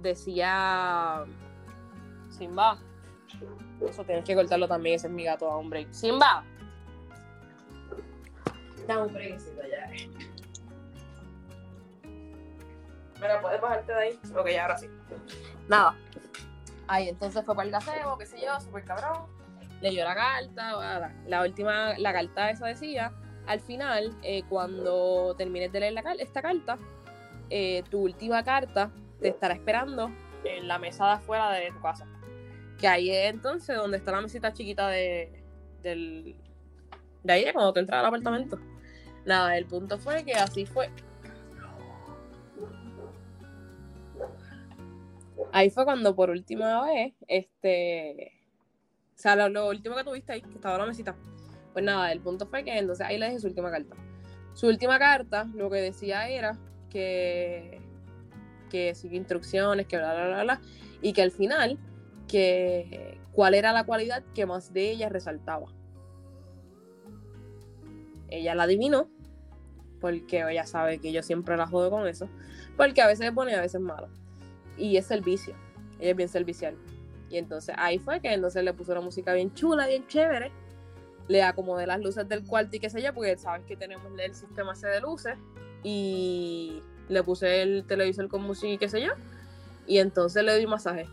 decía 0.00 1.26
Simba. 2.30 2.78
Eso 3.88 4.04
tienes 4.04 4.24
que 4.24 4.34
cortarlo 4.34 4.68
también, 4.68 4.96
ese 4.96 5.06
es 5.08 5.12
mi 5.12 5.24
gato, 5.24 5.46
da 5.46 5.56
un 5.56 5.70
break. 5.70 5.92
Simba. 5.92 6.44
Un 8.88 9.12
breakcito 9.12 9.62
ya. 9.62 9.88
Mira, 13.20 13.40
puedes 13.40 13.60
bajarte 13.60 13.92
de 13.92 13.98
ahí. 13.98 14.20
Ok, 14.36 14.48
ya 14.50 14.62
ahora 14.62 14.78
sí. 14.78 14.88
Nada. 15.68 15.96
Ahí 16.88 17.08
entonces 17.08 17.44
fue 17.44 17.54
para 17.54 17.66
el 17.66 17.72
gazebo, 17.72 18.18
qué 18.18 18.26
sé 18.26 18.40
yo, 18.40 18.60
súper 18.60 18.84
cabrón. 18.84 19.26
Leyó 19.80 20.04
la 20.04 20.14
carta, 20.14 21.10
la, 21.26 21.42
última, 21.42 21.96
la 21.98 22.12
carta 22.12 22.50
esa 22.50 22.66
decía, 22.66 23.12
al 23.46 23.60
final, 23.60 24.16
eh, 24.22 24.42
cuando 24.48 25.34
termines 25.36 25.72
de 25.72 25.80
leer 25.80 25.92
la, 25.94 26.02
esta 26.18 26.42
carta, 26.42 26.78
eh, 27.50 27.82
tu 27.90 28.02
última 28.02 28.44
carta 28.44 28.90
te 29.20 29.28
estará 29.28 29.54
esperando 29.54 30.10
en 30.44 30.68
la 30.68 30.78
mesa 30.78 31.06
de 31.06 31.12
afuera 31.12 31.50
de 31.50 31.70
tu 31.70 31.80
casa. 31.80 32.06
Que 32.82 32.88
ahí 32.88 33.10
es 33.12 33.30
entonces 33.32 33.76
donde 33.76 33.98
está 33.98 34.10
la 34.10 34.22
mesita 34.22 34.52
chiquita 34.52 34.88
de, 34.88 35.40
del, 35.84 36.34
de 37.22 37.32
ahí, 37.32 37.52
cuando 37.52 37.72
te 37.72 37.78
entras 37.78 38.00
al 38.00 38.06
apartamento. 38.06 38.58
Nada, 39.24 39.56
el 39.56 39.66
punto 39.66 39.98
fue 39.98 40.24
que 40.24 40.32
así 40.32 40.66
fue. 40.66 40.90
Ahí 45.52 45.70
fue 45.70 45.84
cuando 45.84 46.16
por 46.16 46.30
última 46.30 46.84
vez, 46.86 47.14
este. 47.28 48.32
O 49.14 49.18
sea, 49.22 49.36
lo, 49.48 49.68
último 49.68 49.94
que 49.94 50.02
tuviste 50.02 50.32
ahí, 50.32 50.42
que 50.42 50.54
estaba 50.54 50.76
la 50.76 50.86
mesita. 50.86 51.14
Pues 51.72 51.84
nada, 51.84 52.10
el 52.10 52.20
punto 52.20 52.48
fue 52.48 52.64
que 52.64 52.76
entonces 52.76 53.06
ahí 53.06 53.16
le 53.16 53.26
dejé 53.26 53.38
su 53.38 53.46
última 53.46 53.70
carta. 53.70 53.94
Su 54.54 54.66
última 54.66 54.98
carta 54.98 55.44
lo 55.54 55.70
que 55.70 55.76
decía 55.76 56.28
era 56.28 56.58
que, 56.90 57.80
que 58.70 58.96
sigue 58.96 59.16
instrucciones, 59.16 59.86
que 59.86 59.98
bla, 59.98 60.14
bla, 60.14 60.26
bla, 60.26 60.42
bla, 60.42 60.60
y 61.00 61.12
que 61.12 61.22
al 61.22 61.30
final, 61.30 61.78
que 62.32 63.18
cuál 63.32 63.52
era 63.52 63.74
la 63.74 63.84
cualidad 63.84 64.22
que 64.34 64.46
más 64.46 64.72
de 64.72 64.90
ella 64.90 65.10
resaltaba. 65.10 65.66
Ella 68.30 68.54
la 68.54 68.62
adivinó, 68.62 69.10
porque 70.00 70.42
ella 70.50 70.64
sabe 70.64 70.98
que 70.98 71.12
yo 71.12 71.22
siempre 71.22 71.58
la 71.58 71.66
jodo 71.66 71.90
con 71.90 72.08
eso, 72.08 72.30
porque 72.78 73.02
a 73.02 73.06
veces 73.06 73.26
es 73.26 73.34
bueno 73.34 73.50
y 73.50 73.54
a 73.54 73.60
veces 73.60 73.74
es 73.74 73.80
malo. 73.82 74.08
Y 74.78 74.96
es 74.96 75.10
el 75.10 75.20
vicio, 75.20 75.54
ella 76.00 76.12
es 76.12 76.16
bien 76.16 76.30
servicial. 76.30 76.74
Y 77.28 77.36
entonces 77.36 77.74
ahí 77.78 77.98
fue 77.98 78.20
que 78.20 78.32
entonces 78.32 78.64
le 78.64 78.72
puso 78.72 78.92
una 78.92 79.02
música 79.02 79.34
bien 79.34 79.52
chula, 79.52 79.86
bien 79.86 80.06
chévere, 80.06 80.50
le 81.28 81.42
acomodé 81.42 81.86
las 81.86 82.00
luces 82.00 82.26
del 82.26 82.46
cuarto 82.46 82.76
y 82.76 82.80
qué 82.80 82.88
sé 82.88 83.02
yo, 83.02 83.12
porque 83.12 83.36
sabes 83.36 83.66
que 83.66 83.76
tenemos 83.76 84.06
el 84.18 84.34
sistema 84.34 84.72
ese 84.72 84.88
de 84.88 85.02
luces, 85.02 85.36
y 85.82 86.82
le 87.10 87.22
puse 87.22 87.60
el 87.60 87.84
televisor 87.86 88.28
con 88.28 88.42
música 88.42 88.72
y 88.72 88.78
qué 88.78 88.88
sé 88.88 89.02
yo, 89.02 89.12
y 89.86 89.98
entonces 89.98 90.42
le 90.42 90.56
di 90.56 90.66
masaje. 90.66 91.06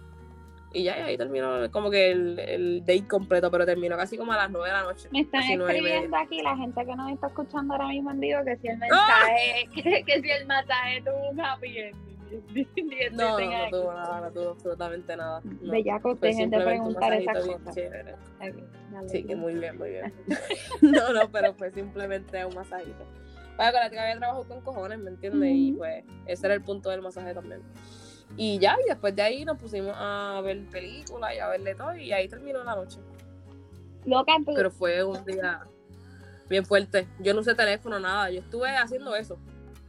Y 0.72 0.84
ya, 0.84 1.00
y 1.00 1.02
ahí 1.02 1.18
terminó 1.18 1.70
como 1.72 1.90
que 1.90 2.12
el, 2.12 2.38
el, 2.40 2.80
date 2.82 3.08
completo, 3.08 3.50
pero 3.50 3.66
terminó 3.66 3.98
casi 3.98 4.18
como 4.18 4.34
a 4.34 4.38
las 4.38 4.52
9 4.52 4.68
de 4.68 4.74
la 4.74 4.84
noche. 4.84 5.10
Me 5.12 5.22
están 5.22 5.42
escribiendo 5.42 6.16
aquí 6.16 6.42
la 6.44 6.56
gente 6.56 6.86
que 6.86 6.96
nos 6.96 7.12
está 7.12 7.28
escuchando 7.28 7.74
ahora 7.74 7.88
mismo 7.88 8.12
en 8.12 8.20
vivo 8.20 8.40
que 8.46 8.58
si 8.58 8.68
el 8.68 8.78
mensaje, 8.78 9.02
¡Ah! 9.02 9.72
que, 9.74 10.04
que, 10.04 10.22
si 10.22 10.30
el 10.30 10.46
masaje 10.46 11.02
tuvo 11.02 11.30
un 11.32 11.42
happy 11.42 11.78
ending. 11.78 12.10
No, 13.14 13.40
no, 13.40 13.50
no 13.50 13.70
tuvo 13.72 13.94
nada, 13.94 14.22
no 14.22 14.32
tuvo 14.32 14.50
absolutamente 14.50 15.18
nada. 15.18 15.42
No. 15.44 15.72
Bellaco, 15.72 16.16
de 16.16 16.48
preguntar 16.48 17.14
esas 17.14 17.46
cosas. 17.46 17.72
Okay, 17.72 19.08
sí, 19.08 19.24
que 19.24 19.36
muy 19.36 19.56
bien, 19.56 19.78
muy 19.78 19.90
bien. 19.90 20.14
no, 20.82 21.14
no, 21.14 21.32
pero 21.32 21.54
fue 21.54 21.72
simplemente 21.72 22.46
un 22.46 22.54
masajito. 22.54 23.06
Para 23.58 23.72
con 23.72 23.82
la 23.82 23.90
que 23.90 24.00
había 24.00 24.18
trabajado 24.18 24.48
con 24.48 24.62
cojones, 24.62 25.00
¿me 25.00 25.10
entiendes? 25.10 25.42
Uh 25.42 25.54
-huh. 25.54 25.70
Y 25.70 25.72
pues 25.74 26.06
ese 26.28 26.46
era 26.46 26.54
el 26.54 26.62
punto 26.62 26.90
del 26.92 27.02
masaje 27.02 27.34
también. 27.34 27.62
Y 28.38 28.60
ya, 28.60 28.78
y 28.84 28.88
después 28.88 29.16
de 29.16 29.22
ahí 29.22 29.46
nos 29.46 29.58
pusimos 29.58 29.94
a 29.98 30.42
ver 30.44 30.64
películas 30.70 31.34
y 31.36 31.40
a 31.40 31.48
verle 31.50 31.76
todo, 31.76 31.96
y 31.96 32.12
ahí 32.12 32.28
terminó 32.28 32.64
la 32.64 32.76
noche. 32.76 33.00
Loca, 34.06 34.34
tú. 34.46 34.54
Pero 34.56 34.72
fue 34.72 35.04
un 35.04 35.24
día 35.26 35.62
bien 36.50 36.66
fuerte. 36.66 37.08
Yo 37.20 37.34
no 37.34 37.42
usé 37.42 37.54
teléfono, 37.54 38.00
nada. 38.00 38.30
Yo 38.32 38.40
estuve 38.40 38.70
haciendo 38.76 39.16
eso. 39.16 39.38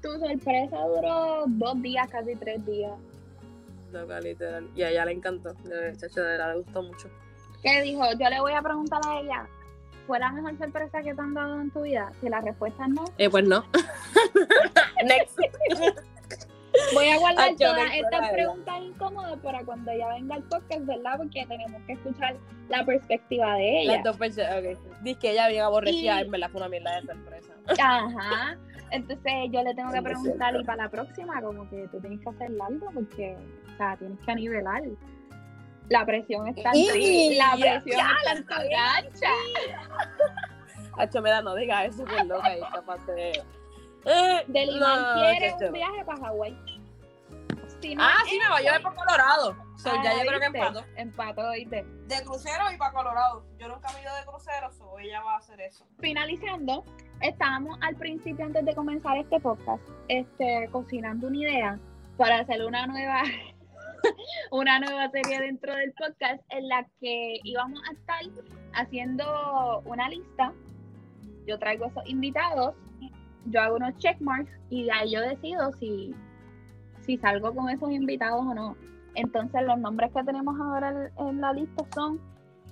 Tu 0.03 0.11
sorpresa 0.12 0.76
duró 0.76 1.44
dos 1.46 1.81
días, 1.83 2.09
casi 2.11 2.35
tres 2.37 2.64
días. 2.66 2.92
Loca, 3.92 4.20
literal. 4.20 4.68
Y 4.74 4.83
a 4.83 4.90
ella 4.90 5.05
le 5.05 5.12
encantó. 5.12 5.53
De 5.64 5.92
verdad, 6.16 6.55
le 6.55 6.62
gustó 6.62 6.83
mucho. 6.83 7.09
¿Qué 7.62 7.83
dijo? 7.83 8.03
Yo 8.18 8.31
le 8.31 8.40
voy 8.40 8.53
a 8.53 8.62
preguntar 8.62 9.00
a 9.07 9.20
ella. 9.20 9.46
¿Fue 10.07 10.18
la 10.18 10.33
mejor 10.33 10.57
sorpresa 10.59 11.03
que 11.03 11.14
te 11.14 11.20
han 11.20 11.35
dado 11.35 11.61
en 11.61 11.70
tu 11.70 11.83
vida? 11.83 12.12
Si 12.20 12.29
la 12.29 12.40
respuesta 12.40 12.85
es 12.85 12.90
no. 12.90 13.05
Eh, 13.18 13.31
pues 13.31 13.44
no. 13.44 13.64
Next. 15.05 15.38
Voy 16.94 17.09
a 17.09 17.18
guardar 17.18 17.56
todas 17.56 17.94
estas 17.94 18.30
preguntas 18.30 18.74
incómodas 18.83 19.38
para 19.40 19.64
cuando 19.64 19.90
ella 19.90 20.09
venga 20.09 20.37
al 20.37 20.42
podcast, 20.44 20.87
¿verdad? 20.87 21.16
Porque 21.16 21.46
tenemos 21.46 21.83
que 21.87 21.92
escuchar 21.94 22.37
la 22.68 22.85
perspectiva 22.85 23.54
de 23.54 23.83
ella. 23.83 23.94
Las 23.94 24.04
dos 24.04 24.16
personas, 24.16 24.52
ok. 24.59 25.02
Dice 25.02 25.18
que 25.18 25.30
ella 25.33 25.48
bien 25.48 25.62
aborrecida, 25.62 26.18
y... 26.18 26.24
en 26.24 26.30
verdad 26.30 26.50
fue 26.50 26.61
una 26.61 26.68
mierda 26.68 27.00
de 27.00 27.06
sorpresa. 27.06 27.52
Ajá. 27.78 28.59
Entonces 28.90 29.33
yo 29.50 29.62
le 29.62 29.74
tengo 29.74 29.92
que 29.92 30.02
preguntar 30.02 30.54
y 30.56 30.64
para 30.64 30.85
la 30.85 30.90
próxima, 30.90 31.40
como 31.40 31.68
que 31.70 31.87
tú 31.88 32.00
tienes 32.00 32.20
que 32.20 32.28
hacer 32.28 32.50
algo 32.61 32.90
porque, 32.92 33.37
o 33.72 33.76
sea, 33.76 33.96
tienes 33.96 34.18
que 34.24 34.35
nivelar. 34.35 34.83
La 35.88 36.06
presión 36.06 36.46
está 36.48 36.70
en 36.72 37.38
la 37.38 37.52
presión 37.52 37.98
ya, 37.98 38.33
está 38.33 38.62
gancha. 38.64 39.28
Hacho, 40.96 41.20
me 41.22 41.30
da, 41.30 41.42
no 41.42 41.54
diga 41.54 41.85
eso, 41.85 42.04
que 42.04 42.24
loca 42.24 42.56
y 42.56 42.61
capaz 42.61 43.04
de 43.06 43.42
eh, 44.05 44.45
Del 44.47 44.79
no, 44.79 45.15
quiere 45.15 45.55
un 45.67 45.73
viaje 45.73 46.05
para 46.05 46.19
Hawái. 46.21 46.81
Si 47.81 47.95
no, 47.95 48.03
ah, 48.05 48.15
sí, 48.27 48.39
me 48.39 48.49
va 48.49 48.57
a 48.57 48.61
llevar 48.61 48.83
para 48.83 48.97
Colorado. 48.97 49.57
So, 49.77 49.91
ah, 49.91 50.01
ya 50.05 50.13
yo 50.15 50.29
creo 50.29 50.41
que 50.41 50.47
empato. 50.47 50.85
Empato, 50.97 51.41
¿oíste? 51.49 51.85
De 52.07 52.23
crucero 52.25 52.71
y 52.73 52.77
para 52.77 52.93
Colorado. 52.93 53.45
Yo 53.59 53.69
nunca 53.69 53.89
he 53.97 54.03
ido 54.03 54.15
de 54.17 54.25
crucero, 54.27 54.71
so 54.73 54.99
ella 54.99 55.23
va 55.23 55.35
a 55.35 55.39
hacer 55.39 55.61
eso. 55.63 55.87
Finalizando, 55.99 56.85
estábamos 57.23 57.79
al 57.81 57.97
principio, 57.97 58.45
antes 58.45 58.65
de 58.65 58.75
comenzar 58.75 59.17
este 59.17 59.41
podcast, 59.41 59.83
este, 60.09 60.69
cocinando 60.71 61.29
una 61.29 61.39
idea 61.39 61.79
para 62.19 62.41
hacer 62.41 62.63
una 62.65 62.87
nueva 62.87 63.23
una 64.51 64.79
nueva 64.79 65.11
serie 65.11 65.41
dentro 65.41 65.75
del 65.75 65.93
podcast 65.93 66.43
en 66.51 66.69
la 66.69 66.87
que 67.01 67.39
íbamos 67.45 67.81
a 67.89 67.93
estar 67.93 68.21
haciendo 68.75 69.83
una 69.85 70.09
lista. 70.09 70.53
Yo 71.47 71.59
traigo 71.59 71.87
esos 71.87 72.07
invitados 72.07 72.75
yo 73.46 73.61
hago 73.61 73.76
unos 73.76 73.96
checkmarks 73.98 74.50
y 74.68 74.85
de 74.85 74.92
ahí 74.92 75.12
yo 75.12 75.20
decido 75.20 75.72
si, 75.72 76.14
si 77.03 77.16
salgo 77.18 77.55
con 77.55 77.68
esos 77.70 77.90
invitados 77.90 78.40
o 78.40 78.55
no. 78.55 78.76
Entonces 79.14 79.62
los 79.66 79.79
nombres 79.79 80.12
que 80.12 80.22
tenemos 80.22 80.59
ahora 80.61 81.11
en 81.18 81.40
la 81.40 81.53
lista 81.53 81.85
son 81.94 82.20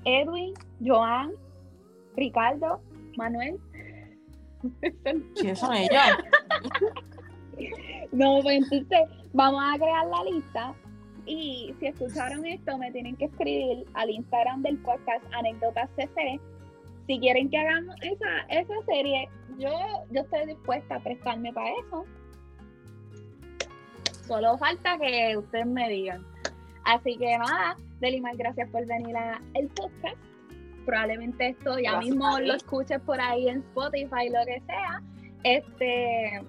Edwin, 0.04 0.54
Joan, 0.84 1.32
Ricardo, 2.16 2.80
Manuel. 3.16 3.58
¿Quiénes 5.34 5.58
son 5.58 5.74
ellos? 5.74 5.92
no, 8.12 8.38
pues 8.42 8.62
entonces 8.62 9.00
vamos 9.32 9.62
a 9.64 9.76
crear 9.78 10.06
la 10.06 10.24
lista 10.24 10.74
y 11.26 11.74
si 11.78 11.86
escucharon 11.86 12.46
esto 12.46 12.78
me 12.78 12.90
tienen 12.90 13.14
que 13.16 13.26
escribir 13.26 13.84
al 13.94 14.10
Instagram 14.10 14.62
del 14.62 14.78
podcast 14.78 15.22
Anécdotas 15.34 15.90
CC 15.96 16.40
si 17.08 17.18
quieren 17.18 17.48
que 17.50 17.56
hagamos 17.56 17.96
esa, 18.02 18.40
esa 18.50 18.74
serie, 18.86 19.28
yo, 19.58 19.70
yo 20.10 20.22
estoy 20.22 20.46
dispuesta 20.46 20.96
a 20.96 21.00
prestarme 21.00 21.52
para 21.52 21.70
eso. 21.70 22.04
Solo 24.26 24.58
falta 24.58 24.98
que 24.98 25.36
ustedes 25.36 25.66
me 25.66 25.88
digan. 25.88 26.24
Así 26.84 27.16
que 27.16 27.36
nada, 27.38 27.76
Delimar, 28.00 28.36
gracias 28.36 28.68
por 28.70 28.84
venir 28.86 29.16
al 29.16 29.68
podcast. 29.74 30.16
Probablemente 30.86 31.48
esto 31.48 31.78
ya 31.78 31.92
gracias 31.92 32.14
mismo 32.14 32.38
lo 32.38 32.54
escuches 32.54 33.00
por 33.00 33.20
ahí 33.20 33.48
en 33.48 33.58
Spotify, 33.58 34.30
lo 34.30 34.44
que 34.46 34.62
sea. 34.66 35.02
Este, 35.44 36.42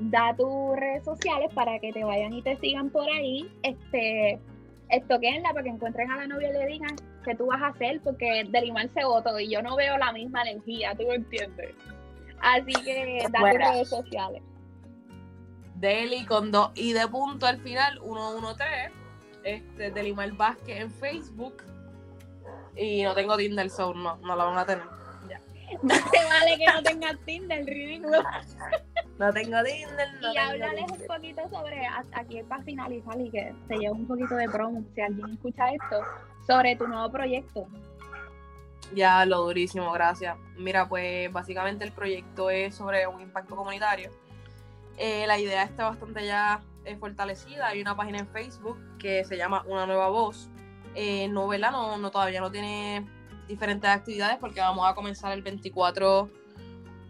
da 0.00 0.34
tus 0.36 0.76
redes 0.76 1.04
sociales 1.04 1.52
para 1.54 1.78
que 1.78 1.92
te 1.92 2.04
vayan 2.04 2.32
y 2.32 2.42
te 2.42 2.56
sigan 2.56 2.90
por 2.90 3.08
ahí. 3.10 3.50
Este, 3.62 4.38
estoquenla 4.88 5.50
para 5.50 5.64
que 5.64 5.70
encuentren 5.70 6.10
a 6.10 6.16
la 6.16 6.26
novia 6.26 6.50
y 6.50 6.52
le 6.52 6.66
digan 6.66 6.96
qué 7.24 7.34
tú 7.34 7.46
vas 7.46 7.60
a 7.60 7.68
hacer, 7.68 8.00
porque 8.02 8.44
Delimar 8.48 8.88
se 8.88 9.04
votó 9.04 9.38
y 9.38 9.50
yo 9.50 9.62
no 9.62 9.76
veo 9.76 9.98
la 9.98 10.12
misma 10.12 10.42
energía, 10.42 10.94
tú 10.94 11.10
entiendes. 11.10 11.74
Así 12.40 12.72
que 12.84 13.26
da 13.30 13.38
tus 13.38 13.58
redes 13.58 13.88
sociales. 13.88 14.42
Deli 15.74 16.24
con 16.26 16.50
dos 16.50 16.70
y 16.74 16.92
de 16.92 17.06
punto 17.06 17.46
al 17.46 17.58
final, 17.58 18.00
113. 18.02 18.92
Este, 19.44 19.90
Delimar 19.90 20.30
Vázquez 20.32 20.80
en 20.80 20.90
Facebook. 20.90 21.62
Y 22.76 23.02
no 23.02 23.14
tengo 23.14 23.36
Tinder, 23.36 23.70
so 23.70 23.94
no, 23.94 24.16
no 24.16 24.36
la 24.36 24.44
van 24.44 24.58
a 24.58 24.66
tener. 24.66 24.84
Ya. 25.28 25.40
No 25.82 25.94
te 26.10 26.24
vale 26.24 26.58
que 26.58 26.66
no 26.66 26.82
tengas 26.82 27.18
Tinder, 27.24 27.64
ridículo. 27.64 28.22
No 29.18 29.32
tengo 29.32 29.62
Tinder. 29.62 30.08
No 30.20 30.32
y 30.32 30.36
háblales 30.36 30.84
un 30.90 31.06
poquito 31.06 31.42
sobre, 31.48 31.86
aquí 32.12 32.42
para 32.48 32.62
finalizar 32.62 33.20
y 33.20 33.30
que 33.30 33.54
se 33.68 33.74
lleve 33.74 33.92
un 33.92 34.06
poquito 34.06 34.34
de 34.36 34.48
promo, 34.48 34.84
si 34.94 35.00
alguien 35.00 35.30
escucha 35.30 35.70
esto, 35.70 36.02
sobre 36.46 36.76
tu 36.76 36.86
nuevo 36.88 37.10
proyecto. 37.10 37.68
Ya, 38.94 39.24
lo 39.26 39.42
durísimo, 39.42 39.92
gracias. 39.92 40.36
Mira, 40.56 40.88
pues 40.88 41.30
básicamente 41.32 41.84
el 41.84 41.92
proyecto 41.92 42.50
es 42.50 42.74
sobre 42.74 43.06
un 43.06 43.20
impacto 43.20 43.54
comunitario. 43.54 44.10
Eh, 44.96 45.26
la 45.26 45.38
idea 45.38 45.62
está 45.62 45.88
bastante 45.88 46.26
ya 46.26 46.62
eh, 46.84 46.96
fortalecida. 46.96 47.68
Hay 47.68 47.80
una 47.80 47.96
página 47.96 48.18
en 48.18 48.28
Facebook 48.28 48.78
que 48.98 49.24
se 49.24 49.36
llama 49.36 49.62
Una 49.66 49.86
Nueva 49.86 50.08
Voz. 50.08 50.48
Eh, 50.94 51.28
no, 51.28 51.46
no, 51.98 52.10
todavía 52.10 52.40
no 52.40 52.50
tiene 52.50 53.06
diferentes 53.46 53.88
actividades 53.88 54.38
porque 54.38 54.60
vamos 54.60 54.88
a 54.88 54.94
comenzar 54.94 55.32
el 55.32 55.42
24, 55.42 56.28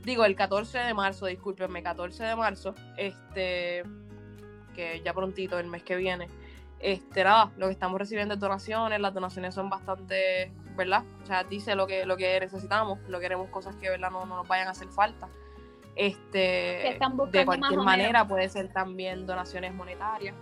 digo 0.04 0.24
el 0.24 0.36
14 0.36 0.78
de 0.78 0.94
marzo, 0.94 1.26
discúlpenme, 1.26 1.82
14 1.82 2.24
de 2.24 2.36
marzo, 2.36 2.74
este, 2.96 3.82
que 4.74 5.00
ya 5.04 5.12
prontito, 5.12 5.58
el 5.58 5.66
mes 5.66 5.82
que 5.82 5.96
viene. 5.96 6.28
Este, 6.80 7.24
nada, 7.24 7.50
lo 7.56 7.66
que 7.66 7.72
estamos 7.72 7.98
recibiendo 7.98 8.34
es 8.34 8.40
donaciones, 8.40 9.00
las 9.00 9.14
donaciones 9.14 9.54
son 9.54 9.68
bastante, 9.68 10.52
¿verdad? 10.78 11.04
O 11.22 11.26
sea, 11.26 11.44
dice 11.44 11.74
lo 11.74 11.86
que, 11.86 12.06
lo 12.06 12.16
que 12.16 12.40
necesitamos, 12.40 12.98
no 13.08 13.20
queremos 13.20 13.50
cosas 13.50 13.76
que, 13.76 13.90
¿verdad? 13.90 14.10
No, 14.10 14.24
no 14.24 14.36
nos 14.36 14.48
vayan 14.48 14.68
a 14.68 14.70
hacer 14.70 14.88
falta. 14.88 15.28
Este, 15.94 16.96
de 17.32 17.44
cualquier 17.44 17.80
manera, 17.80 18.26
puede 18.26 18.48
ser 18.48 18.72
también 18.72 19.26
donaciones 19.26 19.74
monetarias. 19.74 20.34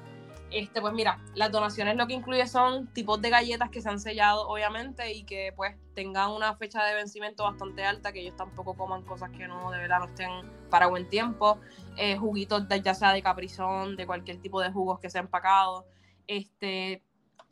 Este, 0.51 0.80
pues 0.80 0.95
mira, 0.95 1.18
las 1.34 1.51
donaciones 1.51 1.97
lo 1.97 2.07
que 2.07 2.12
incluye 2.12 2.47
son 2.47 2.87
tipos 2.93 3.20
de 3.20 3.30
galletas 3.30 3.70
que 3.70 3.80
se 3.80 3.89
han 3.89 3.99
sellado, 3.99 4.47
obviamente, 4.49 5.12
y 5.12 5.24
que 5.24 5.53
pues 5.57 5.74
tengan 5.95 6.30
una 6.30 6.55
fecha 6.55 6.84
de 6.84 6.95
vencimiento 6.95 7.43
bastante 7.43 7.84
alta, 7.84 8.12
que 8.12 8.20
ellos 8.20 8.37
tampoco 8.37 8.74
coman 8.74 9.03
cosas 9.03 9.30
que 9.30 9.49
no 9.49 9.70
de 9.72 9.78
verdad 9.78 9.99
no 9.99 10.05
estén 10.05 10.30
para 10.70 10.87
buen 10.87 11.09
tiempo, 11.09 11.59
eh, 11.97 12.16
juguitos 12.16 12.68
de, 12.68 12.80
ya 12.80 12.95
sea 12.95 13.12
de 13.12 13.22
caprizón, 13.22 13.97
de 13.97 14.07
cualquier 14.07 14.41
tipo 14.41 14.61
de 14.61 14.70
jugos 14.70 15.01
que 15.01 15.11
sea 15.11 15.22
empacado, 15.22 15.87
este, 16.28 17.03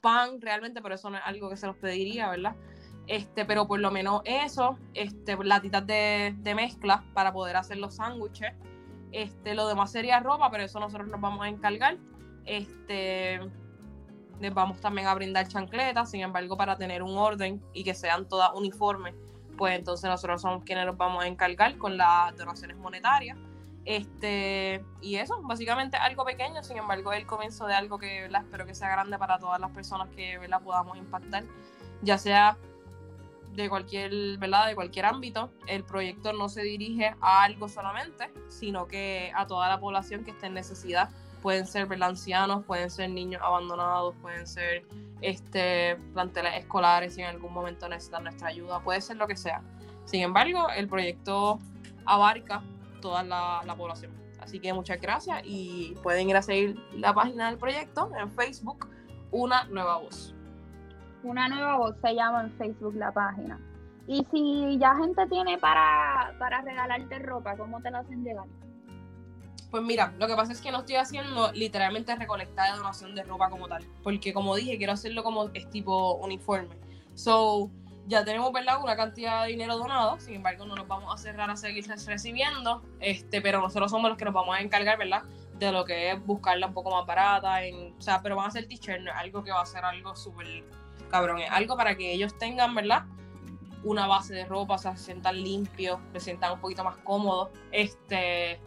pan 0.05 0.41
realmente, 0.41 0.83
pero 0.83 0.95
eso 0.95 1.09
no 1.09 1.17
es 1.17 1.23
algo 1.25 1.49
que 1.49 1.57
se 1.57 1.67
nos 1.67 1.77
pediría, 1.77 2.29
¿verdad? 2.29 2.55
Este, 3.07 3.45
pero 3.45 3.67
por 3.67 3.81
lo 3.81 3.91
menos 3.91 4.23
eso, 4.25 4.79
este, 4.95 5.37
latitas 5.43 5.87
de, 5.87 6.35
de 6.39 6.55
mezcla 6.55 7.05
para 7.13 7.33
poder 7.33 7.57
hacer 7.57 7.77
los 7.77 7.97
sándwiches. 7.97 8.55
Este, 9.13 9.55
lo 9.55 9.69
demás 9.69 9.93
sería 9.93 10.21
ropa, 10.21 10.51
pero 10.51 10.65
eso 10.65 10.81
nosotros 10.81 11.09
nos 11.09 11.21
vamos 11.21 11.45
a 11.45 11.49
encargar. 11.49 11.99
Este, 12.47 13.41
les 14.41 14.53
vamos 14.53 14.81
también 14.81 15.07
a 15.07 15.15
brindar 15.15 15.47
chancletas, 15.49 16.11
sin 16.11 16.23
embargo, 16.23 16.57
para 16.57 16.77
tener 16.77 17.03
un 17.03 17.17
orden 17.17 17.63
y 17.73 17.85
que 17.85 17.95
sean 17.95 18.29
todas 18.29 18.53
uniformes, 18.55 19.15
pues 19.57 19.79
entonces 19.79 20.11
nosotros 20.11 20.43
somos 20.43 20.65
quienes 20.65 20.87
nos 20.87 20.97
vamos 20.97 21.25
a 21.25 21.29
encargar 21.29 21.77
con 21.79 21.97
las 21.97 22.37
donaciones 22.37 22.77
monetarias. 22.77 23.39
Este, 23.85 24.83
y 25.03 25.17
eso, 25.17 25.41
básicamente 25.43 25.99
algo 25.99 26.25
pequeño, 26.25 26.63
sin 26.63 26.79
embargo, 26.79 27.13
es 27.13 27.21
el 27.21 27.27
comienzo 27.27 27.67
de 27.67 27.75
algo 27.75 27.99
que 27.99 28.25
espero 28.25 28.67
que 28.67 28.75
sea 28.75 28.89
grande 28.89 29.19
para 29.19 29.39
todas 29.39 29.61
las 29.61 29.71
personas 29.73 30.09
que 30.09 30.39
la 30.49 30.59
podamos 30.59 30.97
impactar, 30.97 31.45
ya 32.03 32.17
sea 32.17 32.57
de 33.55 33.69
cualquier, 33.69 34.39
¿verdad? 34.39 34.69
de 34.69 34.75
cualquier 34.75 35.07
ámbito. 35.07 35.51
El 35.67 35.85
proyecto 35.85 36.33
no 36.33 36.49
se 36.49 36.63
dirige 36.63 37.15
a 37.21 37.45
algo 37.45 37.69
solamente, 37.69 38.31
sino 38.49 38.87
que 38.87 39.33
a 39.35 39.47
toda 39.47 39.69
la 39.69 39.81
población 39.81 40.25
que 40.25 40.33
esté 40.33 40.47
en 40.47 40.55
necesidad. 40.55 41.11
Pueden 41.43 41.67
ser 41.67 41.87
ancianos, 42.03 42.65
pueden 42.65 42.91
ser 42.91 43.11
niños 43.11 43.43
abandonados, 43.45 44.15
pueden 44.23 44.47
ser 44.47 44.87
este, 45.21 45.97
planteles 46.15 46.55
escolares 46.57 47.15
si 47.15 47.21
en 47.21 47.29
algún 47.29 47.53
momento 47.53 47.89
necesitan 47.89 48.25
nuestra 48.25 48.49
ayuda, 48.49 48.81
puede 48.81 49.01
ser 49.01 49.17
lo 49.17 49.27
que 49.27 49.37
sea. 49.37 49.63
Sin 50.07 50.23
embargo, 50.23 50.69
el 50.71 50.89
proyecto 50.89 51.59
abarca 52.07 52.63
toda 53.01 53.23
la, 53.23 53.63
la 53.65 53.77
población. 53.77 54.13
Así 54.41 54.59
que 54.59 54.73
muchas 54.73 55.01
gracias 55.01 55.43
y 55.45 55.95
pueden 56.03 56.29
ir 56.29 56.37
a 56.37 56.43
seguir 56.43 56.77
la 56.93 57.15
página 57.15 57.49
del 57.49 57.59
proyecto 57.59 58.11
en 58.19 58.31
Facebook, 58.33 58.89
Una 59.31 59.65
Nueva 59.65 59.99
Voz. 59.99 60.35
Una 61.25 61.49
Nueva 61.49 61.79
Voz 61.79 61.97
se 62.03 62.15
llama 62.15 62.43
en 62.43 62.53
Facebook 62.59 62.95
la 62.97 63.11
página. 63.11 63.59
Y 64.07 64.27
si 64.31 64.79
ya 64.79 64.95
gente 64.97 65.27
tiene 65.29 65.57
para, 65.57 66.35
para 66.39 66.61
regalarte 66.61 67.19
ropa, 67.21 67.57
¿cómo 67.57 67.81
te 67.81 67.91
la 67.91 68.01
hacen 68.01 68.23
llegar? 68.23 68.45
Pues 69.71 69.83
mira, 69.83 70.13
lo 70.19 70.27
que 70.27 70.37
pasa 70.37 70.53
es 70.53 70.61
que 70.61 70.71
no 70.71 70.81
estoy 70.81 70.97
haciendo 70.97 71.51
literalmente 71.53 72.15
recolectar 72.15 72.71
de 72.71 72.77
donación 72.77 73.15
de 73.15 73.23
ropa 73.23 73.49
como 73.49 73.67
tal. 73.67 73.83
Porque 74.03 74.35
como 74.35 74.55
dije, 74.55 74.77
quiero 74.77 74.93
hacerlo 74.93 75.25
como 75.25 75.49
es 75.55 75.69
tipo 75.71 76.17
uniforme. 76.17 76.77
So, 77.15 77.71
ya 78.07 78.23
tenemos, 78.23 78.53
¿verdad? 78.53 78.83
Una 78.83 78.95
cantidad 78.95 79.45
de 79.45 79.49
dinero 79.49 79.79
donado, 79.79 80.21
sin 80.21 80.35
embargo 80.35 80.67
no 80.67 80.77
nos 80.77 80.87
vamos 80.87 81.13
a 81.13 81.17
cerrar 81.17 81.51
a 81.51 81.57
seguir 81.57 81.87
recibiendo, 81.87 82.83
este, 83.01 83.41
pero 83.41 83.63
nosotros 83.63 83.91
somos 83.91 84.11
los 84.11 84.19
que 84.19 84.27
nos 84.27 84.35
vamos 84.35 84.55
a 84.55 84.61
encargar, 84.61 84.99
¿verdad? 84.99 85.23
De 85.59 85.73
lo 85.73 85.87
que 85.87 86.11
es 86.11 86.27
buscarla 86.27 86.67
un 86.67 86.75
poco 86.75 86.91
más 86.91 87.07
barata, 87.07 87.65
en, 87.65 87.95
o 87.97 88.01
sea, 88.01 88.21
pero 88.21 88.37
van 88.37 88.49
a 88.49 88.51
ser 88.51 88.69
t-shirts, 88.69 89.11
algo 89.15 89.43
que 89.43 89.53
va 89.53 89.63
a 89.63 89.67
ser 89.67 89.85
algo 89.85 90.15
súper 90.15 90.65
cabrón, 91.15 91.39
es 91.39 91.51
algo 91.53 91.77
para 91.77 91.95
que 91.97 92.13
ellos 92.13 92.37
tengan, 92.37 92.75
¿verdad? 92.75 93.05
Una 93.85 94.09
base 94.09 94.35
de 94.35 94.45
ropa, 94.47 94.75
o 94.75 94.79
sea, 94.79 94.97
se 94.97 95.05
sientan 95.05 95.41
limpios, 95.41 96.01
se 96.13 96.19
sientan 96.19 96.55
un 96.55 96.61
poquito 96.61 96.83
más 96.83 96.97
cómodos, 97.05 97.51
este, 97.71 98.59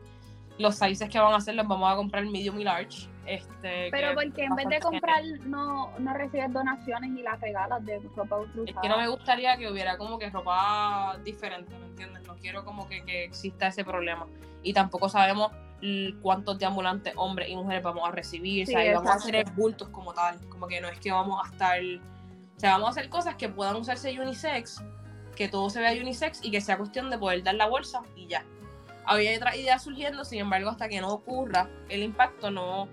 los 0.58 0.76
sizes 0.76 1.10
que 1.10 1.20
van 1.20 1.34
a 1.34 1.38
hacer 1.38 1.56
los 1.56 1.68
vamos 1.68 1.92
a 1.92 1.98
comprar 1.98 2.24
medium 2.26 2.58
y 2.58 2.64
large, 2.64 3.10
este, 3.26 3.90
Pero 3.92 4.16
porque 4.16 4.46
en 4.46 4.56
vez 4.56 4.70
de 4.70 4.80
comprar 4.80 5.22
no, 5.42 5.92
no 6.00 6.14
recibes 6.14 6.54
donaciones 6.54 7.12
y 7.20 7.22
las 7.22 7.38
regalas 7.42 7.84
de 7.84 8.00
ropa 8.16 8.38
usada. 8.38 8.64
Es 8.66 8.76
que 8.82 8.88
no 8.88 8.98
me 8.98 9.10
gustaría 9.10 9.58
que 9.58 9.70
hubiera 9.70 9.98
como 9.98 10.18
que 10.18 10.30
ropa 10.30 11.20
diferente, 11.26 11.78
¿me 11.78 11.88
entiendes? 11.88 12.26
No 12.26 12.38
quiero 12.38 12.64
como 12.64 12.88
que, 12.88 13.04
que 13.04 13.26
exista 13.26 13.68
ese 13.68 13.84
problema. 13.84 14.26
Y 14.64 14.72
tampoco 14.72 15.10
sabemos 15.10 15.52
cuántos 16.22 16.58
deambulantes 16.58 17.14
hombres 17.18 17.50
y 17.50 17.56
mujeres 17.56 17.84
vamos 17.84 18.08
a 18.08 18.12
recibir, 18.12 18.64
o 18.64 18.72
sea, 18.72 18.94
vamos 18.96 19.12
a 19.12 19.16
hacer 19.16 19.46
bultos 19.52 19.90
como 19.90 20.14
tal, 20.14 20.40
como 20.48 20.66
que 20.68 20.80
no 20.80 20.88
es 20.88 20.98
que 21.00 21.12
vamos 21.12 21.46
a 21.46 21.52
estar, 21.52 21.80
o 22.58 22.60
sea, 22.60 22.72
vamos 22.72 22.88
a 22.88 22.90
hacer 22.92 23.10
cosas 23.10 23.36
que 23.36 23.50
puedan 23.50 23.76
usarse 23.76 24.20
unisex, 24.20 24.84
que 25.36 25.48
todo 25.48 25.70
se 25.70 25.80
vea 25.80 25.92
unisex 25.92 26.44
y 26.44 26.50
que 26.50 26.60
sea 26.60 26.78
cuestión 26.78 27.12
de 27.12 27.20
poder 27.20 27.44
dar 27.44 27.54
la 27.54 27.68
bolsa 27.68 28.02
y 28.16 28.26
ya. 28.26 28.44
Había 29.06 29.38
otras 29.38 29.56
ideas 29.58 29.84
surgiendo, 29.84 30.26
sin 30.26 30.40
embargo, 30.40 30.72
hasta 30.72 30.90
que 30.90 31.00
no 31.00 31.10
ocurra 31.10 31.70
el 31.88 32.02
impacto, 32.02 32.50
no, 32.50 32.90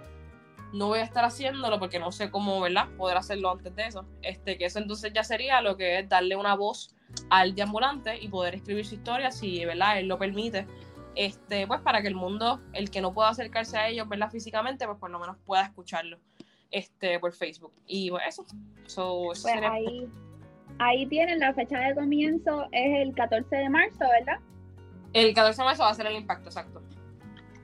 no 0.75 0.89
voy 0.89 0.99
a 0.99 1.03
estar 1.03 1.25
haciéndolo 1.25 1.79
porque 1.79 1.99
no 1.99 2.13
sé 2.13 2.31
cómo, 2.31 2.61
¿verdad? 2.61 2.89
Poder 2.99 3.17
hacerlo 3.17 3.51
antes 3.51 3.75
de 3.75 3.87
eso. 3.87 4.07
Este, 4.21 4.59
que 4.59 4.67
eso 4.67 4.81
entonces 4.81 5.15
ya 5.15 5.25
sería 5.25 5.63
lo 5.63 5.79
que 5.79 6.01
es 6.01 6.09
darle 6.11 6.37
una 6.37 6.55
voz 6.55 6.95
al 7.31 7.55
deambulante 7.55 8.19
y 8.21 8.29
poder 8.29 8.57
escribir 8.57 8.85
su 8.85 8.97
historia 8.97 9.31
si, 9.31 9.65
¿verdad? 9.65 9.99
Él 9.99 10.09
lo 10.09 10.19
permite. 10.19 10.67
Este, 11.15 11.67
pues 11.67 11.81
para 11.81 12.03
que 12.03 12.09
el 12.09 12.17
mundo, 12.17 12.61
el 12.75 12.91
que 12.91 13.01
no 13.01 13.15
pueda 13.15 13.31
acercarse 13.31 13.79
a 13.79 13.89
ellos, 13.89 14.07
¿verdad? 14.11 14.31
Físicamente, 14.31 14.85
pues 14.87 14.99
por 14.99 15.11
lo 15.11 15.19
menos 15.19 15.39
pueda 15.47 15.63
escucharlo 15.63 16.19
este, 16.75 17.19
por 17.21 17.33
Facebook. 17.33 17.73
Y 17.87 18.11
pues 18.11 18.23
eso. 18.27 18.45
pues 19.25 19.47
ahí, 19.47 20.09
ahí 20.79 21.07
tienen 21.07 21.39
la 21.39 21.55
fecha 21.55 21.79
de 21.79 21.95
comienzo, 21.95 22.65
es 22.73 23.07
el 23.07 23.15
14 23.15 23.57
de 23.57 23.69
marzo, 23.71 23.99
¿verdad? 24.01 24.41
El 25.13 25.33
14 25.33 25.63
de 25.63 25.65
marzo 25.65 25.83
va 25.85 25.91
a 25.91 25.95
ser 25.95 26.07
el 26.07 26.17
impacto, 26.17 26.49
exacto. 26.49 26.83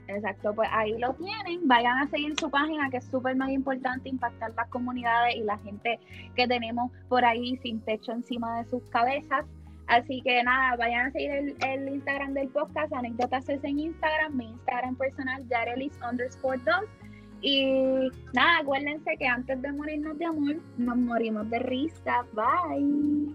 Exacto, 0.06 0.54
pues 0.54 0.68
ahí 0.72 0.96
lo 0.98 1.12
tienen. 1.14 1.66
Vayan 1.66 1.98
a 1.98 2.08
seguir 2.08 2.34
su 2.38 2.50
página, 2.50 2.88
que 2.90 2.98
es 2.98 3.04
súper 3.04 3.36
más 3.36 3.50
importante 3.50 4.08
impactar 4.08 4.52
las 4.56 4.68
comunidades 4.68 5.36
y 5.36 5.40
la 5.40 5.58
gente 5.58 6.00
que 6.34 6.48
tenemos 6.48 6.90
por 7.08 7.24
ahí 7.24 7.56
sin 7.58 7.80
techo 7.80 8.12
encima 8.12 8.62
de 8.62 8.70
sus 8.70 8.82
cabezas. 8.90 9.44
Así 9.86 10.20
que 10.22 10.42
nada, 10.44 10.76
vayan 10.76 11.08
a 11.08 11.11
seguir 11.11 11.56
el, 11.61 11.88
Instagram 11.88 12.34
del 12.34 12.48
podcast, 12.48 12.92
anécdotas 12.92 13.48
es 13.48 13.62
en 13.64 13.80
Instagram, 13.80 14.36
mi 14.36 14.46
Instagram 14.46 14.94
personal, 14.94 15.44
yarelis 15.48 15.98
underscore 16.08 16.58
2. 16.58 16.74
Y 17.43 18.11
nada, 18.32 18.59
acuérdense 18.61 19.16
que 19.18 19.26
antes 19.26 19.61
de 19.62 19.72
morirnos 19.72 20.18
de 20.18 20.24
amor, 20.26 20.57
nos 20.76 20.97
morimos 20.97 21.49
de 21.51 21.59
risa. 21.61 22.24
Bye. 22.32 23.34